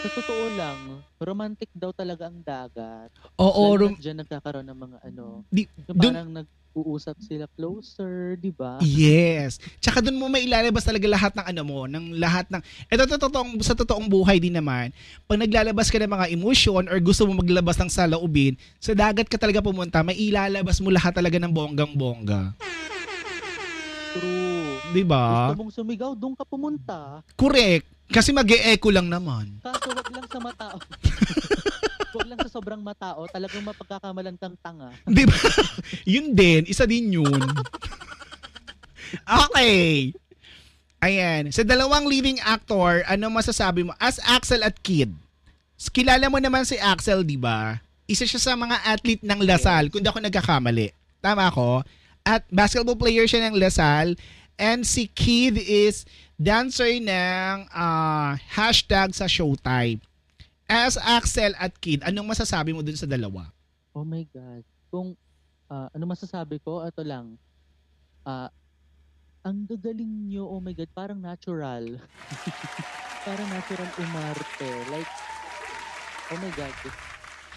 Sa 0.06 0.10
totoo 0.14 0.46
lang, 0.54 1.02
romantic 1.18 1.74
daw 1.74 1.90
talaga 1.90 2.30
ang 2.30 2.38
dagat. 2.46 3.10
Oo, 3.42 3.74
Lalo 3.74 3.82
rom- 3.82 3.98
dyan 3.98 4.22
nagkakaroon 4.22 4.70
ng 4.70 4.80
mga 4.86 4.98
ano, 5.02 5.26
Di- 5.50 5.66
dun- 5.90 6.14
parang 6.14 6.30
nag-uusap 6.72 7.20
sila 7.20 7.46
closer, 7.52 8.40
'di 8.40 8.56
ba? 8.56 8.80
Yes. 8.80 9.60
Tsaka 9.84 10.00
doon 10.00 10.16
mo 10.16 10.32
mailalabas 10.32 10.88
talaga 10.88 11.04
lahat 11.04 11.36
ng 11.36 11.46
ano 11.52 11.62
mo, 11.68 11.80
ng 11.84 12.16
lahat 12.16 12.48
ng 12.48 12.64
Ito 12.88 13.04
to 13.12 13.20
totoong 13.20 13.60
sa 13.60 13.76
totoong 13.76 14.08
buhay 14.08 14.40
din 14.40 14.56
naman. 14.56 14.96
Pag 15.28 15.44
naglalabas 15.44 15.92
ka 15.92 16.00
ng 16.00 16.08
mga 16.08 16.32
emotion 16.32 16.88
or 16.88 16.96
gusto 17.04 17.28
mo 17.28 17.44
maglabas 17.44 17.76
ng 17.76 17.92
saloobin, 17.92 18.56
sa 18.80 18.96
dagat 18.96 19.28
ka 19.28 19.36
talaga 19.36 19.60
pumunta, 19.60 20.00
may 20.00 20.16
ilalabas 20.16 20.80
mo 20.80 20.88
lahat 20.88 21.12
talaga 21.12 21.36
ng 21.44 21.52
bonggang-bongga. 21.52 22.56
True. 24.16 24.80
'Di 24.96 25.04
ba? 25.04 25.52
Gusto 25.52 25.60
mong 25.60 25.74
sumigaw, 25.76 26.12
doon 26.16 26.40
ka 26.40 26.48
pumunta. 26.48 27.20
Correct. 27.36 27.84
Kasi 28.12 28.32
mag-e-echo 28.32 28.92
lang 28.92 29.12
naman. 29.12 29.60
Kaso 29.60 29.92
wag 29.92 30.08
lang 30.08 30.28
sa 30.28 30.40
matao. 30.40 30.80
wag 32.14 32.28
lang 32.28 32.40
sa 32.44 32.52
sobrang 32.52 32.82
matao, 32.84 33.28
talagang 33.32 33.64
mapagkakamalan 33.64 34.36
kang 34.36 34.56
tanga. 34.60 34.92
Di 35.08 35.24
ba? 35.24 35.38
yun 36.04 36.36
din. 36.36 36.68
Isa 36.68 36.84
din 36.86 37.22
yun. 37.22 37.42
okay. 39.48 40.12
Ayan. 41.02 41.50
Sa 41.50 41.66
dalawang 41.66 42.06
leading 42.06 42.38
actor, 42.46 43.02
ano 43.10 43.32
masasabi 43.34 43.88
mo? 43.88 43.96
As 43.98 44.22
Axel 44.22 44.62
at 44.62 44.78
Kid. 44.86 45.12
Kilala 45.90 46.30
mo 46.30 46.38
naman 46.38 46.62
si 46.62 46.78
Axel, 46.78 47.26
di 47.26 47.42
ba? 47.42 47.82
Isa 48.06 48.22
siya 48.30 48.38
sa 48.38 48.54
mga 48.54 48.86
athlete 48.86 49.26
ng 49.26 49.42
Lasal, 49.42 49.90
kung 49.90 50.06
di 50.06 50.08
ako 50.14 50.22
nagkakamali. 50.22 50.94
Tama 51.26 51.50
ako? 51.50 51.82
At 52.22 52.46
basketball 52.54 53.00
player 53.00 53.26
siya 53.26 53.50
ng 53.50 53.58
Lasal. 53.58 54.14
And 54.62 54.86
si 54.86 55.10
Kid 55.10 55.58
is 55.58 56.06
dancer 56.38 57.02
ng 57.02 57.66
ah, 57.74 58.38
hashtag 58.54 59.18
sa 59.18 59.26
Showtime. 59.26 59.98
As 60.72 60.96
Axel 60.96 61.52
at 61.60 61.76
Kid, 61.84 62.00
anong 62.08 62.32
masasabi 62.32 62.72
mo 62.72 62.80
dun 62.80 62.96
sa 62.96 63.04
dalawa? 63.04 63.52
Oh 63.92 64.08
my 64.08 64.24
God. 64.32 64.64
Kung 64.88 65.20
ah, 65.68 65.92
ano 65.92 66.08
masasabi 66.08 66.64
ko, 66.64 66.80
ito 66.88 67.04
lang. 67.04 67.36
Ah, 68.24 68.48
ang 69.44 69.68
gagaling 69.68 70.32
nyo, 70.32 70.48
oh 70.48 70.64
my 70.64 70.72
God, 70.72 70.88
parang 70.96 71.20
natural. 71.20 72.00
parang 73.28 73.52
natural 73.52 73.90
umarte. 74.00 74.72
Like, 74.88 75.12
oh 76.32 76.40
my 76.40 76.52
God. 76.56 76.72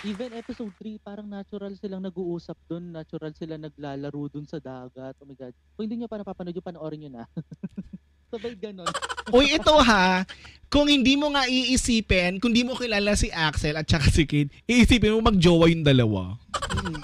Even 0.03 0.35
episode 0.35 0.75
3, 0.83 0.99
parang 0.99 1.31
natural 1.31 1.71
silang 1.79 2.03
nag-uusap 2.03 2.59
dun. 2.67 2.91
Natural 2.91 3.31
sila 3.31 3.55
naglalaro 3.55 4.27
dun 4.27 4.43
sa 4.43 4.59
dagat. 4.59 5.15
Oh 5.23 5.27
my 5.31 5.39
God. 5.39 5.55
Kung 5.79 5.87
hindi 5.87 6.03
nyo 6.03 6.11
pa 6.11 6.19
napapanood, 6.19 6.59
yung 6.59 6.67
panoorin 6.67 7.07
nyo 7.07 7.23
na. 7.23 7.25
Sabay 8.35 8.59
ganon. 8.59 8.91
Uy, 9.37 9.55
ito 9.55 9.71
ha, 9.79 10.27
kung 10.67 10.91
hindi 10.91 11.15
mo 11.15 11.31
nga 11.31 11.47
iisipin, 11.47 12.43
kung 12.43 12.51
hindi 12.51 12.67
mo 12.67 12.75
kilala 12.75 13.15
si 13.15 13.31
Axel 13.31 13.79
at 13.79 13.87
saka 13.87 14.11
si 14.11 14.27
Kid, 14.27 14.51
iisipin 14.67 15.15
mo 15.15 15.31
magjowa 15.31 15.71
yung 15.71 15.87
dalawa. 15.87 16.35
Mm. 16.83 16.99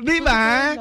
Di 0.06 0.18
ba? 0.22 0.78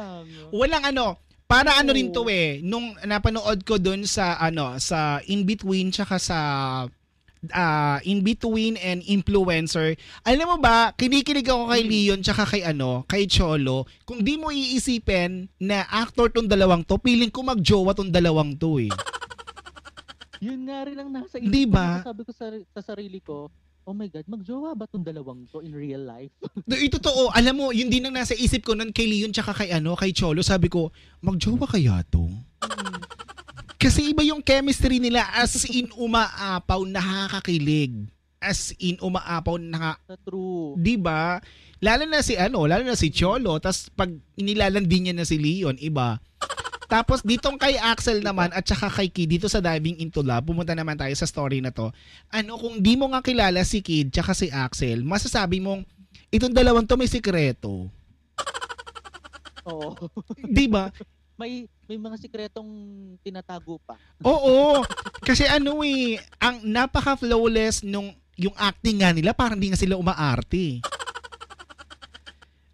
Walang 0.53 0.85
ano, 0.93 1.17
para 1.49 1.81
ano 1.81 1.89
rin 1.97 2.13
to 2.13 2.29
eh, 2.29 2.61
nung 2.61 2.93
napanood 3.01 3.65
ko 3.65 3.81
dun 3.81 4.05
sa 4.05 4.37
ano, 4.37 4.77
sa 4.77 5.17
In 5.25 5.49
Between 5.49 5.89
tsaka 5.89 6.21
sa 6.21 6.39
ah, 7.49 7.97
In 8.05 8.21
Between 8.21 8.77
and 8.77 9.01
Influencer. 9.09 9.97
Alam 10.29 10.45
mo 10.45 10.57
ba, 10.61 10.93
kinikilig 10.93 11.49
ako 11.49 11.73
kay 11.73 11.83
Leon 11.89 12.21
tsaka 12.21 12.45
kay 12.45 12.61
ano, 12.69 13.01
kay 13.09 13.25
Cholo. 13.25 13.89
Kung 14.05 14.21
di 14.21 14.37
mo 14.37 14.53
iisipin 14.53 15.49
na 15.57 15.89
actor 15.89 16.29
tong 16.29 16.45
dalawang 16.45 16.85
to, 16.85 17.01
feeling 17.01 17.33
ko 17.33 17.41
magjowa 17.41 17.97
tong 17.97 18.13
dalawang 18.13 18.53
to 18.53 18.77
eh. 18.77 18.93
Yun 20.39 20.59
nga 20.67 20.87
rin 20.87 20.97
ang 20.99 21.09
nasa 21.11 21.35
isip 21.39 21.51
Di 21.51 21.63
ko. 21.67 21.83
Sabi 22.03 22.21
ko 22.23 22.31
sa, 22.31 22.45
sa 22.75 22.81
sarili 22.81 23.19
ko, 23.19 23.51
oh 23.83 23.95
my 23.95 24.07
God, 24.07 24.25
magjowa 24.29 24.77
ba 24.77 24.85
tong 24.85 25.03
dalawang 25.03 25.49
to 25.49 25.59
in 25.65 25.73
real 25.75 26.03
life? 26.03 26.31
Ito 26.87 27.01
to, 27.01 27.33
alam 27.33 27.55
mo, 27.57 27.73
yun 27.75 27.91
din 27.91 28.05
ang 28.05 28.15
nasa 28.15 28.37
isip 28.37 28.63
ko 28.63 28.77
nun 28.77 28.93
kay 28.93 29.09
Leon 29.09 29.33
tsaka 29.33 29.51
kay 29.51 29.73
ano, 29.73 29.97
kay 29.97 30.13
Cholo. 30.13 30.45
Sabi 30.45 30.69
ko, 30.69 30.93
magjowa 31.25 31.65
kaya 31.67 32.05
to? 32.07 32.29
Mm. 32.63 32.99
Kasi 33.79 34.11
iba 34.11 34.27
yung 34.27 34.43
chemistry 34.43 34.99
nila 34.99 35.23
as 35.39 35.63
in 35.71 35.87
umaapaw, 35.95 36.83
nakakakilig. 36.83 38.11
As 38.43 38.75
in 38.75 38.99
umaapaw, 38.99 39.55
naka, 39.55 39.95
Sa 40.03 40.19
true. 40.19 40.75
'di 40.75 40.99
ba? 40.99 41.39
Lalo 41.79 42.03
na 42.03 42.19
si 42.19 42.35
ano, 42.35 42.67
lalo 42.67 42.83
na 42.83 42.99
si 42.99 43.07
Cholo, 43.07 43.55
tas 43.63 43.87
pag 43.95 44.11
inilalandi 44.35 44.97
niya 44.99 45.15
na 45.15 45.23
si 45.23 45.39
Leon, 45.39 45.79
iba. 45.79 46.19
Tapos 46.89 47.21
ditong 47.21 47.55
kay 47.61 47.77
Axel 47.77 48.25
naman 48.25 48.49
at 48.49 48.65
saka 48.65 48.89
kay 48.89 49.13
Kid 49.13 49.29
dito 49.29 49.45
sa 49.45 49.61
Diving 49.61 50.01
into 50.01 50.25
Love, 50.25 50.49
pumunta 50.49 50.73
naman 50.73 50.97
tayo 50.97 51.13
sa 51.13 51.29
story 51.29 51.61
na 51.61 51.69
to. 51.69 51.93
Ano 52.33 52.57
kung 52.57 52.81
di 52.81 52.97
mo 52.97 53.13
nga 53.13 53.21
kilala 53.21 53.61
si 53.61 53.85
Kid 53.85 54.09
tsaka 54.09 54.33
si 54.33 54.49
Axel, 54.49 55.05
masasabi 55.05 55.61
mong 55.61 55.85
itong 56.33 56.49
dalawang 56.49 56.89
to 56.89 56.97
may 56.97 57.05
sikreto. 57.05 57.85
Oo. 59.69 59.93
'Di 60.49 60.65
ba? 60.65 60.89
may 61.39 61.71
may 61.87 61.95
mga 61.95 62.19
sikretong 62.19 62.67
tinatago 63.23 63.79
pa. 63.87 63.95
Oo. 64.27 64.83
Kasi 65.23 65.47
ano 65.47 65.79
eh, 65.87 66.19
ang 66.35 66.59
napaka-flawless 66.67 67.87
nung 67.87 68.11
yung 68.35 68.55
acting 68.59 68.99
nga 68.99 69.15
nila, 69.15 69.31
parang 69.31 69.55
di 69.55 69.71
nga 69.71 69.79
sila 69.79 69.95
umaarte. 69.95 70.83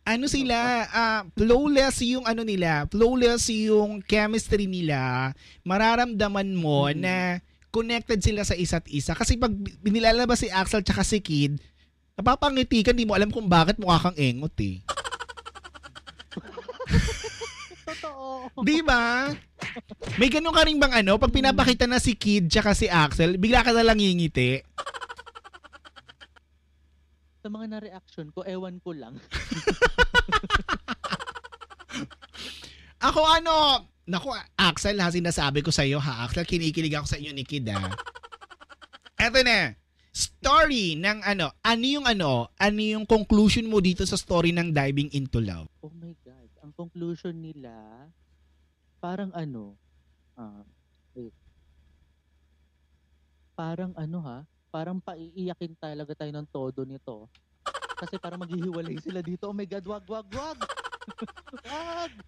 Ano 0.06 0.30
sila, 0.30 0.56
ah, 0.86 1.22
flawless 1.34 1.98
yung 2.06 2.30
ano 2.30 2.46
nila, 2.46 2.86
flawless 2.86 3.50
yung 3.50 4.06
chemistry 4.06 4.70
nila. 4.70 5.34
Mararamdaman 5.66 6.54
mo 6.54 6.86
Mhm. 6.88 6.98
na 7.02 7.16
connected 7.74 8.22
sila 8.22 8.46
sa 8.46 8.54
isa't 8.54 8.86
isa. 8.88 9.12
Kasi 9.12 9.36
pag 9.36 9.50
binilalabas 9.82 10.40
si 10.40 10.48
Axel 10.48 10.86
tsaka 10.86 11.02
si 11.02 11.18
Kid, 11.20 11.58
napapangiti 12.14 12.86
ka, 12.86 12.94
di 12.94 13.04
mo 13.04 13.18
alam 13.18 13.34
kung 13.34 13.50
bakit 13.50 13.76
mukha 13.76 14.08
kang 14.08 14.16
engot 14.16 14.54
eh. 14.62 14.80
Totoo. 17.86 18.50
Di 18.62 18.86
ba? 18.86 19.34
May 20.16 20.30
ganun 20.30 20.54
ka 20.54 20.64
rin 20.64 20.78
bang 20.78 21.02
ano, 21.02 21.18
pag 21.18 21.34
pinapakita 21.34 21.90
na 21.90 21.98
si 21.98 22.14
Kid 22.14 22.48
tsaka 22.48 22.78
si 22.78 22.86
Axel, 22.86 23.36
bigla 23.36 23.66
ka 23.66 23.74
na 23.74 23.82
lang 23.82 23.98
ngingiti. 23.98 24.62
Sa 27.42 27.50
mga 27.50 27.66
na-reaction 27.68 28.30
ko, 28.30 28.42
ewan 28.42 28.82
ko 28.82 28.90
lang. 28.90 29.18
Ako 33.02 33.22
ano, 33.24 33.86
naku, 34.08 34.32
Axel 34.56 35.00
ha, 35.02 35.12
sinasabi 35.12 35.66
ko 35.66 35.74
sa 35.74 35.84
iyo 35.84 36.00
ha, 36.00 36.24
Axel, 36.24 36.48
kinikilig 36.48 36.96
ako 36.96 37.08
sa 37.10 37.20
inyo 37.20 37.32
ni 37.36 37.44
Kid 37.44 37.68
ha. 37.74 37.92
Eto 39.20 39.40
na, 39.42 39.76
story 40.16 40.96
ng 40.96 41.28
ano, 41.28 41.52
ano 41.60 41.84
yung 41.84 42.08
ano, 42.08 42.48
ano 42.56 42.80
yung 42.80 43.04
conclusion 43.04 43.68
mo 43.68 43.84
dito 43.84 44.08
sa 44.08 44.16
story 44.16 44.56
ng 44.56 44.72
Diving 44.72 45.12
into 45.12 45.44
Love? 45.44 45.68
Oh 45.84 45.92
my 45.92 46.16
God. 46.24 46.50
Ang 46.64 46.72
conclusion 46.72 47.36
nila, 47.36 47.72
parang 49.04 49.36
ano, 49.36 49.76
ah, 50.40 50.64
wait. 51.12 51.36
Parang 53.56 53.92
ano 54.00 54.18
ha, 54.24 54.40
parang 54.72 55.04
paiiyakin 55.04 55.76
talaga 55.76 56.16
tayo 56.16 56.32
ng 56.32 56.48
todo 56.48 56.88
nito. 56.88 57.28
Kasi 57.96 58.20
parang 58.20 58.44
maghihiwalay 58.44 59.00
sila 59.00 59.24
dito. 59.24 59.48
Oh 59.48 59.56
my 59.56 59.64
God, 59.64 59.86
wag, 59.88 60.06
wag, 60.08 60.28
wag! 60.32 60.60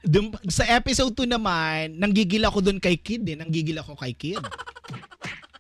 Dun, 0.02 0.34
sa 0.48 0.64
episode 0.66 1.14
2 1.14 1.30
naman, 1.30 1.98
nanggigil 1.98 2.44
ako 2.48 2.64
dun 2.64 2.80
kay 2.82 2.98
Kid 2.98 3.28
eh, 3.28 3.38
nanggigil 3.38 3.78
ako 3.82 3.94
kay 4.00 4.14
Kid. 4.16 4.42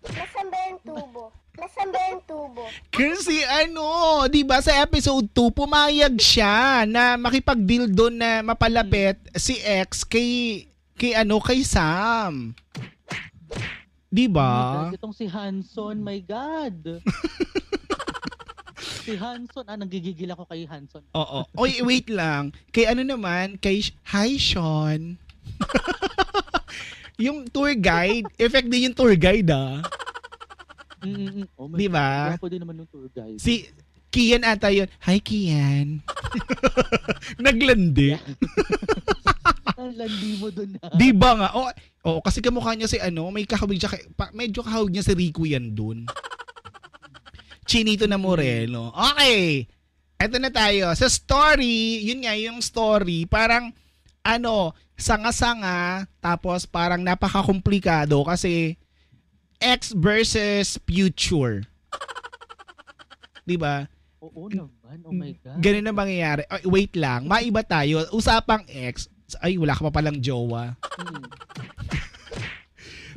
Nasaan 0.07 0.47
ba 0.47 0.57
yung 0.72 0.82
tubo? 0.82 1.24
Nasaan 1.57 1.89
ba 1.89 1.99
yung 2.13 2.24
tubo? 2.24 2.63
Kasi 2.93 3.43
ano, 3.43 3.86
'di 4.30 4.41
ba 4.45 4.61
sa 4.61 4.78
episode 4.82 5.28
2 5.34 5.51
pumayag 5.51 6.15
siya 6.22 6.86
na 6.86 7.18
makipag-deal 7.20 7.89
doon 7.91 8.15
na 8.15 8.45
mapalapit 8.45 9.20
si 9.36 9.59
X 9.62 10.05
kay 10.08 10.63
kay 10.96 11.17
ano 11.17 11.42
kay 11.43 11.62
Sam. 11.66 12.55
'Di 14.08 14.25
ba? 14.32 14.87
Itong 14.96 15.13
si 15.13 15.28
Hanson, 15.28 16.00
my 16.00 16.20
God! 16.24 16.78
si 19.08 19.16
Hanson, 19.16 19.63
ah, 19.63 19.79
nanggigigil 19.79 20.28
ako 20.36 20.43
kay 20.51 20.67
Hanson. 20.67 21.00
Oo. 21.16 21.47
Oy, 21.55 21.79
wait 21.79 22.12
lang. 22.12 22.51
Kay 22.75 22.92
ano 22.92 23.08
naman, 23.08 23.55
kay 23.55 23.79
Hi 24.12 24.36
Sean. 24.36 25.16
yung 27.24 27.47
tour 27.47 27.71
guide, 27.79 28.28
effect 28.36 28.67
din 28.67 28.92
yung 28.92 28.97
tour 28.97 29.16
guide 29.16 29.47
ah. 29.47 29.79
Mm-mm. 31.00 31.47
Oh 31.55 31.71
my 31.71 31.79
Di 31.79 31.88
ba? 31.88 32.36
Gwapo 32.36 32.51
din 32.51 32.59
naman 32.59 32.84
yung 32.84 32.89
tour 32.92 33.08
guide. 33.16 33.39
Si 33.39 33.63
Kian 34.12 34.43
ata 34.43 34.67
yun. 34.75 34.92
Hi 35.08 35.24
Kian. 35.24 36.04
Naglandi. 37.43 38.12
Ang 39.78 39.93
landi 39.93 40.32
mo 40.42 40.50
dun 40.50 40.74
na. 40.74 40.89
Di 40.97 41.13
ba 41.13 41.32
nga? 41.38 41.50
Oo, 41.54 41.70
oh, 42.01 42.20
kasi 42.20 42.42
kamukha 42.42 42.74
niya 42.74 42.89
si 42.89 42.97
ano, 42.97 43.29
may 43.29 43.46
kahawig 43.46 43.78
siya, 43.78 43.93
kay- 43.93 44.09
pa, 44.17 44.34
medyo 44.34 44.66
kahawig 44.66 44.89
niya 44.89 45.05
si 45.05 45.13
Rico 45.13 45.46
yan 45.46 45.70
dun. 45.78 46.09
Chinito 47.68 48.08
na 48.08 48.16
Moreno. 48.16 48.96
Okay. 48.96 49.68
Eto 50.18 50.39
na 50.39 50.50
tayo. 50.50 50.89
Sa 50.96 51.06
story, 51.12 52.02
yun 52.08 52.24
nga 52.26 52.34
yung 52.34 52.64
story, 52.64 53.28
parang 53.30 53.70
ano, 54.26 54.74
sanga-sanga, 54.98 56.10
tapos 56.24 56.66
parang 56.66 57.04
napaka-komplikado 57.04 58.26
kasi 58.26 58.80
X 59.62 59.94
versus 59.94 60.82
future. 60.88 61.68
Di 63.48 63.56
ba? 63.56 63.86
Oo 64.20 64.50
naman, 64.50 64.98
oh 65.06 65.14
my 65.14 65.32
God. 65.39 65.62
Ganun 65.62 65.86
na 65.86 65.94
mangyayari. 65.94 66.44
Ay, 66.50 66.64
wait 66.66 66.94
lang, 66.98 67.30
maiba 67.30 67.62
tayo. 67.62 68.04
Usapang 68.12 68.66
X, 68.68 69.08
ay 69.44 69.60
wala 69.62 69.78
ka 69.78 69.88
pa 69.88 70.02
palang 70.02 70.18
jowa. 70.18 70.74
Mm. 70.98 71.26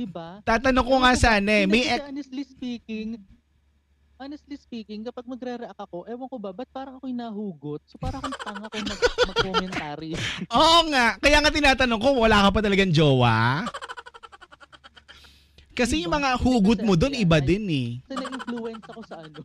diba? 0.00 0.40
Tatanong 0.44 0.86
ko 0.86 0.96
nga 1.00 1.12
sana 1.16 1.64
eh, 1.64 1.66
may 1.68 1.84
ex, 1.88 2.00
honestly 2.06 2.44
speaking, 2.44 3.20
honestly 4.20 4.60
speaking, 4.60 5.00
kapag 5.00 5.24
magre-react 5.24 5.80
ako, 5.80 6.04
ewan 6.04 6.28
ko 6.28 6.36
ba, 6.36 6.52
ba't 6.52 6.68
parang 6.68 7.00
ako'y 7.00 7.16
nahugot? 7.16 7.80
So 7.88 7.96
parang 7.96 8.20
akong 8.20 8.36
tanga 8.44 8.68
kung 8.68 8.84
mag- 8.84 9.04
mag-commentary. 9.32 10.12
Oo 10.52 10.80
nga. 10.92 11.16
Kaya 11.16 11.40
nga 11.40 11.48
tinatanong 11.50 12.00
ko, 12.00 12.08
wala 12.20 12.44
ka 12.44 12.48
pa 12.52 12.60
talagang 12.60 12.92
jowa? 12.92 13.64
Kasi 15.72 16.04
yung 16.04 16.12
mga 16.12 16.36
hugot 16.36 16.84
mo 16.84 16.92
doon, 16.92 17.16
iba 17.16 17.40
din 17.40 17.64
eh. 17.72 17.90
Kasi 18.04 18.14
na-influence 18.20 18.84
ako 18.92 19.00
sa 19.08 19.16
ano. 19.24 19.40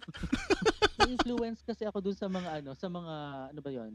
na-influence 1.00 1.60
kasi 1.64 1.88
ako 1.88 1.98
dun 2.04 2.18
sa 2.20 2.28
mga 2.28 2.50
ano, 2.60 2.72
sa 2.76 2.88
mga, 2.92 3.14
ano 3.56 3.60
ba 3.64 3.72
yon 3.72 3.94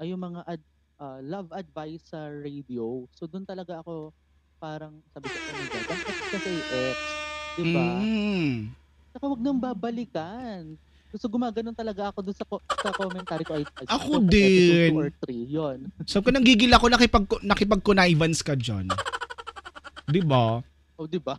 Ay 0.00 0.16
yung 0.16 0.22
mga 0.24 0.40
ad, 0.48 0.62
ah, 0.96 1.20
love 1.20 1.52
advice 1.52 2.08
sa 2.08 2.32
radio. 2.32 3.04
So 3.12 3.28
doon 3.28 3.44
talaga 3.44 3.84
ako 3.84 4.16
parang 4.56 5.04
sabi 5.12 5.28
ko, 5.28 5.36
oh 5.44 5.56
my 5.60 5.68
God, 5.68 5.84
ex 6.08 6.16
kasi 6.32 6.64
ex. 6.72 7.20
Diba? 7.52 8.00
Mm. 8.00 8.83
Saka 9.14 9.30
wag 9.30 9.38
nang 9.38 9.62
babalikan. 9.62 10.74
So 11.14 11.30
gumaganon 11.30 11.78
talaga 11.78 12.10
ako 12.10 12.26
dun 12.26 12.34
sa, 12.34 12.42
ko- 12.42 12.64
sa 12.66 12.90
commentary 12.90 13.46
ko. 13.46 13.54
Ay, 13.54 13.62
Ako 13.86 14.18
episode 14.18 14.26
din. 14.34 14.90
2 14.90 14.98
or 14.98 15.10
3, 15.22 15.30
yun. 15.46 15.78
So 16.10 16.18
kung 16.18 16.34
nanggigil 16.34 16.74
ako, 16.74 16.90
nakipag, 16.90 17.24
nakipag-connivance 17.46 18.42
ka 18.42 18.58
dyan. 18.58 18.90
Di 20.10 20.18
ba? 20.18 20.58
O, 20.98 21.06
di 21.06 21.22
ba? 21.22 21.38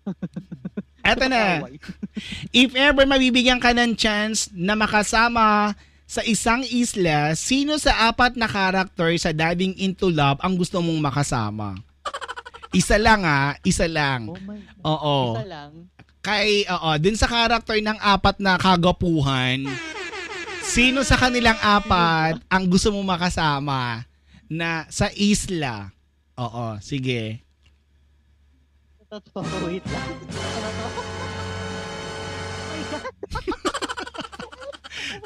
Eto 1.03 1.27
na. 1.27 1.67
If 2.55 2.71
ever 2.79 3.03
mabibigyan 3.03 3.59
ka 3.59 3.75
ng 3.75 3.99
chance 3.99 4.47
na 4.55 4.79
makasama 4.79 5.75
sa 6.07 6.23
isang 6.23 6.63
isla, 6.63 7.35
sino 7.35 7.75
sa 7.75 8.07
apat 8.07 8.39
na 8.39 8.47
karakter 8.47 9.11
sa 9.19 9.35
Diving 9.35 9.75
into 9.75 10.07
Love 10.07 10.39
ang 10.39 10.55
gusto 10.55 10.79
mong 10.79 11.03
makasama? 11.03 11.75
Isa 12.71 12.95
lang 12.95 13.27
ah, 13.27 13.59
isa 13.59 13.91
lang. 13.91 14.31
Oh 14.31 14.39
my. 14.39 14.59
Oo. 14.87 15.35
Isa 15.35 15.47
lang. 15.51 15.71
Kay, 16.25 16.65
oo, 16.65 16.89
dun 16.97 17.13
sa 17.13 17.29
karakter 17.29 17.77
ng 17.85 18.01
apat 18.01 18.41
na 18.41 18.57
kagapuhan, 18.57 19.61
sino 20.65 21.05
sa 21.05 21.21
kanilang 21.21 21.53
apat 21.61 22.41
ang 22.49 22.65
gusto 22.65 22.89
mong 22.89 23.13
makasama 23.13 24.01
na 24.49 24.89
sa 24.89 25.13
isla? 25.13 25.93
Oo, 26.33 26.81
sige. 26.81 27.45
Totoo, 29.05 29.69
wait 29.69 29.85
lang. 29.85 30.09
My 32.73 32.81
God. 32.89 33.05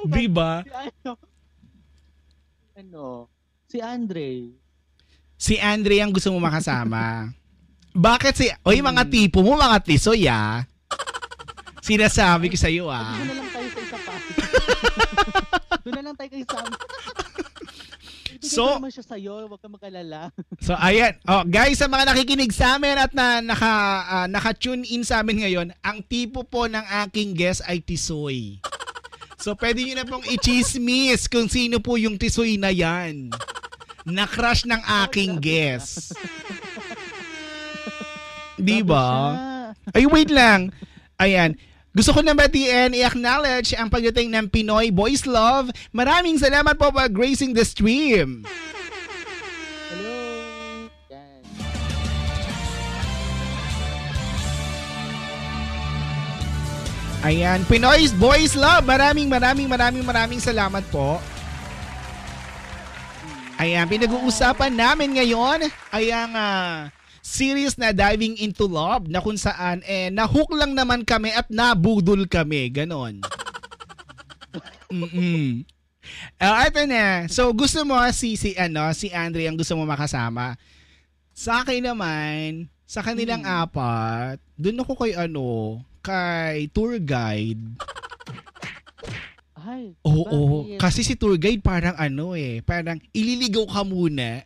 Di 0.20 0.28
ba? 0.28 0.52
Si 0.68 0.72
ano? 0.76 1.12
Ano? 2.76 3.06
Si 3.72 3.78
Andre. 3.80 4.28
Si 5.40 5.56
Andre 5.56 6.04
ang 6.04 6.12
gusto 6.12 6.28
mo 6.36 6.44
makasama. 6.44 7.32
Bakit 7.96 8.34
si... 8.36 8.52
Oy, 8.68 8.84
mga 8.84 9.08
tipo 9.08 9.40
mo, 9.40 9.56
mga 9.56 9.80
tisoy 9.80 10.28
ah. 10.28 10.68
Sinasabi 11.90 12.54
ko 12.54 12.58
sa 12.60 12.70
iyo 12.70 12.86
Ah. 12.86 13.02
ah. 13.02 13.18
Doon 13.18 13.26
na 13.26 13.34
lang 13.34 13.50
tayo 13.50 13.68
sa 13.68 13.80
isa 13.82 13.98
pa. 13.98 14.14
Doon 15.84 15.94
na 15.98 16.04
lang 16.06 16.16
tayo 16.16 16.30
kay 16.30 16.44
Sam. 16.46 16.70
So- 18.40 18.80
naman 18.80 18.94
siya 18.94 19.04
sa'yo, 19.04 19.52
huwag 19.52 19.60
ka 19.60 19.68
mag-alala. 19.68 20.32
So 20.64 20.72
ayan, 20.72 21.18
oh 21.28 21.44
guys, 21.44 21.76
sa 21.76 21.92
mga 21.92 22.08
nakikinig 22.08 22.56
sa 22.56 22.78
amin 22.78 22.96
at 22.96 23.12
na 23.12 23.44
naka 23.44 23.74
ah, 24.06 24.28
naka-tune 24.30 24.88
in 24.88 25.04
sa 25.04 25.20
amin 25.20 25.44
ngayon, 25.44 25.68
ang 25.82 26.00
tipo 26.06 26.46
po 26.46 26.70
ng 26.70 26.86
aking 27.04 27.36
guest 27.36 27.66
ay 27.68 27.84
Tisoy. 27.84 28.64
So 29.36 29.60
pwede 29.60 29.84
niyo 29.84 30.00
na 30.00 30.08
pong 30.08 30.24
i-chismis 30.24 31.28
kung 31.28 31.52
sino 31.52 31.84
po 31.84 32.00
yung 32.00 32.16
Tisoy 32.16 32.56
na 32.56 32.72
'yan. 32.72 33.34
Na 34.08 34.24
crush 34.24 34.64
ng 34.64 34.80
aking 35.04 35.42
guest. 35.44 36.16
Di 38.56 38.84
ba? 38.84 39.36
Ay, 39.92 40.08
wait 40.08 40.32
lang. 40.32 40.72
Ayan. 41.16 41.56
Gusto 41.90 42.14
ko 42.14 42.22
na 42.22 42.38
batiin, 42.38 42.94
i-acknowledge 42.94 43.74
ang 43.74 43.90
pagdating 43.90 44.30
ng 44.30 44.46
Pinoy 44.54 44.94
Boys 44.94 45.26
Love. 45.26 45.74
Maraming 45.90 46.38
salamat 46.38 46.78
po 46.78 46.94
for 46.94 47.10
gracing 47.10 47.58
the 47.58 47.66
stream. 47.66 48.46
Hello. 49.90 50.18
Yan. 51.10 51.42
Ayan, 57.26 57.60
Pinoy 57.66 58.06
Boys 58.22 58.54
Love. 58.54 58.86
Maraming 58.86 59.26
maraming 59.26 59.66
maraming 59.66 60.06
maraming 60.06 60.38
salamat 60.38 60.86
po. 60.94 61.18
Ayan, 63.58 63.90
pinag-uusapan 63.90 64.72
namin 64.78 65.18
ngayon 65.18 65.68
ay 65.90 66.14
ang 66.14 66.32
ah, 66.38 66.94
series 67.22 67.76
na 67.76 67.92
Diving 67.92 68.40
into 68.40 68.66
Love 68.66 69.08
na 69.08 69.20
kung 69.20 69.38
saan 69.38 69.84
eh 69.84 70.10
nahook 70.10 70.50
lang 70.54 70.74
naman 70.74 71.04
kami 71.04 71.32
at 71.32 71.48
nabudol 71.48 72.26
kami, 72.26 72.70
ganon. 72.70 73.22
Mm. 74.90 75.70
Ah, 76.42 76.66
ito 76.66 76.82
na. 76.90 77.30
So 77.30 77.54
gusto 77.54 77.86
mo 77.86 77.94
si 78.10 78.34
si 78.34 78.58
ano, 78.58 78.90
si 78.98 79.14
Andre 79.14 79.46
ang 79.46 79.54
gusto 79.54 79.78
mo 79.78 79.86
makasama. 79.86 80.58
Sa 81.38 81.62
akin 81.62 81.86
naman, 81.86 82.66
sa 82.90 83.06
kanilang 83.06 83.46
apat, 83.46 84.42
doon 84.58 84.82
ako 84.82 85.06
kay 85.06 85.14
ano, 85.14 85.78
kay 86.02 86.66
tour 86.74 86.98
guide. 86.98 87.62
Ay, 89.54 89.94
Oo, 90.02 90.66
bakit? 90.66 90.82
kasi 90.82 91.06
si 91.06 91.14
tour 91.14 91.38
guide 91.38 91.62
parang 91.62 91.94
ano 91.94 92.34
eh, 92.34 92.66
parang 92.66 92.98
ililigaw 93.14 93.70
ka 93.70 93.86
muna. 93.86 94.42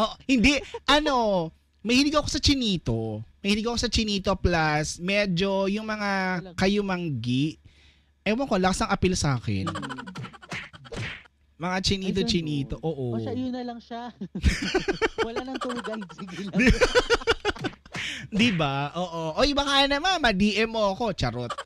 Oh, 0.00 0.12
hindi, 0.24 0.56
ano, 0.88 1.48
mahilig 1.84 2.16
ako 2.16 2.28
sa 2.32 2.40
chinito. 2.40 3.20
Mahilig 3.44 3.68
ako 3.68 3.76
sa 3.76 3.92
chinito 3.92 4.32
plus 4.36 5.00
medyo 5.00 5.68
yung 5.68 5.88
mga 5.88 6.40
kayumanggi. 6.56 7.60
Ewan 8.24 8.48
ko, 8.48 8.56
lakas 8.60 8.84
ang 8.84 8.92
appeal 8.92 9.16
sa 9.16 9.40
akin. 9.40 9.68
Mga 11.60 11.76
chinito, 11.84 12.20
Ay, 12.24 12.28
chinito. 12.28 12.76
Oo. 12.80 13.16
O 13.16 13.20
siya, 13.20 13.36
yun 13.36 13.52
na 13.52 13.60
lang 13.60 13.80
siya. 13.80 14.08
Wala 15.28 15.44
nang 15.44 15.60
tour 15.60 15.76
guide. 15.76 16.08
Sige 16.16 16.48
lang. 16.48 16.56
Di 18.32 18.48
ba? 18.56 18.96
Oo. 18.96 19.36
Oy, 19.36 19.52
baka 19.52 19.84
naman, 19.84 20.24
ma-DM 20.24 20.72
mo 20.72 20.96
ako. 20.96 21.12
Charot. 21.12 21.52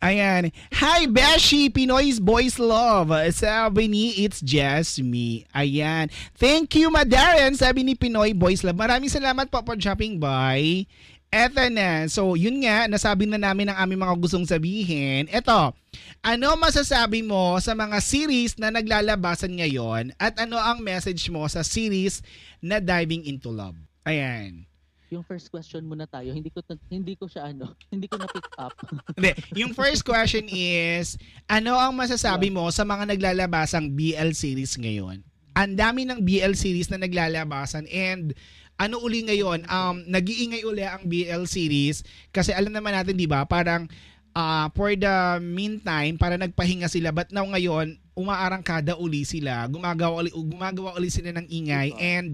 Ayan. 0.00 0.48
Hi, 0.80 1.04
Beshi! 1.04 1.68
Pinoy's 1.68 2.16
Boys 2.16 2.56
Love. 2.56 3.12
Sabi 3.36 3.84
ni 3.84 4.24
It's 4.24 4.40
Just 4.40 5.04
Me. 5.04 5.44
Ayan. 5.52 6.08
Thank 6.40 6.72
you, 6.80 6.88
Madaren. 6.88 7.52
Sabi 7.52 7.84
ni 7.84 7.92
Pinoy 7.92 8.32
Boys 8.32 8.64
Love. 8.64 8.80
Maraming 8.80 9.12
salamat 9.12 9.52
po 9.52 9.60
for 9.60 9.76
dropping 9.76 10.16
by. 10.16 10.88
Eto 11.28 11.68
na. 11.68 12.08
So, 12.08 12.32
yun 12.32 12.64
nga, 12.64 12.88
nasabi 12.88 13.28
na 13.28 13.36
namin 13.36 13.68
ang 13.68 13.76
aming 13.84 14.00
mga 14.00 14.16
gustong 14.24 14.48
sabihin. 14.48 15.28
Eto, 15.28 15.76
ano 16.24 16.48
masasabi 16.56 17.20
mo 17.20 17.60
sa 17.60 17.76
mga 17.76 18.00
series 18.00 18.56
na 18.56 18.72
naglalabasan 18.72 19.52
ngayon 19.52 20.16
at 20.16 20.32
ano 20.40 20.56
ang 20.56 20.80
message 20.80 21.28
mo 21.28 21.44
sa 21.44 21.60
series 21.60 22.24
na 22.64 22.80
Diving 22.80 23.28
into 23.28 23.52
Love? 23.52 23.76
Ayan. 24.08 24.69
Yung 25.10 25.26
first 25.26 25.50
question 25.50 25.82
muna 25.82 26.06
tayo. 26.06 26.30
Hindi 26.30 26.54
ko 26.54 26.62
hindi 26.86 27.18
ko 27.18 27.26
siya 27.26 27.50
ano, 27.50 27.74
hindi 27.92 28.06
ko 28.06 28.14
na 28.16 28.30
pick 28.30 28.46
up. 28.56 28.74
Hindi, 29.18 29.34
yung 29.58 29.74
first 29.74 30.06
question 30.06 30.46
is, 30.46 31.18
ano 31.50 31.74
ang 31.74 31.98
masasabi 31.98 32.48
mo 32.48 32.70
sa 32.70 32.86
mga 32.86 33.10
naglalabasang 33.10 33.90
BL 33.90 34.30
series 34.32 34.78
ngayon? 34.78 35.26
Ang 35.58 35.74
dami 35.74 36.06
ng 36.06 36.22
BL 36.22 36.54
series 36.54 36.88
na 36.88 37.02
naglalabasan 37.02 37.90
and 37.90 38.32
ano 38.80 39.02
uli 39.02 39.26
ngayon, 39.26 39.66
um, 39.66 40.00
nag-iingay 40.08 40.62
uli 40.64 40.86
ang 40.86 41.04
BL 41.04 41.44
series 41.44 42.06
kasi 42.30 42.54
alam 42.54 42.72
naman 42.72 42.94
natin, 42.94 43.18
di 43.18 43.26
ba, 43.28 43.44
parang 43.44 43.90
ah, 44.34 44.70
for 44.72 44.94
the 44.94 45.42
meantime, 45.42 46.14
para 46.16 46.38
nagpahinga 46.38 46.86
sila, 46.86 47.10
but 47.10 47.28
now 47.34 47.44
ngayon, 47.44 47.98
umaarangkada 48.14 48.94
uli 48.96 49.26
sila, 49.26 49.66
gumagawa 49.66 50.22
uli, 50.22 50.30
gumagawa 50.32 50.94
uli 50.96 51.10
sila 51.10 51.34
ng 51.34 51.46
ingay 51.50 51.90
Diba? 51.94 52.00
and 52.00 52.28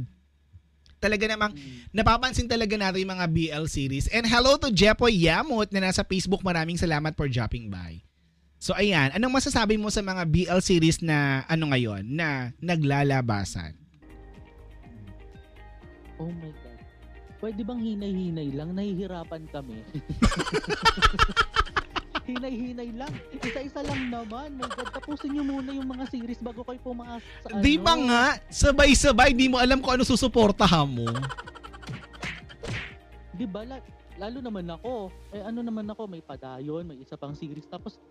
talaga 1.07 1.25
namang 1.31 1.55
Hmm. 1.55 1.87
napapansin 1.95 2.51
talaga 2.51 2.75
natin 2.75 3.07
yung 3.07 3.15
mga 3.15 3.27
BL 3.31 3.65
series. 3.71 4.11
And 4.11 4.27
hello 4.27 4.59
to 4.59 4.69
Jepoy 4.69 5.15
Yamut 5.15 5.71
na 5.71 5.87
nasa 5.87 6.03
Facebook. 6.03 6.43
Maraming 6.43 6.75
salamat 6.77 7.15
for 7.15 7.31
dropping 7.31 7.71
by. 7.71 8.03
So 8.59 8.75
ayan, 8.75 9.15
anong 9.15 9.39
masasabi 9.39 9.79
mo 9.79 9.87
sa 9.89 10.03
mga 10.03 10.27
BL 10.27 10.59
series 10.59 10.99
na 10.99 11.47
ano 11.47 11.71
ngayon, 11.71 12.03
na 12.03 12.51
naglalabasan? 12.59 13.79
Oh 16.17 16.33
my 16.33 16.51
God. 16.51 16.81
Pwede 17.37 17.61
bang 17.61 17.77
hinay-hinay 17.77 18.49
lang? 18.57 18.73
Nahihirapan 18.73 19.45
kami. 19.53 19.77
hinay-hinay 22.27 22.91
lang. 22.91 23.13
Isa-isa 23.39 23.81
lang 23.87 24.11
naman. 24.11 24.59
My 24.59 24.67
God, 24.67 24.91
tapusin 24.91 25.31
nyo 25.31 25.45
muna 25.47 25.71
yung 25.71 25.87
mga 25.87 26.05
series 26.11 26.43
bago 26.43 26.67
kayo 26.67 26.81
pumaas 26.83 27.23
sa 27.47 27.55
ano. 27.55 27.63
Di 27.63 27.79
ba 27.79 27.95
nga, 27.95 28.25
sabay-sabay, 28.51 29.31
di 29.31 29.47
mo 29.47 29.63
alam 29.63 29.79
kung 29.79 29.95
ano 29.95 30.03
susuportahan 30.03 30.91
mo. 30.91 31.07
Di 33.37 33.47
ba? 33.47 33.63
La- 33.63 33.85
lalo 34.19 34.39
naman 34.43 34.67
ako. 34.67 35.13
Eh 35.31 35.43
ano 35.45 35.61
naman 35.63 35.87
ako, 35.87 36.03
may 36.11 36.21
padayon, 36.25 36.83
may 36.83 36.99
isa 36.99 37.15
pang 37.15 37.37
series. 37.37 37.69
Tapos, 37.71 38.03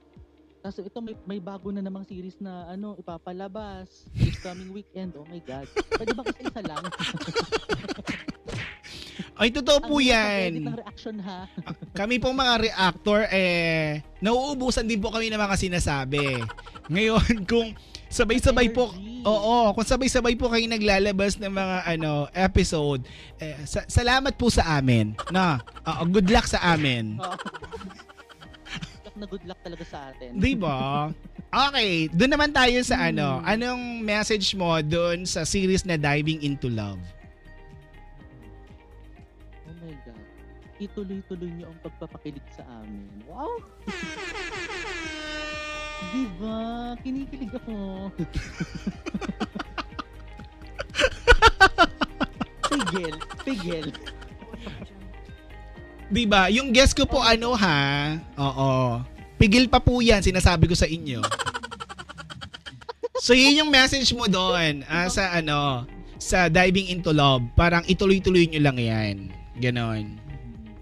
tapos 0.63 0.81
ito 0.81 0.97
may, 1.03 1.15
may 1.27 1.39
bago 1.43 1.69
na 1.69 1.83
namang 1.83 2.07
series 2.07 2.39
na 2.41 2.65
ano 2.71 2.97
ipapalabas 2.97 4.09
this 4.15 4.39
coming 4.41 4.71
weekend. 4.71 5.13
Oh 5.13 5.27
my 5.27 5.41
God. 5.43 5.67
Pwede 5.93 6.15
ba 6.15 6.23
isa-isa 6.25 6.61
lang? 6.63 6.83
Ay, 9.35 9.49
totoo 9.49 9.79
po 9.81 9.95
Ang 9.97 10.07
yan. 10.07 10.49
mag-edit 10.51 10.67
ng 10.67 10.79
reaction 10.79 11.15
ha. 11.21 11.47
Kami 11.91 12.15
pong 12.17 12.35
mga 12.35 12.53
reactor, 12.61 13.27
eh, 13.29 13.99
nauubusan 14.19 14.83
din 14.83 14.99
po 14.99 15.11
kami 15.11 15.27
ng 15.27 15.39
mga 15.39 15.55
sinasabi. 15.55 16.43
Ngayon, 16.87 17.25
kung 17.51 17.71
sabay-sabay 18.07 18.71
po, 18.71 18.91
oo, 19.23 19.55
kung 19.71 19.87
sabay-sabay 19.87 20.35
po 20.35 20.47
kayo 20.47 20.63
naglalabas 20.65 21.35
ng 21.35 21.51
mga 21.51 21.77
ano 21.89 22.27
episode, 22.31 23.03
eh, 23.37 23.59
sa- 23.63 23.85
salamat 23.85 24.35
po 24.35 24.47
sa 24.47 24.75
amin. 24.75 25.15
Na, 25.29 25.59
Oo, 25.85 26.03
good 26.07 26.27
luck 26.27 26.45
sa 26.45 26.61
amin. 26.71 27.15
Na 29.15 29.23
good 29.23 29.47
luck 29.47 29.55
talaga 29.63 29.87
sa 29.87 30.11
atin. 30.11 30.35
Di 30.35 30.59
ba? 30.59 31.07
Okay, 31.47 32.11
doon 32.11 32.35
naman 32.35 32.51
tayo 32.51 32.75
sa 32.83 32.99
ano. 32.99 33.39
Hmm. 33.39 33.47
Anong 33.47 33.83
message 34.03 34.51
mo 34.51 34.75
doon 34.83 35.23
sa 35.23 35.47
series 35.47 35.87
na 35.87 35.95
Diving 35.95 36.43
into 36.43 36.67
Love? 36.67 36.99
Ituloy-tuloy 40.81 41.51
niyo 41.51 41.71
ang 41.71 41.79
pagpapakilig 41.83 42.43
sa 42.51 42.63
amin. 42.67 43.07
Wow! 43.27 43.59
diba? 46.15 46.95
Kinikilig 47.03 47.51
ako. 47.55 47.75
pigil, 52.71 53.15
pigil. 53.43 53.85
'Di 56.05 56.23
ba? 56.29 56.47
Yung 56.53 56.69
guest 56.71 56.93
ko 56.95 57.03
po 57.09 57.19
ano 57.19 57.51
ha? 57.57 58.15
Oo. 58.37 59.01
Pigil 59.35 59.67
pa 59.67 59.83
po 59.83 59.99
'yan, 59.99 60.23
sinasabi 60.23 60.69
ko 60.69 60.75
sa 60.77 60.87
inyo. 60.87 61.19
So 63.19 63.33
yun 63.33 63.65
yung 63.65 63.71
message 63.73 64.13
mo 64.13 64.29
doon 64.29 64.85
ah, 64.85 65.09
sa 65.09 65.33
ano, 65.33 65.89
sa 66.21 66.47
diving 66.47 66.93
into 66.93 67.09
love. 67.09 67.41
Parang 67.57 67.83
ituloy-tuloy 67.89 68.47
nyo 68.47 68.61
lang 68.61 68.77
'yan. 68.79 69.15
Ganon. 69.59 70.24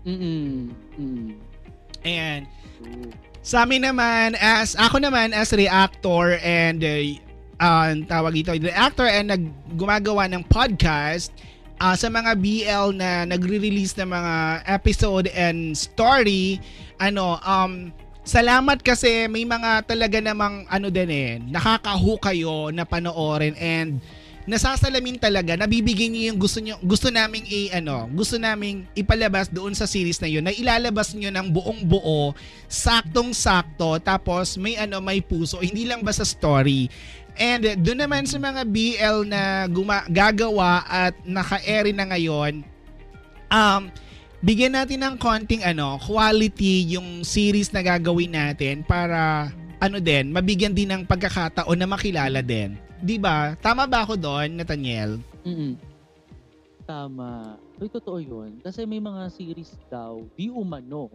Mm-mm. 0.04 0.72
Mm. 1.00 1.32
True. 2.80 3.12
Sa 3.44 3.68
amin 3.68 3.84
naman, 3.84 4.40
as 4.40 4.76
ako 4.80 5.04
naman 5.04 5.36
as 5.36 5.52
reactor 5.52 6.40
and 6.40 6.80
uh, 6.80 7.04
uh, 7.60 7.92
tawag 8.08 8.40
ito, 8.40 8.56
reactor 8.56 9.08
and 9.08 9.36
nag, 9.36 9.44
gumagawa 9.76 10.32
ng 10.32 10.48
podcast 10.48 11.32
ah, 11.84 11.96
sa 12.00 12.08
mga 12.08 12.40
BL 12.40 12.96
na 12.96 13.28
nagre-release 13.28 14.00
ng 14.00 14.08
mga 14.08 14.36
episode 14.72 15.28
and 15.36 15.76
story, 15.76 16.64
ano, 17.04 17.36
um, 17.44 17.92
salamat 18.24 18.80
kasi 18.80 19.28
may 19.28 19.44
mga 19.44 19.84
talaga 19.92 20.24
namang 20.24 20.64
ano 20.72 20.88
din 20.88 21.12
eh, 21.12 21.32
nakakahu 21.44 22.16
kayo 22.24 22.72
na 22.72 22.88
panoorin 22.88 23.52
and 23.60 24.00
nasasalamin 24.44 25.16
talaga, 25.16 25.56
nabibigay 25.56 26.12
niyo 26.12 26.34
yung 26.34 26.40
gusto 26.40 26.60
niyo, 26.60 26.76
gusto 26.84 27.08
naming 27.08 27.48
i 27.48 27.72
ano, 27.72 28.12
gusto 28.12 28.36
naming 28.36 28.84
ipalabas 28.92 29.48
doon 29.48 29.72
sa 29.72 29.88
series 29.88 30.20
na 30.20 30.28
yun, 30.28 30.44
na 30.44 30.52
ilalabas 30.52 31.16
niyo 31.16 31.32
ng 31.32 31.48
buong 31.48 31.82
buo, 31.88 32.36
saktong-sakto, 32.68 34.04
tapos 34.04 34.60
may 34.60 34.76
ano, 34.76 35.00
may 35.00 35.24
puso, 35.24 35.64
hindi 35.64 35.88
lang 35.88 36.04
basta 36.04 36.28
story. 36.28 36.92
And 37.34 37.82
doon 37.82 38.06
naman 38.06 38.30
sa 38.30 38.38
mga 38.38 38.62
BL 38.68 39.18
na 39.26 39.66
guma- 39.66 40.06
gagawa 40.06 40.86
at 40.86 41.18
naka-airy 41.26 41.96
na 41.96 42.06
ngayon, 42.06 42.62
um, 43.50 43.82
bigyan 44.44 44.76
natin 44.76 45.02
ng 45.02 45.16
konting 45.18 45.64
ano, 45.64 45.98
quality 46.04 46.94
yung 46.94 47.24
series 47.24 47.72
na 47.72 47.82
gagawin 47.82 48.36
natin 48.36 48.84
para 48.84 49.50
ano 49.80 49.98
din, 50.04 50.36
mabigyan 50.36 50.76
din 50.76 50.92
ng 50.92 51.04
pagkakataon 51.08 51.80
na 51.80 51.88
makilala 51.88 52.44
din. 52.44 52.76
'Di 53.04 53.20
ba? 53.20 53.60
Tama 53.60 53.84
ba 53.84 54.08
ako 54.08 54.16
doon, 54.16 54.56
Nathaniel? 54.56 55.20
Mm-mm. 55.44 55.76
Tama. 56.88 57.60
Uy, 57.80 57.92
totoo 57.92 58.20
yun. 58.24 58.64
Kasi 58.64 58.88
may 58.88 59.04
mga 59.04 59.28
series 59.28 59.76
daw, 59.92 60.24
di 60.40 60.48
umano. 60.48 61.12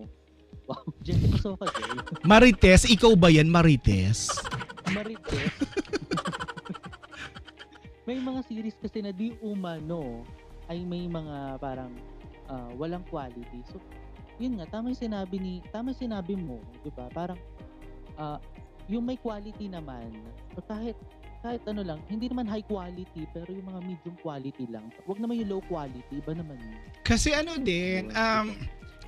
Wow, 0.68 0.84
Jessica 1.00 1.40
Soka 1.40 1.64
Gay. 1.72 1.96
Marites, 2.28 2.84
ikaw 2.88 3.16
ba 3.16 3.32
yan, 3.32 3.48
Marites? 3.48 4.28
Marites. 4.92 5.48
may 8.08 8.20
mga 8.20 8.40
series 8.44 8.76
kasi 8.76 9.00
na 9.00 9.12
di 9.12 9.32
umano 9.40 10.24
ay 10.68 10.84
may 10.84 11.08
mga 11.08 11.56
parang 11.56 11.92
ah, 12.48 12.68
walang 12.76 13.04
quality. 13.08 13.64
So, 13.68 13.80
yun 14.40 14.60
nga, 14.60 14.68
tama 14.68 14.92
yung 14.92 15.00
sinabi 15.00 15.36
ni, 15.40 15.52
tama 15.72 15.92
yung 15.92 16.02
sinabi 16.08 16.36
mo, 16.36 16.60
di 16.84 16.90
ba? 16.92 17.08
Parang, 17.12 17.38
ah, 18.16 18.40
yung 18.88 19.04
may 19.04 19.20
quality 19.20 19.68
naman, 19.68 20.08
so 20.56 20.64
kahit, 20.64 20.96
kahit 21.38 21.62
ano 21.70 21.86
lang, 21.86 21.98
hindi 22.10 22.26
naman 22.26 22.50
high 22.50 22.66
quality, 22.66 23.22
pero 23.30 23.46
yung 23.54 23.68
mga 23.70 23.80
medium 23.86 24.16
quality 24.18 24.64
lang. 24.66 24.90
Huwag 25.06 25.22
naman 25.22 25.38
yung 25.38 25.58
low 25.58 25.62
quality, 25.70 26.18
iba 26.18 26.32
naman 26.34 26.58
yun. 26.58 26.80
Kasi 27.06 27.30
ano 27.30 27.54
din, 27.62 28.10
um, 28.10 28.58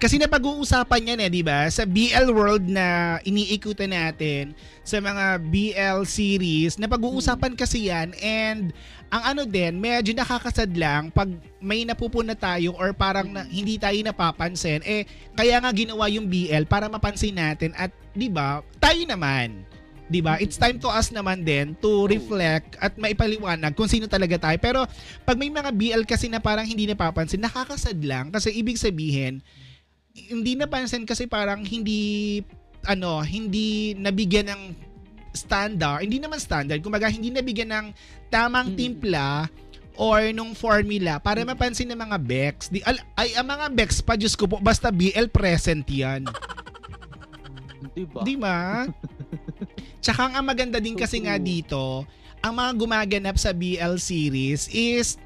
kasi 0.01 0.17
napag-uusapan 0.17 1.13
yan 1.13 1.21
eh, 1.27 1.29
di 1.29 1.43
ba? 1.45 1.69
Sa 1.69 1.85
BL 1.85 2.33
world 2.33 2.65
na 2.65 3.21
iniikutan 3.27 3.93
natin, 3.93 4.57
sa 4.81 4.97
mga 4.97 5.43
BL 5.53 6.09
series, 6.09 6.81
napag-uusapan 6.81 7.53
kasi 7.53 7.93
yan 7.93 8.17
and 8.23 8.73
ang 9.13 9.37
ano 9.37 9.43
din, 9.45 9.77
medyo 9.77 10.15
nakakasad 10.15 10.73
lang 10.73 11.11
pag 11.13 11.29
may 11.61 11.85
napupuna 11.85 12.33
tayo 12.33 12.73
or 12.79 12.95
parang 12.97 13.29
na, 13.29 13.45
hindi 13.45 13.77
tayo 13.77 13.99
napapansin, 14.01 14.81
eh 14.87 15.05
kaya 15.37 15.61
nga 15.61 15.69
ginawa 15.75 16.07
yung 16.09 16.31
BL 16.31 16.65
para 16.65 16.89
mapansin 16.89 17.37
natin 17.37 17.75
at 17.77 17.93
'di 18.15 18.31
ba? 18.33 18.65
Tayo 18.81 19.03
naman 19.05 19.67
'di 20.11 20.21
ba? 20.21 20.37
It's 20.43 20.59
time 20.59 20.83
to 20.83 20.91
us 20.91 21.15
naman 21.15 21.47
din 21.47 21.79
to 21.79 22.11
reflect 22.11 22.75
at 22.83 22.99
maipaliwanag 22.99 23.79
kung 23.79 23.87
sino 23.87 24.11
talaga 24.11 24.37
tayo. 24.37 24.59
Pero 24.59 24.81
pag 25.23 25.39
may 25.39 25.49
mga 25.49 25.71
BL 25.71 26.03
kasi 26.03 26.27
na 26.27 26.43
parang 26.43 26.67
hindi 26.67 26.91
napapansin, 26.91 27.41
nakakasad 27.41 27.97
lang 28.03 28.35
kasi 28.35 28.51
ibig 28.51 28.77
sabihin 28.77 29.41
hindi 30.11 30.59
napansin 30.59 31.07
kasi 31.07 31.31
parang 31.31 31.63
hindi 31.63 32.43
ano, 32.91 33.23
hindi 33.23 33.95
nabigyan 33.95 34.51
ng 34.51 34.63
standard, 35.31 36.03
hindi 36.03 36.19
naman 36.19 36.43
standard, 36.43 36.83
kumbaga 36.83 37.07
hindi 37.07 37.31
nabigyan 37.31 37.71
ng 37.71 37.87
tamang 38.33 38.75
timpla 38.75 39.47
or 40.01 40.33
nung 40.33 40.57
formula 40.57 41.21
para 41.21 41.45
mapansin 41.45 41.93
ng 41.93 42.01
mga 42.01 42.19
Bex. 42.25 42.57
Di, 42.73 42.81
al, 42.83 42.99
ay, 43.21 43.37
ang 43.37 43.47
mga 43.47 43.67
Bex 43.77 44.01
pa, 44.01 44.17
Diyos 44.17 44.35
ko 44.35 44.49
po, 44.49 44.57
basta 44.59 44.89
BL 44.89 45.29
present 45.29 45.85
yan. 45.87 46.25
Di 47.95 48.05
ba? 48.05 48.21
Di 48.23 48.35
ba? 48.37 48.59
Tsaka 50.05 50.33
ang 50.33 50.45
maganda 50.47 50.81
din 50.81 50.97
kasi 50.97 51.21
nga 51.25 51.37
dito, 51.37 52.05
ang 52.41 52.55
mga 52.57 52.73
gumaganap 52.77 53.37
sa 53.37 53.53
BL 53.53 54.01
series 54.01 54.69
is 54.73 55.21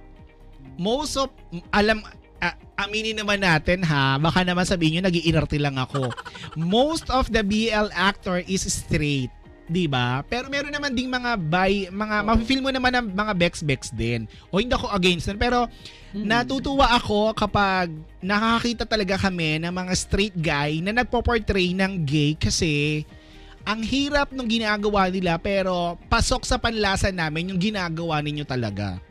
most 0.78 1.14
of, 1.14 1.30
alam, 1.70 2.02
a- 2.42 2.58
aminin 2.84 3.16
naman 3.16 3.40
natin 3.40 3.80
ha, 3.86 4.18
baka 4.18 4.42
naman 4.42 4.66
sabihin 4.66 4.98
nyo, 5.00 5.08
nag-iinarte 5.08 5.56
lang 5.56 5.78
ako. 5.78 6.10
Most 6.58 7.08
of 7.08 7.30
the 7.30 7.40
BL 7.40 7.88
actor 7.94 8.42
is 8.44 8.66
straight. 8.66 9.30
'Di 9.64 9.88
ba? 9.88 10.20
Pero 10.28 10.52
meron 10.52 10.72
naman 10.72 10.92
ding 10.92 11.08
mga 11.08 11.40
bi, 11.40 11.88
mga 11.88 12.16
Oo. 12.20 12.26
mafe-feel 12.32 12.60
mo 12.60 12.68
naman 12.68 12.92
ng 12.92 13.06
mga 13.16 13.32
bex-bex 13.32 13.92
din. 13.92 14.28
O 14.52 14.60
hindi 14.60 14.76
ako 14.76 14.92
against 14.92 15.28
nun, 15.30 15.40
pero 15.40 15.68
Mm. 16.14 16.30
Natutuwa 16.30 16.94
ako 16.94 17.34
kapag 17.34 17.90
nakakakita 18.22 18.86
talaga 18.86 19.18
kami 19.18 19.58
ng 19.58 19.74
mga 19.74 19.92
straight 19.98 20.36
guy 20.38 20.78
na 20.78 20.94
nagpo-portray 20.94 21.74
ng 21.74 22.06
gay 22.06 22.38
kasi 22.38 23.02
ang 23.66 23.82
hirap 23.82 24.30
nung 24.30 24.46
ginagawa 24.46 25.10
nila 25.10 25.42
pero 25.42 25.98
pasok 26.06 26.46
sa 26.46 26.54
panlasa 26.54 27.10
namin 27.10 27.50
yung 27.50 27.58
ginagawa 27.58 28.22
ninyo 28.22 28.46
talaga. 28.46 29.02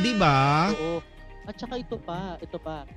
'Di 0.00 0.16
ba? 0.16 0.72
Oo. 0.72 1.04
At 1.44 1.60
saka 1.60 1.76
ito 1.76 2.00
pa, 2.00 2.40
ito 2.40 2.56
pa. 2.56 2.88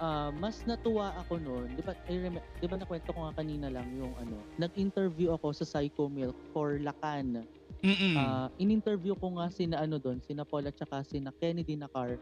Ah, 0.00 0.32
mas 0.32 0.64
natuwa 0.64 1.12
ako 1.20 1.36
noon. 1.36 1.76
'Di 1.76 1.84
ba? 1.84 1.92
I 2.08 2.16
rem- 2.16 2.40
'di 2.56 2.66
ba 2.66 2.80
nakwento 2.80 3.12
ko 3.12 3.28
nga 3.28 3.36
kanina 3.36 3.68
lang 3.68 3.84
yung 3.92 4.16
ano, 4.16 4.40
nag-interview 4.56 5.36
ako 5.36 5.52
sa 5.52 5.68
Psycho 5.68 6.08
Milk 6.08 6.32
for 6.56 6.80
Lacan. 6.80 7.44
Mm. 7.84 8.16
Ah, 8.16 8.48
in-interview 8.56 9.12
ko 9.12 9.36
nga 9.36 9.52
sina 9.52 9.76
ano 9.76 10.00
doon, 10.00 10.24
sina 10.24 10.48
Paul 10.48 10.64
at 10.64 10.76
saka 10.80 11.04
sina 11.04 11.28
Kennedy 11.36 11.76
Nakar. 11.76 12.16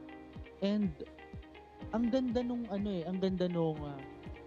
And 0.59 0.91
ang 1.95 2.11
ganda 2.11 2.43
nung 2.43 2.67
ano 2.67 2.91
eh, 2.91 3.07
ang 3.07 3.23
ganda 3.23 3.47
nung 3.47 3.79
ah, 3.87 3.99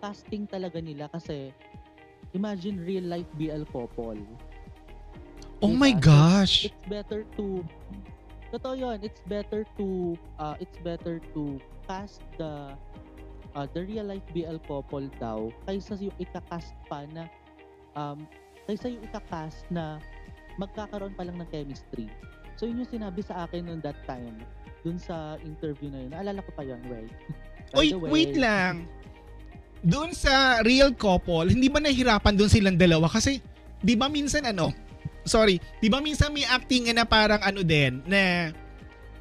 casting 0.04 0.44
talaga 0.44 0.84
nila 0.84 1.08
kasi 1.08 1.56
imagine 2.36 2.84
real 2.84 3.08
life 3.08 3.28
BL 3.40 3.64
couple. 3.72 4.20
oh 5.62 5.72
Diba? 5.72 5.80
my 5.88 5.94
gosh. 5.96 6.68
it's 6.68 6.84
better 6.90 7.24
to 7.38 7.62
totoo 8.52 8.76
yun 8.76 8.98
it's 9.00 9.22
better 9.30 9.64
to 9.78 10.18
uh, 10.36 10.58
it's 10.60 10.76
better 10.84 11.22
to 11.32 11.56
cast 11.88 12.20
the 12.36 12.76
uh, 13.56 13.68
the 13.72 13.82
real 13.86 14.08
life 14.08 14.26
BL 14.32 14.60
couple 14.68 15.08
daw 15.20 15.52
kaysa 15.68 15.98
yung 16.00 16.16
ika-cast 16.22 16.74
pa 16.88 17.06
na 17.12 17.28
um, 17.98 18.24
kaysa 18.66 18.92
yung 18.92 19.04
ika-cast 19.06 19.64
na 19.72 20.00
magkakaroon 20.60 21.16
pa 21.16 21.24
lang 21.28 21.40
ng 21.40 21.50
chemistry 21.50 22.12
so 22.60 22.68
yun 22.68 22.84
yung 22.84 22.92
sinabi 22.92 23.22
sa 23.24 23.48
akin 23.48 23.66
noon 23.68 23.82
that 23.82 23.98
time 24.08 24.36
dun 24.82 24.98
sa 24.98 25.38
interview 25.46 25.94
na 25.94 26.00
yun 26.04 26.12
naalala 26.12 26.40
ko 26.44 26.52
pa 26.54 26.64
yun 26.66 26.82
Way 26.90 27.08
By 27.72 27.80
Oy, 27.80 27.96
way, 27.96 28.10
wait 28.12 28.36
lang. 28.36 28.84
Doon 29.82 30.12
sa 30.12 30.60
real 30.62 30.92
couple, 30.94 31.50
hindi 31.50 31.72
ba 31.72 31.80
nahirapan 31.80 32.36
doon 32.36 32.52
silang 32.52 32.78
dalawa? 32.78 33.08
Kasi, 33.08 33.40
di 33.82 33.96
ba 33.98 34.12
minsan 34.12 34.46
ano, 34.46 34.70
sorry, 35.26 35.58
di 35.80 35.88
ba 35.90 36.04
minsan 36.04 36.36
may 36.36 36.46
acting 36.46 36.92
na 36.94 37.08
parang 37.08 37.42
ano 37.42 37.64
din, 37.66 38.04
na 38.06 38.52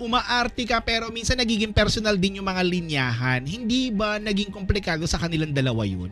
umaarte 0.00 0.64
ka 0.64 0.80
pero 0.80 1.12
minsan 1.12 1.36
nagiging 1.36 1.76
personal 1.76 2.16
din 2.16 2.40
yung 2.40 2.48
mga 2.48 2.64
linyahan. 2.64 3.44
Hindi 3.44 3.92
ba 3.92 4.16
naging 4.16 4.50
komplikado 4.50 5.04
sa 5.04 5.20
kanilang 5.20 5.52
dalawa 5.52 5.84
yun? 5.84 6.10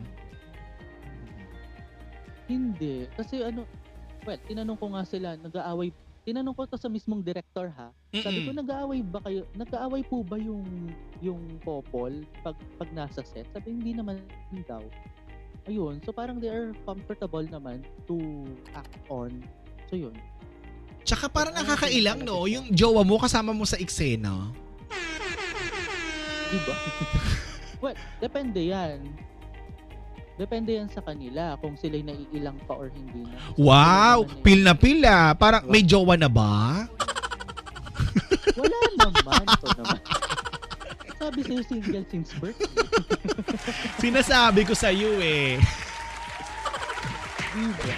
Hindi. 2.49 3.09
Kasi 3.13 3.45
ano, 3.45 3.65
well, 4.25 4.39
tinanong 4.45 4.77
ko 4.77 4.85
nga 4.93 5.03
sila, 5.05 5.37
nag-aaway, 5.37 5.93
tinanong 6.25 6.53
ko 6.57 6.65
to 6.69 6.77
sa 6.77 6.89
mismong 6.89 7.21
director 7.25 7.69
ha. 7.73 7.89
Sabi 8.13 8.45
ko, 8.45 8.53
Mm-mm. 8.53 8.61
nag-aaway 8.61 8.99
ba 9.05 9.19
kayo, 9.25 9.45
nag-aaway 9.53 10.01
po 10.05 10.21
ba 10.25 10.37
yung, 10.37 10.65
yung 11.21 11.41
couple 11.61 12.25
pag, 12.45 12.57
pag 12.77 12.89
nasa 12.93 13.21
set? 13.25 13.45
Sabi, 13.53 13.77
hindi 13.77 13.93
naman 13.93 14.21
daw. 14.65 14.81
Ayun, 15.69 16.01
so 16.01 16.09
parang 16.09 16.41
they 16.41 16.49
are 16.49 16.73
comfortable 16.85 17.45
naman 17.45 17.85
to 18.09 18.17
act 18.73 18.97
on. 19.09 19.29
So 19.89 19.97
yun. 19.97 20.17
Tsaka 21.09 21.25
parang 21.25 21.57
nakakailang 21.57 22.21
no, 22.21 22.45
yung 22.45 22.69
jowa 22.69 23.01
mo 23.01 23.17
kasama 23.17 23.49
mo 23.49 23.65
sa 23.65 23.81
eksena. 23.81 24.53
Diba? 26.53 26.75
Well, 27.79 27.95
depende 28.19 28.59
yan. 28.59 29.07
Depende 30.35 30.75
yan 30.75 30.91
sa 30.91 30.99
kanila 30.99 31.55
kung 31.63 31.79
sila'y 31.79 32.03
naiilang 32.03 32.59
pa 32.67 32.75
or 32.75 32.91
hindi 32.91 33.23
na. 33.23 33.39
Wow, 33.55 34.27
pil 34.43 34.67
na 34.67 34.75
pil 34.75 34.99
ah. 35.07 35.31
Parang 35.31 35.63
may 35.63 35.79
jowa 35.79 36.19
na 36.19 36.27
ba? 36.27 36.83
Wala 38.59 38.79
naman. 38.99 39.43
Ito 39.47 39.67
naman. 39.79 39.99
Sabi 41.23 41.39
sa'yo 41.39 41.63
single 41.71 42.05
since 42.11 42.35
birth. 42.35 42.59
Sinasabi 44.03 44.67
ko 44.67 44.75
sa 44.75 44.91
iyo 44.91 45.15
eh. 45.23 45.55
Diba? 47.55 47.95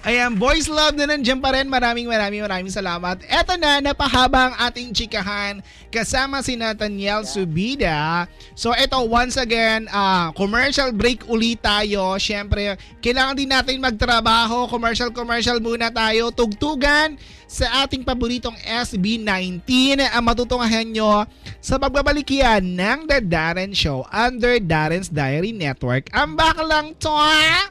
Ayan, 0.00 0.32
boys 0.40 0.64
love 0.64 0.96
na 0.96 1.04
nandiyan 1.04 1.44
pa 1.44 1.52
rin. 1.52 1.68
Maraming 1.68 2.08
maraming 2.08 2.40
maraming 2.40 2.72
salamat. 2.72 3.20
Eto 3.28 3.52
na, 3.60 3.84
napahaba 3.84 4.48
ang 4.48 4.54
ating 4.56 4.96
chikahan 4.96 5.60
kasama 5.92 6.40
si 6.40 6.56
Nathaniel 6.56 7.20
Subida. 7.28 8.24
So 8.56 8.72
eto, 8.72 8.96
once 9.04 9.36
again, 9.36 9.92
ah, 9.92 10.32
commercial 10.32 10.88
break 10.96 11.28
ulit 11.28 11.60
tayo. 11.60 12.16
Siyempre, 12.16 12.80
kailangan 13.04 13.36
din 13.36 13.52
natin 13.52 13.76
magtrabaho. 13.76 14.72
Commercial, 14.72 15.12
commercial 15.12 15.60
muna 15.60 15.92
tayo. 15.92 16.32
Tugtugan 16.32 17.20
sa 17.44 17.84
ating 17.84 18.00
paboritong 18.00 18.56
SB19 18.56 20.00
ang 20.00 20.24
matutungahan 20.24 20.88
nyo 20.88 21.28
sa 21.60 21.76
pagbabalik 21.76 22.40
yan 22.40 22.72
ng 22.72 23.04
The 23.04 23.20
Darren 23.20 23.76
Show 23.76 24.08
under 24.08 24.56
Darren's 24.64 25.12
Diary 25.12 25.52
Network. 25.52 26.08
Ang 26.16 26.40
baklang 26.40 26.96
to, 26.96 27.12
ha? 27.12 27.68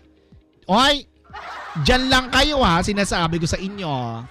Oy, 0.69 1.09
Diyan 1.85 2.09
lang 2.09 2.27
kayo 2.33 2.59
ha, 2.65 2.81
sinasabi 2.81 3.37
ko 3.37 3.45
sa 3.45 3.59
inyo. 3.61 4.25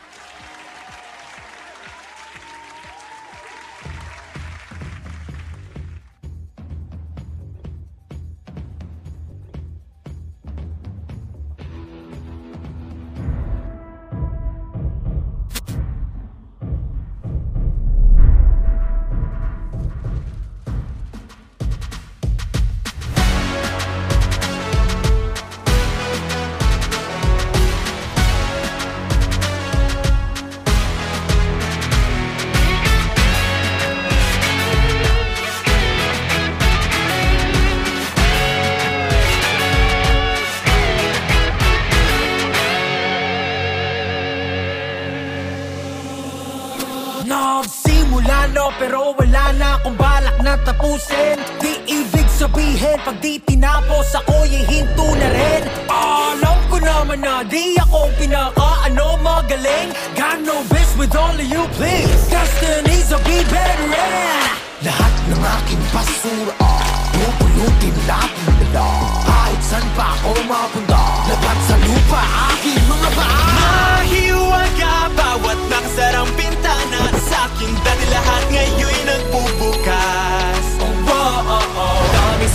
Sabihin 52.98 53.06
pag 53.06 53.16
di 53.22 53.34
tinapos 53.46 54.08
ako 54.14 54.34
hinto 54.46 55.06
na 55.14 55.28
rin. 55.30 55.62
Alam 55.88 56.58
ko 56.70 56.76
naman 56.82 57.22
na 57.22 57.42
di 57.46 57.78
ako 57.78 58.10
pinaka 58.18 58.90
ano 58.90 59.18
magaling. 59.22 59.94
Got 60.18 60.42
no 60.42 60.62
bitch 60.66 60.92
with 60.98 61.14
all 61.14 61.34
of 61.34 61.46
you 61.46 61.64
please. 61.78 62.26
Destiny's 62.28 63.10
a 63.14 63.18
be 63.22 63.38
better 63.46 63.88
Lahat 64.78 65.14
ng 65.26 65.42
aking 65.42 65.82
basura 65.90 66.54
Pupulutin 67.10 67.96
natin 68.06 68.50
nila 68.62 68.86
Kahit 69.26 69.60
saan 69.66 69.86
pa 69.98 70.14
ako 70.14 70.38
mapunta 70.46 71.02
Labat 71.26 71.58
sa 71.66 71.76
lupa 71.82 72.22
aking 72.54 72.82
mga 72.86 73.10
paa. 73.18 73.42
Mahiwaga 73.58 74.94
bawat 75.18 75.58
nakasarang 75.66 76.30
pintana 76.38 77.10
Sa 77.26 77.50
aking 77.50 77.74
dati 77.82 78.06
lahat 78.06 78.44
ngayon'y 78.54 79.02
nagbubukas 79.02 79.77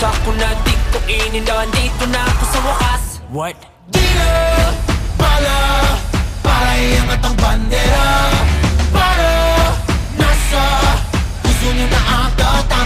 sa 0.04 0.12
ako 0.12 0.36
na 0.36 0.52
di 0.68 0.76
ko 0.92 1.00
inindahan 1.08 1.70
Dito 1.72 2.04
na 2.12 2.28
ako 2.28 2.44
sa 2.52 2.60
wakas 2.68 3.04
What? 3.32 3.56
Di 3.88 4.04
na 4.04 4.32
pala 5.16 5.60
Para 6.44 6.72
iangat 6.76 7.24
ang 7.24 7.38
bandera 7.40 8.08
Para 8.92 9.32
nasa 10.20 10.64
Puso 11.40 11.72
niyo 11.72 11.88
na 11.88 12.02
ata 12.28 12.68
tama 12.68 12.82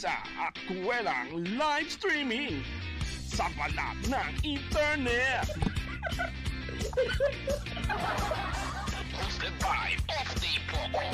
nag-isa 0.00 0.16
at 0.40 0.54
kuwelang 0.64 1.44
live 1.60 1.90
streaming 1.90 2.64
sa 3.28 3.52
balat 3.52 3.96
ng 4.08 4.32
internet. 4.40 5.44
Hosted 9.12 9.54
by 9.60 9.92
FD 10.08 10.44
Poco. 10.72 11.04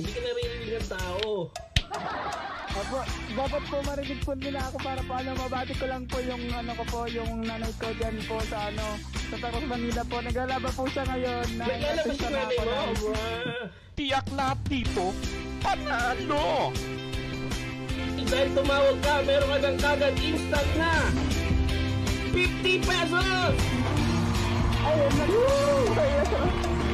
Hindi 0.00 0.10
ka 0.16 0.20
naririnig 0.24 0.70
ng 0.80 0.88
tao. 0.88 1.52
Opo, 2.76 3.00
dapat 3.32 3.62
po 3.72 3.76
marinig 3.84 4.20
po 4.24 4.32
nila 4.36 4.60
ako 4.68 4.76
para 4.84 5.00
paano 5.04 5.32
mabati 5.36 5.72
ko 5.76 5.84
lang 5.88 6.04
po 6.08 6.20
yung 6.20 6.44
ano 6.52 6.72
ko 6.76 6.84
po, 6.88 7.00
yung 7.08 7.44
nanay 7.44 7.72
ko 7.80 7.88
dyan 7.96 8.16
po 8.28 8.36
sa 8.48 8.68
ano, 8.68 9.00
sa 9.32 9.36
Taros 9.40 9.64
Manila 9.64 10.04
po. 10.04 10.20
Naglalaba 10.20 10.68
po 10.72 10.84
siya 10.88 11.04
ngayon. 11.08 11.46
na 11.56 11.64
Naglalabas 11.68 12.04
assist 12.04 12.20
yung 12.20 12.32
na 12.32 12.40
nanay 12.44 12.58
mo. 12.60 12.72
Wow. 12.72 12.92
Tiyak 13.96 14.28
lahat 14.36 14.60
dito, 14.68 15.04
panalo! 15.64 16.72
Dahil 18.26 18.48
tumawag 18.52 18.96
ka, 19.00 19.14
meron 19.22 19.48
ka 19.48 19.58
ng 19.62 19.78
kagad 19.78 20.14
instant 20.18 20.70
na 20.74 20.92
50 22.34 22.82
pesos! 22.82 23.54
Ayun, 24.82 25.12
nag- 25.14 25.34
Ayun. 25.96 26.26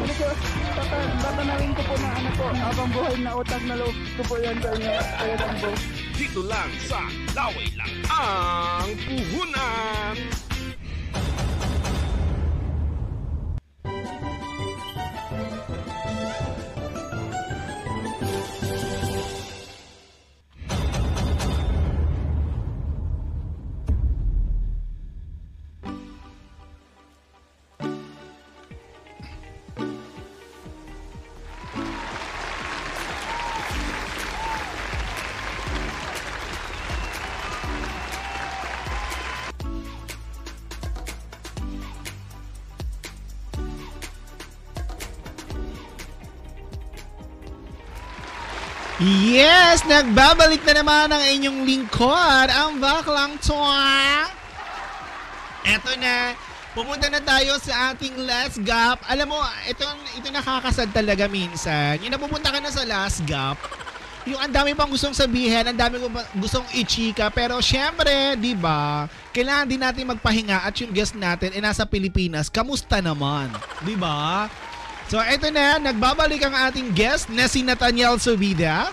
Ano 0.02 0.12
po, 0.18 0.28
tata- 0.72 1.14
tatanawin 1.20 1.72
ko 1.72 1.82
po 1.84 1.94
na 1.96 2.08
ano 2.10 2.30
po, 2.34 2.46
habang 2.50 2.90
buhay 2.90 3.16
na 3.20 3.32
utang 3.36 3.64
na 3.64 3.74
loob 3.76 3.96
ko 4.18 4.22
po 4.24 4.34
yan 4.36 4.56
sa 4.58 4.70
inyo. 4.72 4.92
Kaya 4.92 5.34
lang 5.36 5.54
po. 5.58 5.70
Dito 6.12 6.40
lang 6.42 6.70
sa 6.84 7.00
Laway 7.32 7.68
lang 7.74 7.92
ang 8.08 8.90
puhunan. 8.98 10.16
Yes! 49.32 49.80
Nagbabalik 49.88 50.60
na 50.60 50.84
naman 50.84 51.08
ang 51.08 51.24
inyong 51.24 51.64
lingkod, 51.64 52.48
ang 52.52 52.76
Baklang 52.76 53.40
Toa. 53.40 54.28
Eto 55.64 55.88
na, 55.96 56.36
pumunta 56.76 57.08
na 57.08 57.16
tayo 57.16 57.56
sa 57.56 57.96
ating 57.96 58.12
last 58.28 58.60
gap. 58.60 59.00
Alam 59.08 59.32
mo, 59.32 59.40
ito, 59.64 59.88
ito 60.20 60.28
nakakasad 60.28 60.92
talaga 60.92 61.32
minsan. 61.32 61.96
Yung 62.04 62.12
napupunta 62.12 62.52
ka 62.52 62.60
na 62.60 62.68
sa 62.68 62.84
last 62.84 63.24
gap, 63.24 63.56
yung 64.28 64.36
ang 64.36 64.52
dami 64.52 64.76
pang 64.76 64.92
gustong 64.92 65.16
sabihin, 65.16 65.64
ang 65.64 65.80
dami 65.80 65.96
gustong 66.36 66.68
ichika, 66.76 67.32
pero 67.32 67.56
syempre, 67.64 68.36
di 68.36 68.52
ba, 68.52 69.08
kailangan 69.32 69.64
din 69.64 69.80
natin 69.80 70.12
magpahinga 70.12 70.60
at 70.60 70.76
yung 70.76 70.92
guest 70.92 71.16
natin 71.16 71.56
ay 71.56 71.64
nasa 71.64 71.88
Pilipinas. 71.88 72.52
Kamusta 72.52 73.00
naman? 73.00 73.48
Di 73.80 73.96
ba? 73.96 74.52
So, 75.08 75.16
eto 75.24 75.48
na, 75.48 75.80
nagbabalik 75.80 76.44
ang 76.44 76.68
ating 76.68 76.92
guest 76.92 77.32
na 77.32 77.48
si 77.48 77.64
Nathaniel 77.64 78.20
Subida. 78.20 78.92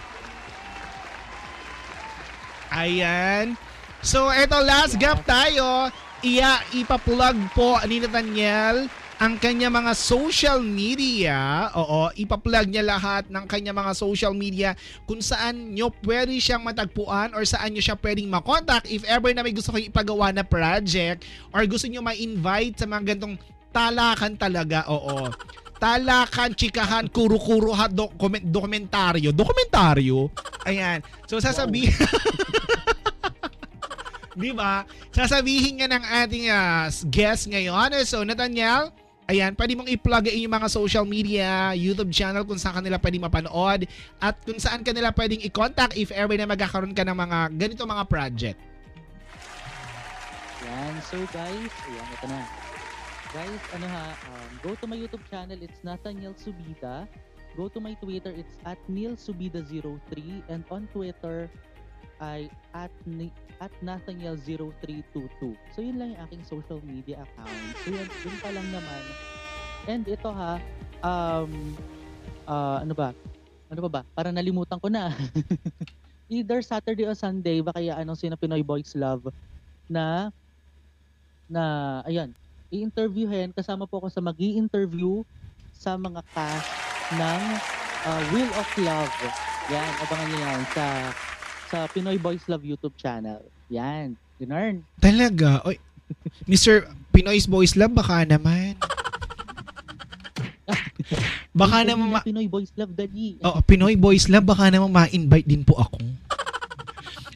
Ayan. 2.69 3.57
So, 3.99 4.31
eto, 4.31 4.61
last 4.63 4.95
gap 4.95 5.25
tayo. 5.27 5.91
Iya, 6.19 6.63
ipaplug 6.75 7.35
po 7.55 7.79
ni 7.87 8.03
Nathaniel 8.03 8.87
ang 9.19 9.35
kanya 9.35 9.67
mga 9.67 9.91
social 9.99 10.63
media. 10.63 11.67
Oo, 11.75 12.07
ipaplug 12.15 12.71
niya 12.71 12.87
lahat 12.87 13.27
ng 13.27 13.43
kanya 13.51 13.75
mga 13.75 13.91
social 13.91 14.31
media 14.31 14.71
kung 15.03 15.19
saan 15.19 15.75
nyo 15.75 15.91
pwede 16.07 16.31
siyang 16.39 16.63
matagpuan 16.63 17.35
or 17.35 17.43
saan 17.43 17.75
nyo 17.75 17.83
siya 17.83 17.99
pwedeng 17.99 18.31
makontakt 18.31 18.87
if 18.87 19.03
ever 19.03 19.35
na 19.35 19.43
may 19.43 19.51
gusto 19.51 19.75
kayo 19.75 19.91
ipagawa 19.91 20.31
na 20.31 20.47
project 20.47 21.27
or 21.51 21.67
gusto 21.67 21.91
nyo 21.91 21.99
ma-invite 21.99 22.79
sa 22.79 22.87
mga 22.87 23.15
gantong 23.15 23.35
talakan 23.75 24.33
talaga. 24.39 24.87
Oo. 24.87 25.27
Talakan, 25.79 26.51
chikahan, 26.59 27.07
kuro-kuro, 27.07 27.71
ha, 27.71 27.87
dokument, 27.87 28.43
dokumentaryo. 28.43 29.31
Dokumentaryo? 29.31 30.27
Ayan. 30.67 30.99
So, 31.23 31.39
sasabihin... 31.39 31.95
Di 34.37 34.51
ba? 34.53 34.85
Sasabihin 35.09 35.81
nga 35.81 35.87
ng 35.89 36.03
ating 36.25 36.45
ah, 36.53 36.85
guest 37.09 37.49
ngayon. 37.49 37.93
So, 38.05 38.21
Nathaniel, 38.21 38.93
ayan, 39.29 39.53
pwede 39.53 39.77
mong 39.77 39.89
i-plug 39.93 40.33
yung 40.33 40.53
mga 40.53 40.67
social 40.73 41.05
media, 41.05 41.73
YouTube 41.77 42.09
channel 42.09 42.41
kung 42.41 42.57
saan 42.57 42.81
kanila 42.81 42.97
pwede 42.97 43.21
mapanood 43.21 43.85
at 44.17 44.35
kung 44.41 44.57
saan 44.57 44.81
kanila 44.81 45.13
pwedeng 45.13 45.45
i-contact 45.45 45.93
if 45.93 46.09
ever 46.09 46.33
na 46.33 46.49
magkakaroon 46.49 46.97
ka 46.97 47.05
ng 47.05 47.13
mga 47.13 47.37
ganito 47.53 47.85
mga 47.85 48.05
project. 48.09 48.59
Yan. 50.65 50.93
So 51.05 51.21
guys, 51.29 51.73
ayan, 51.87 52.07
ito 52.09 52.25
na. 52.25 52.41
Guys, 53.29 53.63
ano 53.77 53.85
ha, 53.93 54.05
um, 54.33 54.51
go 54.65 54.73
to 54.73 54.89
my 54.89 54.97
YouTube 54.97 55.21
channel, 55.29 55.61
it's 55.61 55.77
Nathaniel 55.85 56.33
Subida. 56.33 57.05
Go 57.53 57.69
to 57.69 57.77
my 57.77 57.93
Twitter, 58.01 58.33
it's 58.33 58.57
at 58.65 58.81
neilsubida03 58.89 60.09
and 60.49 60.65
on 60.73 60.89
Twitter 60.89 61.49
ay 62.19 62.51
at, 62.75 62.91
ni, 63.07 63.31
at 63.63 63.71
Nathaniel0322. 63.79 65.55
So 65.75 65.79
yun 65.79 65.99
lang 65.99 66.15
yung 66.15 66.21
aking 66.27 66.43
social 66.47 66.79
media 66.83 67.23
account. 67.23 67.59
So 67.83 67.95
yun, 67.95 68.07
yun 68.07 68.35
pa 68.43 68.49
lang 68.51 68.67
naman. 68.71 69.03
And 69.87 70.03
ito 70.05 70.29
ha, 70.29 70.59
um, 71.03 71.51
ah, 72.47 72.77
ano 72.83 72.93
ba? 72.93 73.15
Ano 73.71 73.79
ba 73.87 73.89
ba? 73.89 74.01
Para 74.13 74.29
nalimutan 74.33 74.77
ko 74.81 74.91
na. 74.91 75.13
Either 76.33 76.61
Saturday 76.61 77.09
or 77.09 77.17
Sunday, 77.17 77.63
baka 77.63 77.81
ano 77.81 78.13
sino 78.13 78.37
Pinoy 78.37 78.61
Boys 78.61 78.93
Love 78.93 79.33
na 79.89 80.29
na 81.49 81.63
ayan, 82.05 82.29
i-interviewin 82.69 83.49
kasama 83.49 83.89
po 83.89 83.97
ako 83.97 84.13
sa 84.13 84.21
magi-interview 84.21 85.25
sa 85.73 85.97
mga 85.97 86.21
cast 86.29 86.69
ng 87.17 87.41
uh, 88.05 88.21
Wheel 88.29 88.51
of 88.53 88.69
Love. 88.77 89.15
Yan, 89.73 89.91
abangan 90.05 90.27
niyo 90.29 90.39
yan 90.45 90.61
sa 90.77 90.85
sa 91.69 91.85
Pinoy 91.85 92.17
Boys 92.17 92.41
Love 92.49 92.65
YouTube 92.65 92.97
channel. 92.97 93.45
Yan, 93.69 94.17
ganun. 94.41 94.81
Talaga? 94.97 95.61
Oy, 95.69 95.77
Mr. 96.49 96.89
Pinoy's 97.13 97.45
Boys 97.45 97.77
Love, 97.77 97.93
baka 97.93 98.25
naman. 98.25 98.73
baka 101.53 101.85
Ay, 101.85 101.93
naman, 101.93 102.09
ma- 102.09 102.25
Pinoy 102.25 102.49
Boys 102.49 102.73
Love 102.73 102.93
Daddy. 102.97 103.37
Oo, 103.45 103.61
Pinoy 103.61 103.93
Boys 103.93 104.25
Love, 104.25 104.49
baka 104.49 104.73
naman 104.73 104.89
ma-invite 104.89 105.45
din 105.45 105.61
po 105.61 105.77
ako. 105.77 106.01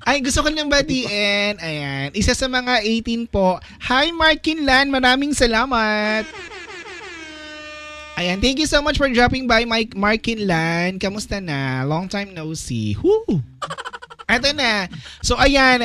Ay, 0.04 0.20
gusto 0.20 0.44
ko 0.44 0.52
lang 0.52 0.68
batiin. 0.68 1.56
Ayan. 1.64 2.12
Isa 2.12 2.36
sa 2.36 2.52
mga 2.52 2.84
18 2.84 3.24
po. 3.24 3.56
Hi, 3.88 4.12
Mark 4.12 4.44
Kinlan. 4.44 4.92
Maraming 4.92 5.32
salamat. 5.32 6.28
Ayan. 8.20 8.38
Thank 8.44 8.60
you 8.60 8.68
so 8.68 8.84
much 8.84 9.00
for 9.00 9.08
dropping 9.08 9.48
by, 9.48 9.64
Mike 9.64 9.96
Mark 9.96 10.20
Kinlan. 10.20 11.00
Kamusta 11.00 11.40
na? 11.40 11.88
Long 11.88 12.12
time 12.12 12.36
no 12.36 12.52
see. 12.52 13.00
Woo! 13.00 13.40
Eto 14.26 14.50
na. 14.54 14.88
So, 15.20 15.36
ayan. 15.36 15.84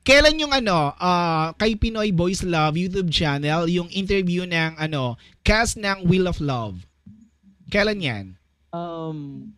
Kailan 0.00 0.40
yung 0.40 0.50
ano, 0.50 0.96
ah, 0.96 1.52
kay 1.60 1.76
Pinoy 1.76 2.08
Boys 2.08 2.40
Love 2.40 2.80
YouTube 2.80 3.12
channel, 3.12 3.68
yung 3.68 3.92
interview 3.92 4.48
ng 4.48 4.80
ano, 4.80 5.20
cast 5.44 5.76
ng 5.76 6.08
Wheel 6.08 6.24
of 6.24 6.40
Love? 6.40 6.80
Kailan 7.68 8.00
yan? 8.00 8.26
Um, 8.72 9.52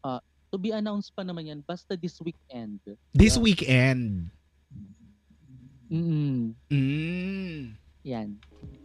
uh, 0.00 0.18
to 0.48 0.56
be 0.56 0.72
announced 0.72 1.12
pa 1.12 1.22
naman 1.22 1.44
yan, 1.44 1.60
basta 1.60 1.92
this 1.92 2.16
weekend. 2.24 2.80
This 3.12 3.36
Yeah. 3.36 3.44
weekend. 3.44 4.32
Mm, 5.92 6.56
Mm. 6.72 7.76
yan. 8.04 8.28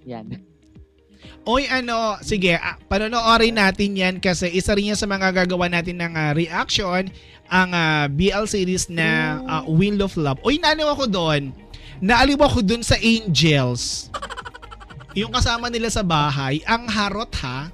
Yan. 0.03 0.25
Oy, 1.47 1.67
ano, 1.71 2.19
sige, 2.19 2.55
ah, 2.55 2.75
panonoorin 2.87 3.55
natin 3.55 3.95
yan 3.95 4.15
kasi 4.19 4.51
isa 4.51 4.75
rin 4.75 4.91
yan 4.91 4.99
sa 4.99 5.07
mga 5.07 5.43
gagawa 5.43 5.71
natin 5.71 5.99
ng 5.99 6.13
ah, 6.15 6.35
reaction, 6.35 7.07
ang 7.53 7.69
ah, 7.69 8.09
BL 8.09 8.49
series 8.49 8.89
na 8.89 9.37
ah, 9.45 9.63
Wheel 9.69 10.01
of 10.01 10.17
Love. 10.17 10.41
Oy, 10.41 10.57
naano 10.57 10.89
ako 10.89 11.05
doon? 11.05 11.53
Naaliw 12.01 12.41
ako 12.41 12.65
doon 12.65 12.81
sa 12.81 12.97
Angels. 12.97 14.09
Yung 15.13 15.29
kasama 15.29 15.69
nila 15.69 15.93
sa 15.93 16.01
bahay, 16.01 16.65
ang 16.65 16.89
harot 16.89 17.29
ha. 17.45 17.69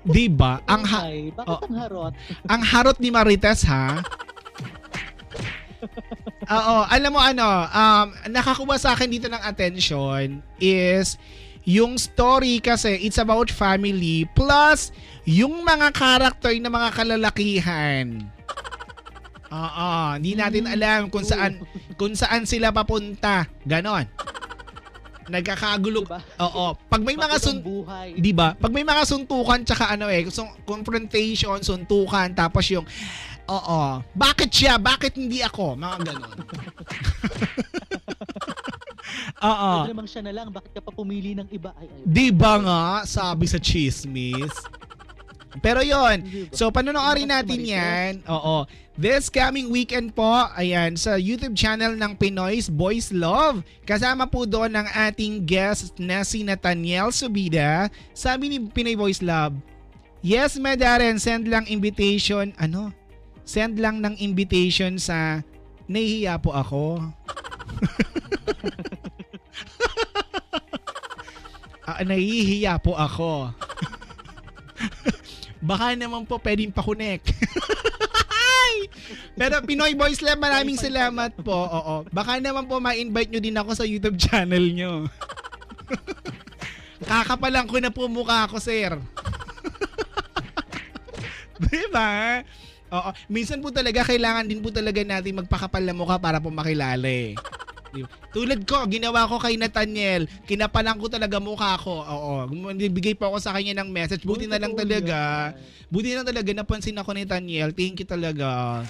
'Di 0.00 0.32
ba? 0.32 0.64
Ang 0.64 0.88
ha- 0.88 1.04
Ay, 1.04 1.28
bakit 1.36 1.52
oh. 1.52 1.60
ang 1.60 1.76
harot? 1.76 2.12
ang 2.48 2.62
harot 2.64 2.96
ni 2.96 3.12
Marites 3.12 3.68
ha. 3.68 4.00
Oo, 6.56 6.76
alam 6.88 7.12
mo 7.12 7.20
ano, 7.20 7.44
um, 7.68 8.06
nakakuha 8.32 8.80
sa 8.80 8.96
akin 8.96 9.12
dito 9.12 9.28
ng 9.28 9.44
attention 9.44 10.40
is 10.56 11.20
yung 11.70 11.94
story 11.94 12.58
kasi 12.58 12.98
it's 13.06 13.22
about 13.22 13.46
family 13.46 14.26
plus 14.34 14.90
yung 15.22 15.62
mga 15.62 15.94
character 15.94 16.50
na 16.58 16.66
mga 16.66 16.90
kalalakihan. 16.90 18.26
Oo, 19.50 19.90
hindi 20.18 20.34
natin 20.34 20.66
alam 20.66 21.06
kung 21.10 21.22
saan 21.22 21.62
kung 21.94 22.14
saan 22.18 22.42
sila 22.46 22.74
papunta. 22.74 23.46
Ganon. 23.62 24.06
Nagkakagulo. 25.30 26.02
Diba? 26.02 26.18
Oo, 26.42 26.74
pag 26.90 27.02
may 27.06 27.14
mga 27.14 27.38
sun? 27.38 27.62
'di 28.18 28.32
ba? 28.34 28.58
Pag 28.58 28.74
may 28.74 28.82
mga 28.82 29.06
suntukan 29.06 29.62
tsaka 29.62 29.94
ano 29.94 30.10
eh, 30.10 30.26
so, 30.26 30.42
confrontation, 30.66 31.62
suntukan, 31.62 32.34
tapos 32.34 32.66
yung 32.74 32.86
Oo. 33.50 33.98
Bakit 34.14 34.46
siya? 34.46 34.78
Bakit 34.78 35.18
hindi 35.18 35.42
ako? 35.42 35.74
Mga 35.74 35.96
ganon. 36.06 36.38
Oo. 39.40 39.70
Pwede 39.82 39.92
namang 39.94 40.08
siya 40.10 40.22
na 40.24 40.32
lang, 40.34 40.46
bakit 40.52 40.70
ka 40.74 40.80
pa 40.84 40.92
pumili 40.92 41.32
ng 41.38 41.48
iba? 41.50 41.72
Ay, 41.78 41.88
ay. 41.88 42.00
Di 42.04 42.28
ba 42.34 42.60
nga? 42.60 42.84
Sabi 43.08 43.48
sa 43.48 43.56
chismis. 43.56 44.52
Pero 45.58 45.82
yon? 45.82 46.22
So, 46.54 46.70
panonoorin 46.70 47.26
Di 47.26 47.30
ba 47.30 47.34
natin 47.42 47.60
yan. 47.66 48.12
Oo. 48.30 48.70
This 49.00 49.32
coming 49.32 49.72
weekend 49.72 50.12
po, 50.12 50.46
ayan, 50.54 50.94
sa 50.94 51.16
YouTube 51.16 51.56
channel 51.56 51.96
ng 51.96 52.12
Pinoy's 52.20 52.68
Boys 52.68 53.10
Love. 53.10 53.64
Kasama 53.88 54.28
po 54.28 54.44
doon 54.44 54.76
ang 54.76 54.86
ating 54.92 55.42
guest 55.42 55.96
na 55.96 56.22
si 56.22 56.44
Nathaniel 56.44 57.10
Subida. 57.10 57.88
Sabi 58.12 58.52
ni 58.52 58.58
Pinoy 58.60 58.94
Boys 58.94 59.24
Love, 59.24 59.56
Yes, 60.20 60.60
Madaren, 60.60 61.16
send 61.16 61.48
lang 61.48 61.64
invitation. 61.64 62.52
Ano? 62.60 62.92
Send 63.48 63.80
lang 63.80 64.04
ng 64.04 64.20
invitation 64.20 65.00
sa 65.00 65.40
nahihiya 65.88 66.36
po 66.38 66.52
ako. 66.52 66.84
Ah, 71.89 71.89
nahihiya 72.04 72.80
po 72.80 72.96
ako. 72.96 73.50
Baka 75.70 75.92
naman 75.92 76.24
po 76.24 76.40
pwedeng 76.40 76.72
pakunek. 76.72 77.20
Pero 79.40 79.60
Pinoy 79.64 79.92
Boys 79.92 80.24
Lab, 80.24 80.40
maraming 80.40 80.80
salamat 80.80 81.36
po. 81.40 81.52
Oo. 81.52 82.04
Baka 82.08 82.40
naman 82.40 82.64
po 82.64 82.80
ma-invite 82.80 83.30
nyo 83.32 83.40
din 83.40 83.60
ako 83.60 83.70
sa 83.76 83.84
YouTube 83.84 84.16
channel 84.16 84.72
nyo. 84.72 85.04
Kakapalang 87.08 87.68
ko 87.68 87.76
na 87.80 87.92
po 87.92 88.08
mukha 88.08 88.48
ko, 88.48 88.60
sir. 88.60 88.96
diba? 91.60 92.42
Oo. 92.90 93.10
Minsan 93.30 93.62
po 93.62 93.70
talaga, 93.70 94.04
kailangan 94.04 94.48
din 94.48 94.60
po 94.60 94.72
talaga 94.72 95.00
natin 95.04 95.40
magpakapal 95.40 95.84
na 95.84 95.94
mukha 95.94 96.18
para 96.18 96.42
po 96.42 96.50
makilala 96.50 97.06
eh. 97.06 97.38
Tulad 98.30 98.62
ko, 98.62 98.86
ginawa 98.86 99.26
ko 99.26 99.36
kay 99.36 99.54
Nathaniel. 99.54 100.30
Kinapalang 100.44 100.96
ko 100.96 101.10
talaga 101.10 101.36
mukha 101.36 101.74
ko. 101.76 102.00
Oo. 102.00 102.34
Bigay 102.70 103.14
pa 103.14 103.26
ako 103.26 103.38
sa 103.38 103.50
kanya 103.50 103.82
ng 103.82 103.90
message. 103.90 104.22
Buti 104.22 104.46
na 104.46 104.56
lang 104.56 104.72
talaga. 104.72 105.50
Buti 105.86 106.14
na 106.14 106.22
talaga 106.22 106.50
napansin 106.52 106.94
ako 106.94 107.10
ni 107.12 107.26
Nathaniel. 107.26 107.70
Thank 107.70 107.98
you 107.98 108.06
talaga. 108.06 108.80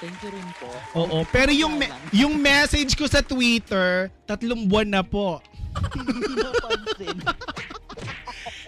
Thank 0.00 0.16
you 0.18 0.30
rin 0.32 0.48
po. 0.56 0.68
Oo. 0.96 1.18
Pero 1.28 1.52
yung 1.52 1.76
me- 1.76 1.92
yung 2.10 2.34
message 2.34 2.96
ko 2.96 3.04
sa 3.04 3.20
Twitter, 3.20 4.08
tatlong 4.24 4.64
buwan 4.64 4.88
na 4.88 5.04
po. 5.04 5.44
Hindi 5.92 6.34
napansin. 6.40 7.16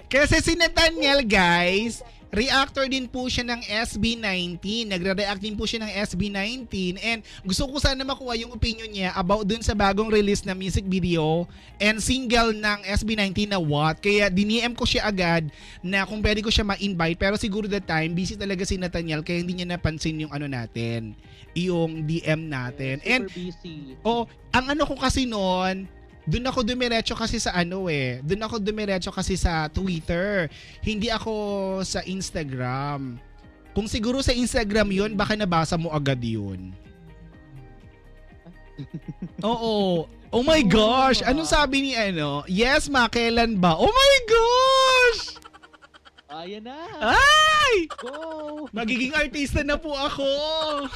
Kasi 0.07 0.44
si 0.44 0.53
Nathaniel, 0.55 1.24
guys, 1.24 2.05
reactor 2.33 2.89
din 2.89 3.05
po 3.05 3.29
siya 3.29 3.45
ng 3.45 3.61
SB19. 3.69 4.89
Nagre-react 4.89 5.39
din 5.45 5.53
po 5.53 5.69
siya 5.69 5.85
ng 5.85 5.93
SB19. 5.93 6.97
And 7.05 7.21
gusto 7.45 7.69
ko 7.69 7.77
sana 7.77 8.01
makuha 8.09 8.41
yung 8.41 8.57
opinion 8.57 8.89
niya 8.89 9.13
about 9.13 9.45
dun 9.45 9.61
sa 9.61 9.77
bagong 9.77 10.09
release 10.09 10.41
na 10.49 10.57
music 10.57 10.89
video 10.89 11.45
and 11.77 12.01
single 12.01 12.57
ng 12.57 12.79
SB19 12.89 13.53
na 13.53 13.61
What. 13.61 14.01
Kaya 14.01 14.33
diniem 14.33 14.73
ko 14.73 14.89
siya 14.89 15.13
agad 15.13 15.53
na 15.85 16.09
kung 16.09 16.25
pwede 16.25 16.41
ko 16.41 16.49
siya 16.49 16.65
ma-invite. 16.65 17.21
Pero 17.21 17.37
siguro 17.37 17.69
that 17.69 17.85
time, 17.85 18.17
busy 18.17 18.35
talaga 18.35 18.65
si 18.65 18.81
Nathaniel 18.81 19.21
kaya 19.21 19.45
hindi 19.45 19.61
niya 19.61 19.77
napansin 19.77 20.25
yung 20.25 20.33
ano 20.33 20.49
natin, 20.49 21.13
yung 21.53 22.09
DM 22.09 22.49
natin. 22.49 23.05
And 23.05 23.29
Super 23.29 23.45
busy. 23.45 23.77
Oo, 24.09 24.25
ang 24.57 24.73
ano 24.73 24.89
ko 24.89 24.97
kasi 24.97 25.29
noon, 25.29 25.85
doon 26.23 26.47
ako 26.47 26.62
dumiretso 26.62 27.19
kasi 27.19 27.43
sa 27.43 27.51
ano 27.55 27.90
eh. 27.90 28.23
Doon 28.23 28.47
ako 28.47 28.62
dumiretso 28.62 29.11
kasi 29.11 29.35
sa 29.35 29.66
Twitter. 29.66 30.47
Hindi 30.78 31.11
ako 31.11 31.35
sa 31.82 31.99
Instagram. 32.07 33.19
Kung 33.74 33.90
siguro 33.90 34.23
sa 34.23 34.31
Instagram 34.31 34.93
yun, 34.93 35.11
baka 35.19 35.35
nabasa 35.35 35.74
mo 35.74 35.90
agad 35.90 36.23
yun. 36.23 36.70
Oo. 39.44 40.07
Oh 40.32 40.40
my 40.40 40.65
gosh! 40.65 41.20
Anong 41.20 41.44
sabi 41.44 41.85
ni 41.85 41.93
ano? 41.93 42.40
Yes, 42.49 42.89
ma, 42.89 43.05
kailan 43.05 43.61
ba? 43.61 43.77
Oh 43.77 43.93
my 43.93 44.16
gosh! 44.24 45.36
Ayan 46.32 46.65
na. 46.65 46.81
Ay! 47.12 47.85
Go! 48.01 48.65
Magiging 48.73 49.12
artista 49.12 49.61
na 49.61 49.77
po 49.77 49.93
ako! 49.93 50.24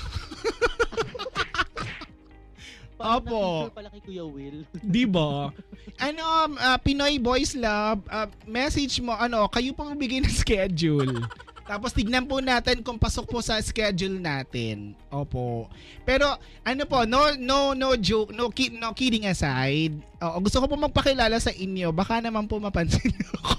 Parang 2.96 3.20
Opo. 3.20 3.68
pala 3.76 3.92
kay 3.92 4.00
Kuya 4.00 4.24
Will. 4.24 4.64
Di 4.96 5.04
ba? 5.04 5.52
Ano, 5.96 6.20
um, 6.20 6.60
ah, 6.60 6.76
Pinoy 6.76 7.16
Boys 7.16 7.56
Love, 7.56 8.04
ah, 8.12 8.28
message 8.44 9.00
mo, 9.00 9.16
ano, 9.16 9.48
kayo 9.48 9.72
po 9.72 9.88
magbigay 9.88 10.20
ng 10.20 10.28
schedule. 10.28 11.24
Tapos 11.70 11.96
tignan 11.96 12.28
po 12.28 12.38
natin 12.44 12.84
kung 12.84 13.00
pasok 13.00 13.26
po 13.26 13.40
sa 13.40 13.56
schedule 13.64 14.20
natin. 14.20 14.92
Opo. 15.08 15.72
Pero 16.04 16.36
ano 16.62 16.82
po, 16.86 17.08
no 17.08 17.34
no 17.34 17.74
no 17.74 17.98
joke, 17.98 18.30
no 18.30 18.52
kid, 18.54 18.76
no 18.76 18.94
kidding 18.94 19.26
aside. 19.26 19.96
Oo, 20.22 20.36
gusto 20.44 20.62
ko 20.62 20.70
po 20.70 20.76
magpakilala 20.78 21.40
sa 21.42 21.50
inyo. 21.50 21.90
Baka 21.90 22.22
naman 22.22 22.46
po 22.46 22.60
mapansin 22.62 23.10
ako. 23.34 23.56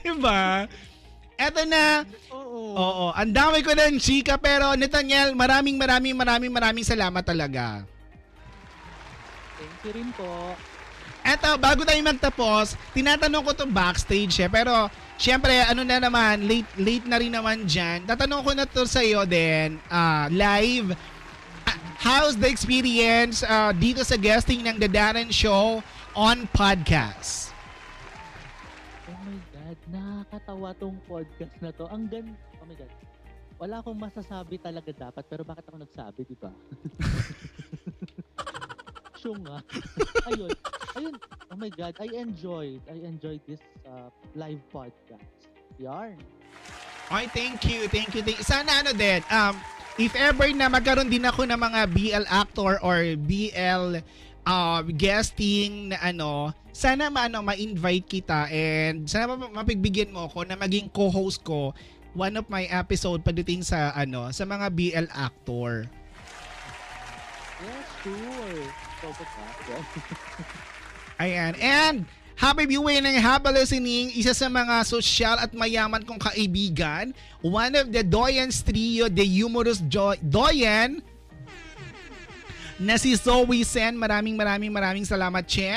diba? 0.00 0.70
Eto 1.42 1.66
na. 1.66 2.06
Oo. 2.30 2.78
Oo, 2.78 3.06
ang 3.10 3.34
dami 3.34 3.66
ko 3.66 3.74
ng 3.74 3.98
chika 3.98 4.38
pero 4.38 4.78
Nathaniel, 4.78 5.34
maraming 5.34 5.74
maraming 5.74 6.14
maraming 6.14 6.52
maraming 6.54 6.86
salamat 6.86 7.26
talaga. 7.26 7.82
Thank 9.58 9.82
you 9.82 9.92
rin 9.98 10.10
po. 10.14 10.54
Eto, 11.22 11.54
bago 11.54 11.86
tayo 11.86 12.02
magtapos, 12.02 12.74
tinatanong 12.90 13.46
ko 13.46 13.50
to 13.54 13.66
backstage 13.70 14.42
eh. 14.42 14.50
Pero, 14.50 14.90
syempre, 15.14 15.54
ano 15.62 15.86
na 15.86 16.02
naman, 16.02 16.42
late, 16.42 16.66
late 16.74 17.06
na 17.06 17.14
rin 17.22 17.30
naman 17.30 17.62
dyan. 17.62 18.02
Tatanong 18.02 18.42
ko 18.42 18.50
na 18.58 18.66
to 18.66 18.82
sa 18.90 19.06
iyo 19.06 19.22
din, 19.22 19.78
ah, 19.86 20.26
live. 20.26 20.98
Ah, 21.62 21.78
how's 22.02 22.34
the 22.34 22.50
experience 22.50 23.46
ah, 23.46 23.70
dito 23.70 24.02
sa 24.02 24.18
guesting 24.18 24.66
ng 24.66 24.82
The 24.82 24.90
Darren 24.90 25.30
Show 25.30 25.78
on 26.18 26.50
podcast? 26.50 27.51
Nakakatawa 30.32 30.72
tong 30.80 30.96
podcast 31.04 31.52
na 31.60 31.68
to. 31.76 31.84
Ang 31.92 32.08
gan... 32.08 32.24
Oh 32.56 32.64
my 32.64 32.72
God. 32.72 32.88
wala 33.60 33.84
akong 33.84 34.00
masasabi 34.00 34.56
talaga 34.56 34.88
dapat, 34.88 35.28
pero 35.28 35.44
bakit 35.44 35.68
ako 35.68 35.76
nagsabi, 35.84 36.24
di 36.24 36.36
ba? 36.40 36.48
Sure 39.20 39.36
nga. 39.44 39.60
ayun. 40.32 40.50
Ayun. 40.96 41.14
Oh 41.52 41.58
my 41.60 41.68
God. 41.68 41.94
I 42.00 42.08
enjoyed. 42.16 42.80
I 42.88 43.04
enjoyed 43.04 43.44
this 43.44 43.60
uh, 43.84 44.08
live 44.32 44.58
podcast. 44.72 45.52
Yarn. 45.76 46.16
Okay, 47.12 47.28
thank 47.36 47.68
you, 47.68 47.86
thank 47.92 48.16
you. 48.16 48.24
Thank 48.24 48.40
Sana 48.40 48.82
ano 48.82 48.96
din, 48.96 49.20
um, 49.28 49.54
if 50.00 50.16
ever 50.16 50.48
na 50.56 50.72
magkaroon 50.72 51.12
din 51.12 51.28
ako 51.28 51.44
ng 51.44 51.60
mga 51.60 51.80
BL 51.92 52.26
actor 52.32 52.80
or 52.80 53.04
BL 53.20 54.00
uh, 54.46 54.80
guesting 54.94 55.92
na 55.94 55.98
ano, 56.02 56.54
sana 56.72 57.12
maano 57.12 57.44
ma-invite 57.44 58.06
kita 58.08 58.48
and 58.48 59.04
sana 59.06 59.36
ma- 59.36 59.62
mapigbigyan 59.62 60.10
mo 60.10 60.26
ako 60.26 60.46
na 60.48 60.56
maging 60.56 60.88
co-host 60.88 61.44
ko 61.44 61.74
one 62.12 62.36
of 62.36 62.44
my 62.52 62.68
episode 62.68 63.24
pagdating 63.24 63.64
sa 63.64 63.92
ano, 63.96 64.28
sa 64.32 64.44
mga 64.44 64.68
BL 64.72 65.06
actor. 65.12 65.88
Yes, 67.62 67.86
sure. 68.02 68.62
Ayan. 71.22 71.54
And 71.58 71.96
happy 72.34 72.66
viewing 72.66 73.06
and 73.06 73.18
happy 73.18 73.50
listening. 73.54 74.10
Isa 74.14 74.34
sa 74.34 74.50
mga 74.50 74.82
sosyal 74.82 75.38
at 75.38 75.54
mayaman 75.54 76.02
kong 76.02 76.18
kaibigan. 76.18 77.14
One 77.40 77.74
of 77.78 77.94
the 77.94 78.02
Doyen's 78.02 78.62
trio, 78.62 79.06
the 79.06 79.22
humorous 79.22 79.78
jo- 79.86 80.18
Doyen, 80.18 81.02
na 82.82 82.98
si 82.98 83.14
Zoe 83.14 83.62
Sen. 83.62 83.94
Maraming 83.94 84.34
maraming 84.34 84.74
maraming 84.74 85.06
salamat, 85.06 85.46
Che. 85.46 85.70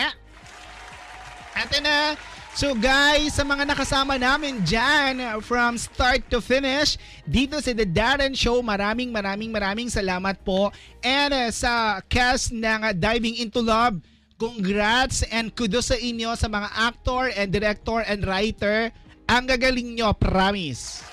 Ito 1.55 1.77
na. 1.79 2.17
So 2.55 2.71
guys, 2.71 3.35
sa 3.35 3.43
mga 3.43 3.67
nakasama 3.67 4.15
namin 4.15 4.63
dyan 4.63 5.19
from 5.43 5.75
start 5.75 6.23
to 6.31 6.39
finish 6.39 6.95
dito 7.27 7.59
sa 7.59 7.75
The 7.75 7.83
Darren 7.83 8.31
Show, 8.31 8.63
maraming 8.63 9.11
maraming 9.11 9.51
maraming 9.51 9.91
salamat 9.91 10.39
po. 10.39 10.71
And 11.03 11.35
uh, 11.35 11.51
sa 11.51 11.99
cast 12.07 12.55
ng 12.55 12.79
uh, 12.79 12.95
Diving 12.95 13.43
Into 13.43 13.59
Love, 13.59 13.99
congrats 14.39 15.27
and 15.27 15.51
kudos 15.51 15.91
sa 15.91 15.99
inyo 15.99 16.31
sa 16.39 16.47
mga 16.47 16.71
actor 16.79 17.27
and 17.35 17.51
director 17.51 17.99
and 18.07 18.23
writer. 18.23 18.87
Ang 19.27 19.51
gagaling 19.51 19.99
nyo, 19.99 20.15
promise. 20.15 21.03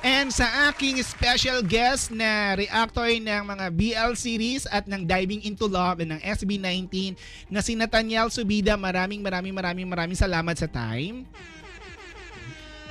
And 0.00 0.32
sa 0.32 0.72
aking 0.72 0.96
special 1.04 1.60
guest 1.60 2.08
na 2.08 2.56
reactor 2.56 3.04
ng 3.20 3.42
mga 3.44 3.66
BL 3.68 4.12
series 4.16 4.64
at 4.72 4.88
ng 4.88 5.04
Diving 5.04 5.44
Into 5.44 5.68
Love 5.68 6.00
and 6.00 6.16
ng 6.16 6.20
SB19 6.24 7.12
na 7.52 7.60
si 7.60 7.76
Nathaniel 7.76 8.32
Subida, 8.32 8.80
maraming 8.80 9.20
maraming 9.20 9.52
maraming 9.52 9.84
maraming 9.84 10.16
salamat 10.16 10.56
sa 10.56 10.64
time. 10.72 11.28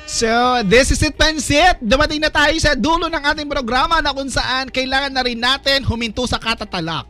So, 0.09 0.29
this 0.65 0.89
is 0.89 1.01
it, 1.05 1.17
Pansit! 1.17 1.81
Dumating 1.81 2.21
na 2.21 2.33
tayo 2.33 2.57
sa 2.57 2.73
dulo 2.73 3.09
ng 3.09 3.23
ating 3.29 3.45
programa 3.45 4.01
na 4.01 4.09
kung 4.09 4.29
saan 4.29 4.69
kailangan 4.69 5.13
na 5.13 5.21
rin 5.21 5.37
natin 5.37 5.85
huminto 5.85 6.25
sa 6.25 6.41
katatalak. 6.41 7.05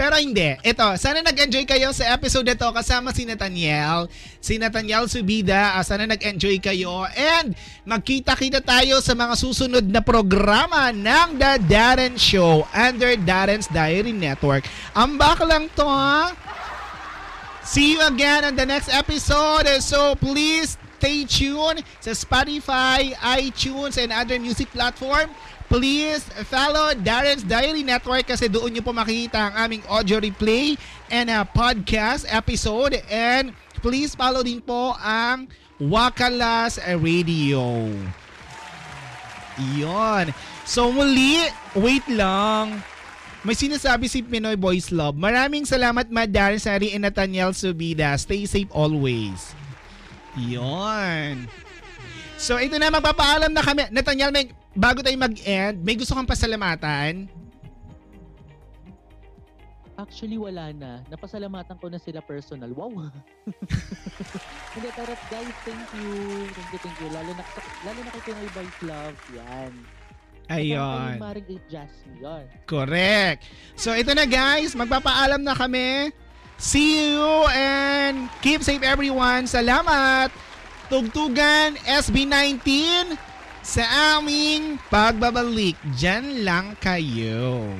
Pero 0.00 0.16
hindi. 0.16 0.56
Ito, 0.64 0.96
sana 0.96 1.20
nag-enjoy 1.20 1.68
kayo 1.68 1.92
sa 1.92 2.16
episode 2.16 2.48
nito 2.48 2.64
kasama 2.72 3.12
si 3.12 3.28
Nathaniel. 3.28 4.08
Si 4.40 4.56
Nathaniel 4.56 5.04
Subida. 5.12 5.76
Uh, 5.76 5.84
sana 5.84 6.08
nag-enjoy 6.08 6.56
kayo. 6.56 7.04
And 7.12 7.52
magkita-kita 7.84 8.64
tayo 8.64 9.04
sa 9.04 9.12
mga 9.12 9.36
susunod 9.36 9.84
na 9.84 10.00
programa 10.00 10.88
ng 10.88 11.36
The 11.36 11.60
Darren 11.68 12.16
Show 12.16 12.64
under 12.72 13.12
Darren's 13.20 13.68
Diary 13.68 14.16
Network. 14.16 14.64
Ambak 14.96 15.44
lang 15.44 15.68
to 15.76 15.84
ha. 15.84 16.32
See 17.60 17.92
you 17.92 18.00
again 18.00 18.48
on 18.48 18.56
the 18.56 18.64
next 18.64 18.88
episode. 18.88 19.68
So 19.84 20.16
please 20.16 20.80
stay 20.96 21.28
tuned 21.28 21.84
sa 22.00 22.16
Spotify, 22.16 23.12
iTunes, 23.36 24.00
and 24.00 24.16
other 24.16 24.40
music 24.40 24.72
platform 24.72 25.28
please 25.70 26.26
follow 26.50 26.90
Darren's 26.98 27.46
Diary 27.46 27.86
Network 27.86 28.26
kasi 28.26 28.50
doon 28.50 28.74
nyo 28.74 28.82
po 28.82 28.90
makikita 28.90 29.38
ang 29.38 29.54
aming 29.70 29.82
audio 29.86 30.18
replay 30.18 30.74
and 31.08 31.30
uh, 31.30 31.46
podcast 31.46 32.26
episode. 32.26 32.98
And 33.06 33.54
please 33.78 34.18
follow 34.18 34.42
din 34.42 34.58
po 34.58 34.98
ang 34.98 35.46
Wakalas 35.78 36.82
Radio. 36.98 37.86
Iyon. 39.56 40.34
So 40.66 40.90
muli, 40.90 41.38
wait 41.78 42.04
lang. 42.10 42.82
May 43.40 43.56
sinasabi 43.56 44.10
si 44.10 44.20
Pinoy 44.20 44.58
Boys 44.58 44.92
Love. 44.92 45.16
Maraming 45.16 45.64
salamat 45.64 46.12
Mad 46.12 46.28
Darren 46.28 46.60
Sari 46.60 46.92
and 46.92 47.06
Nathaniel 47.06 47.56
Subida. 47.56 48.12
Stay 48.20 48.44
safe 48.44 48.68
always. 48.74 49.56
Iyon. 50.36 51.48
So 52.36 52.60
ito 52.60 52.76
na, 52.76 52.92
magpapaalam 52.92 53.54
na 53.54 53.64
kami. 53.64 53.88
Nathaniel, 53.88 54.34
may, 54.34 54.52
bago 54.74 55.02
tayo 55.02 55.16
mag-end, 55.18 55.82
may 55.82 55.98
gusto 55.98 56.14
kang 56.14 56.28
pasalamatan? 56.28 57.26
Actually, 60.00 60.40
wala 60.40 60.72
na. 60.72 61.04
Napasalamatan 61.12 61.76
ko 61.76 61.92
na 61.92 62.00
sila 62.00 62.24
personal. 62.24 62.72
Wow! 62.72 63.12
Hindi, 64.72 64.88
pero 64.96 65.12
guys, 65.28 65.56
thank 65.60 65.88
you. 65.92 66.08
Thank 66.56 66.70
you, 66.72 66.80
thank 66.80 66.96
you. 67.04 67.08
Lalo 67.12 67.30
na, 67.36 67.44
lalo 67.84 67.98
na 68.00 68.10
kay 68.16 68.32
Pinoy 68.32 68.48
Boys 68.56 68.78
Love. 68.80 69.18
Yan. 69.36 69.72
Ayun. 70.48 71.20
Maring 71.20 71.60
Jasmine. 71.68 72.16
Yan. 72.16 72.44
Correct. 72.64 73.44
So 73.76 73.92
ito 73.92 74.16
na 74.16 74.24
guys, 74.24 74.72
magpapaalam 74.72 75.44
na 75.44 75.52
kami. 75.52 76.16
See 76.56 77.12
you 77.12 77.28
and 77.52 78.32
keep 78.40 78.64
safe 78.64 78.80
everyone. 78.80 79.44
Salamat. 79.44 80.32
Tugtugan 80.88 81.76
SB19 81.84 83.29
sa 83.60 84.16
aming 84.16 84.80
pagbabalik. 84.88 85.76
Diyan 85.96 86.44
lang 86.44 86.74
kayo. 86.80 87.70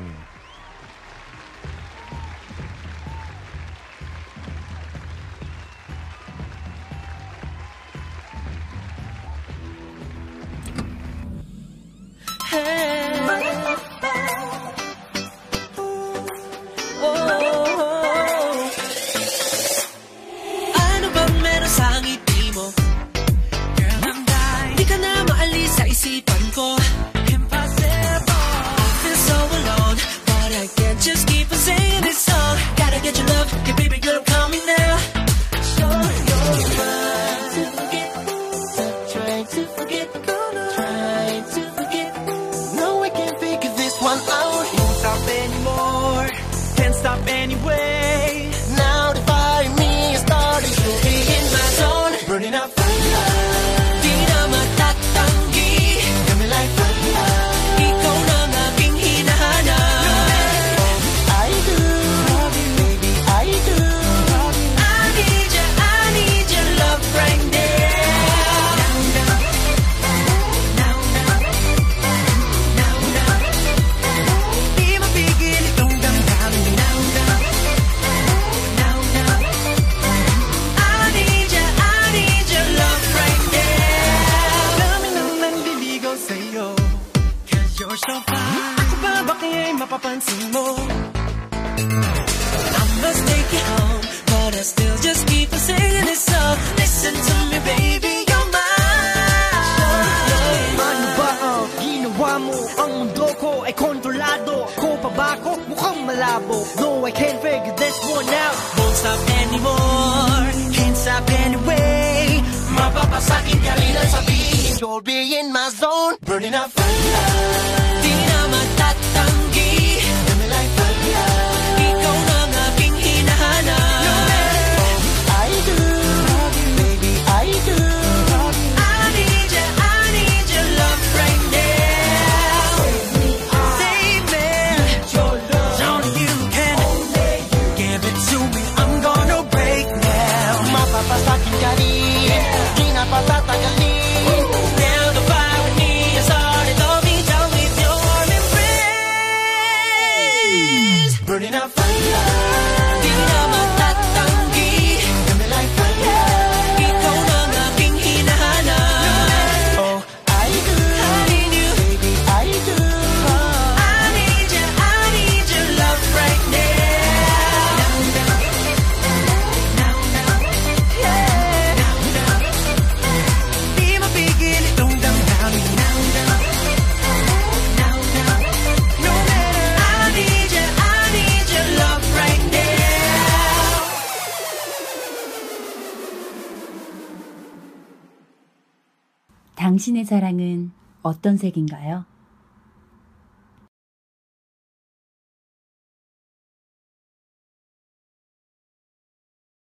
19세기인가요? 191.41 192.05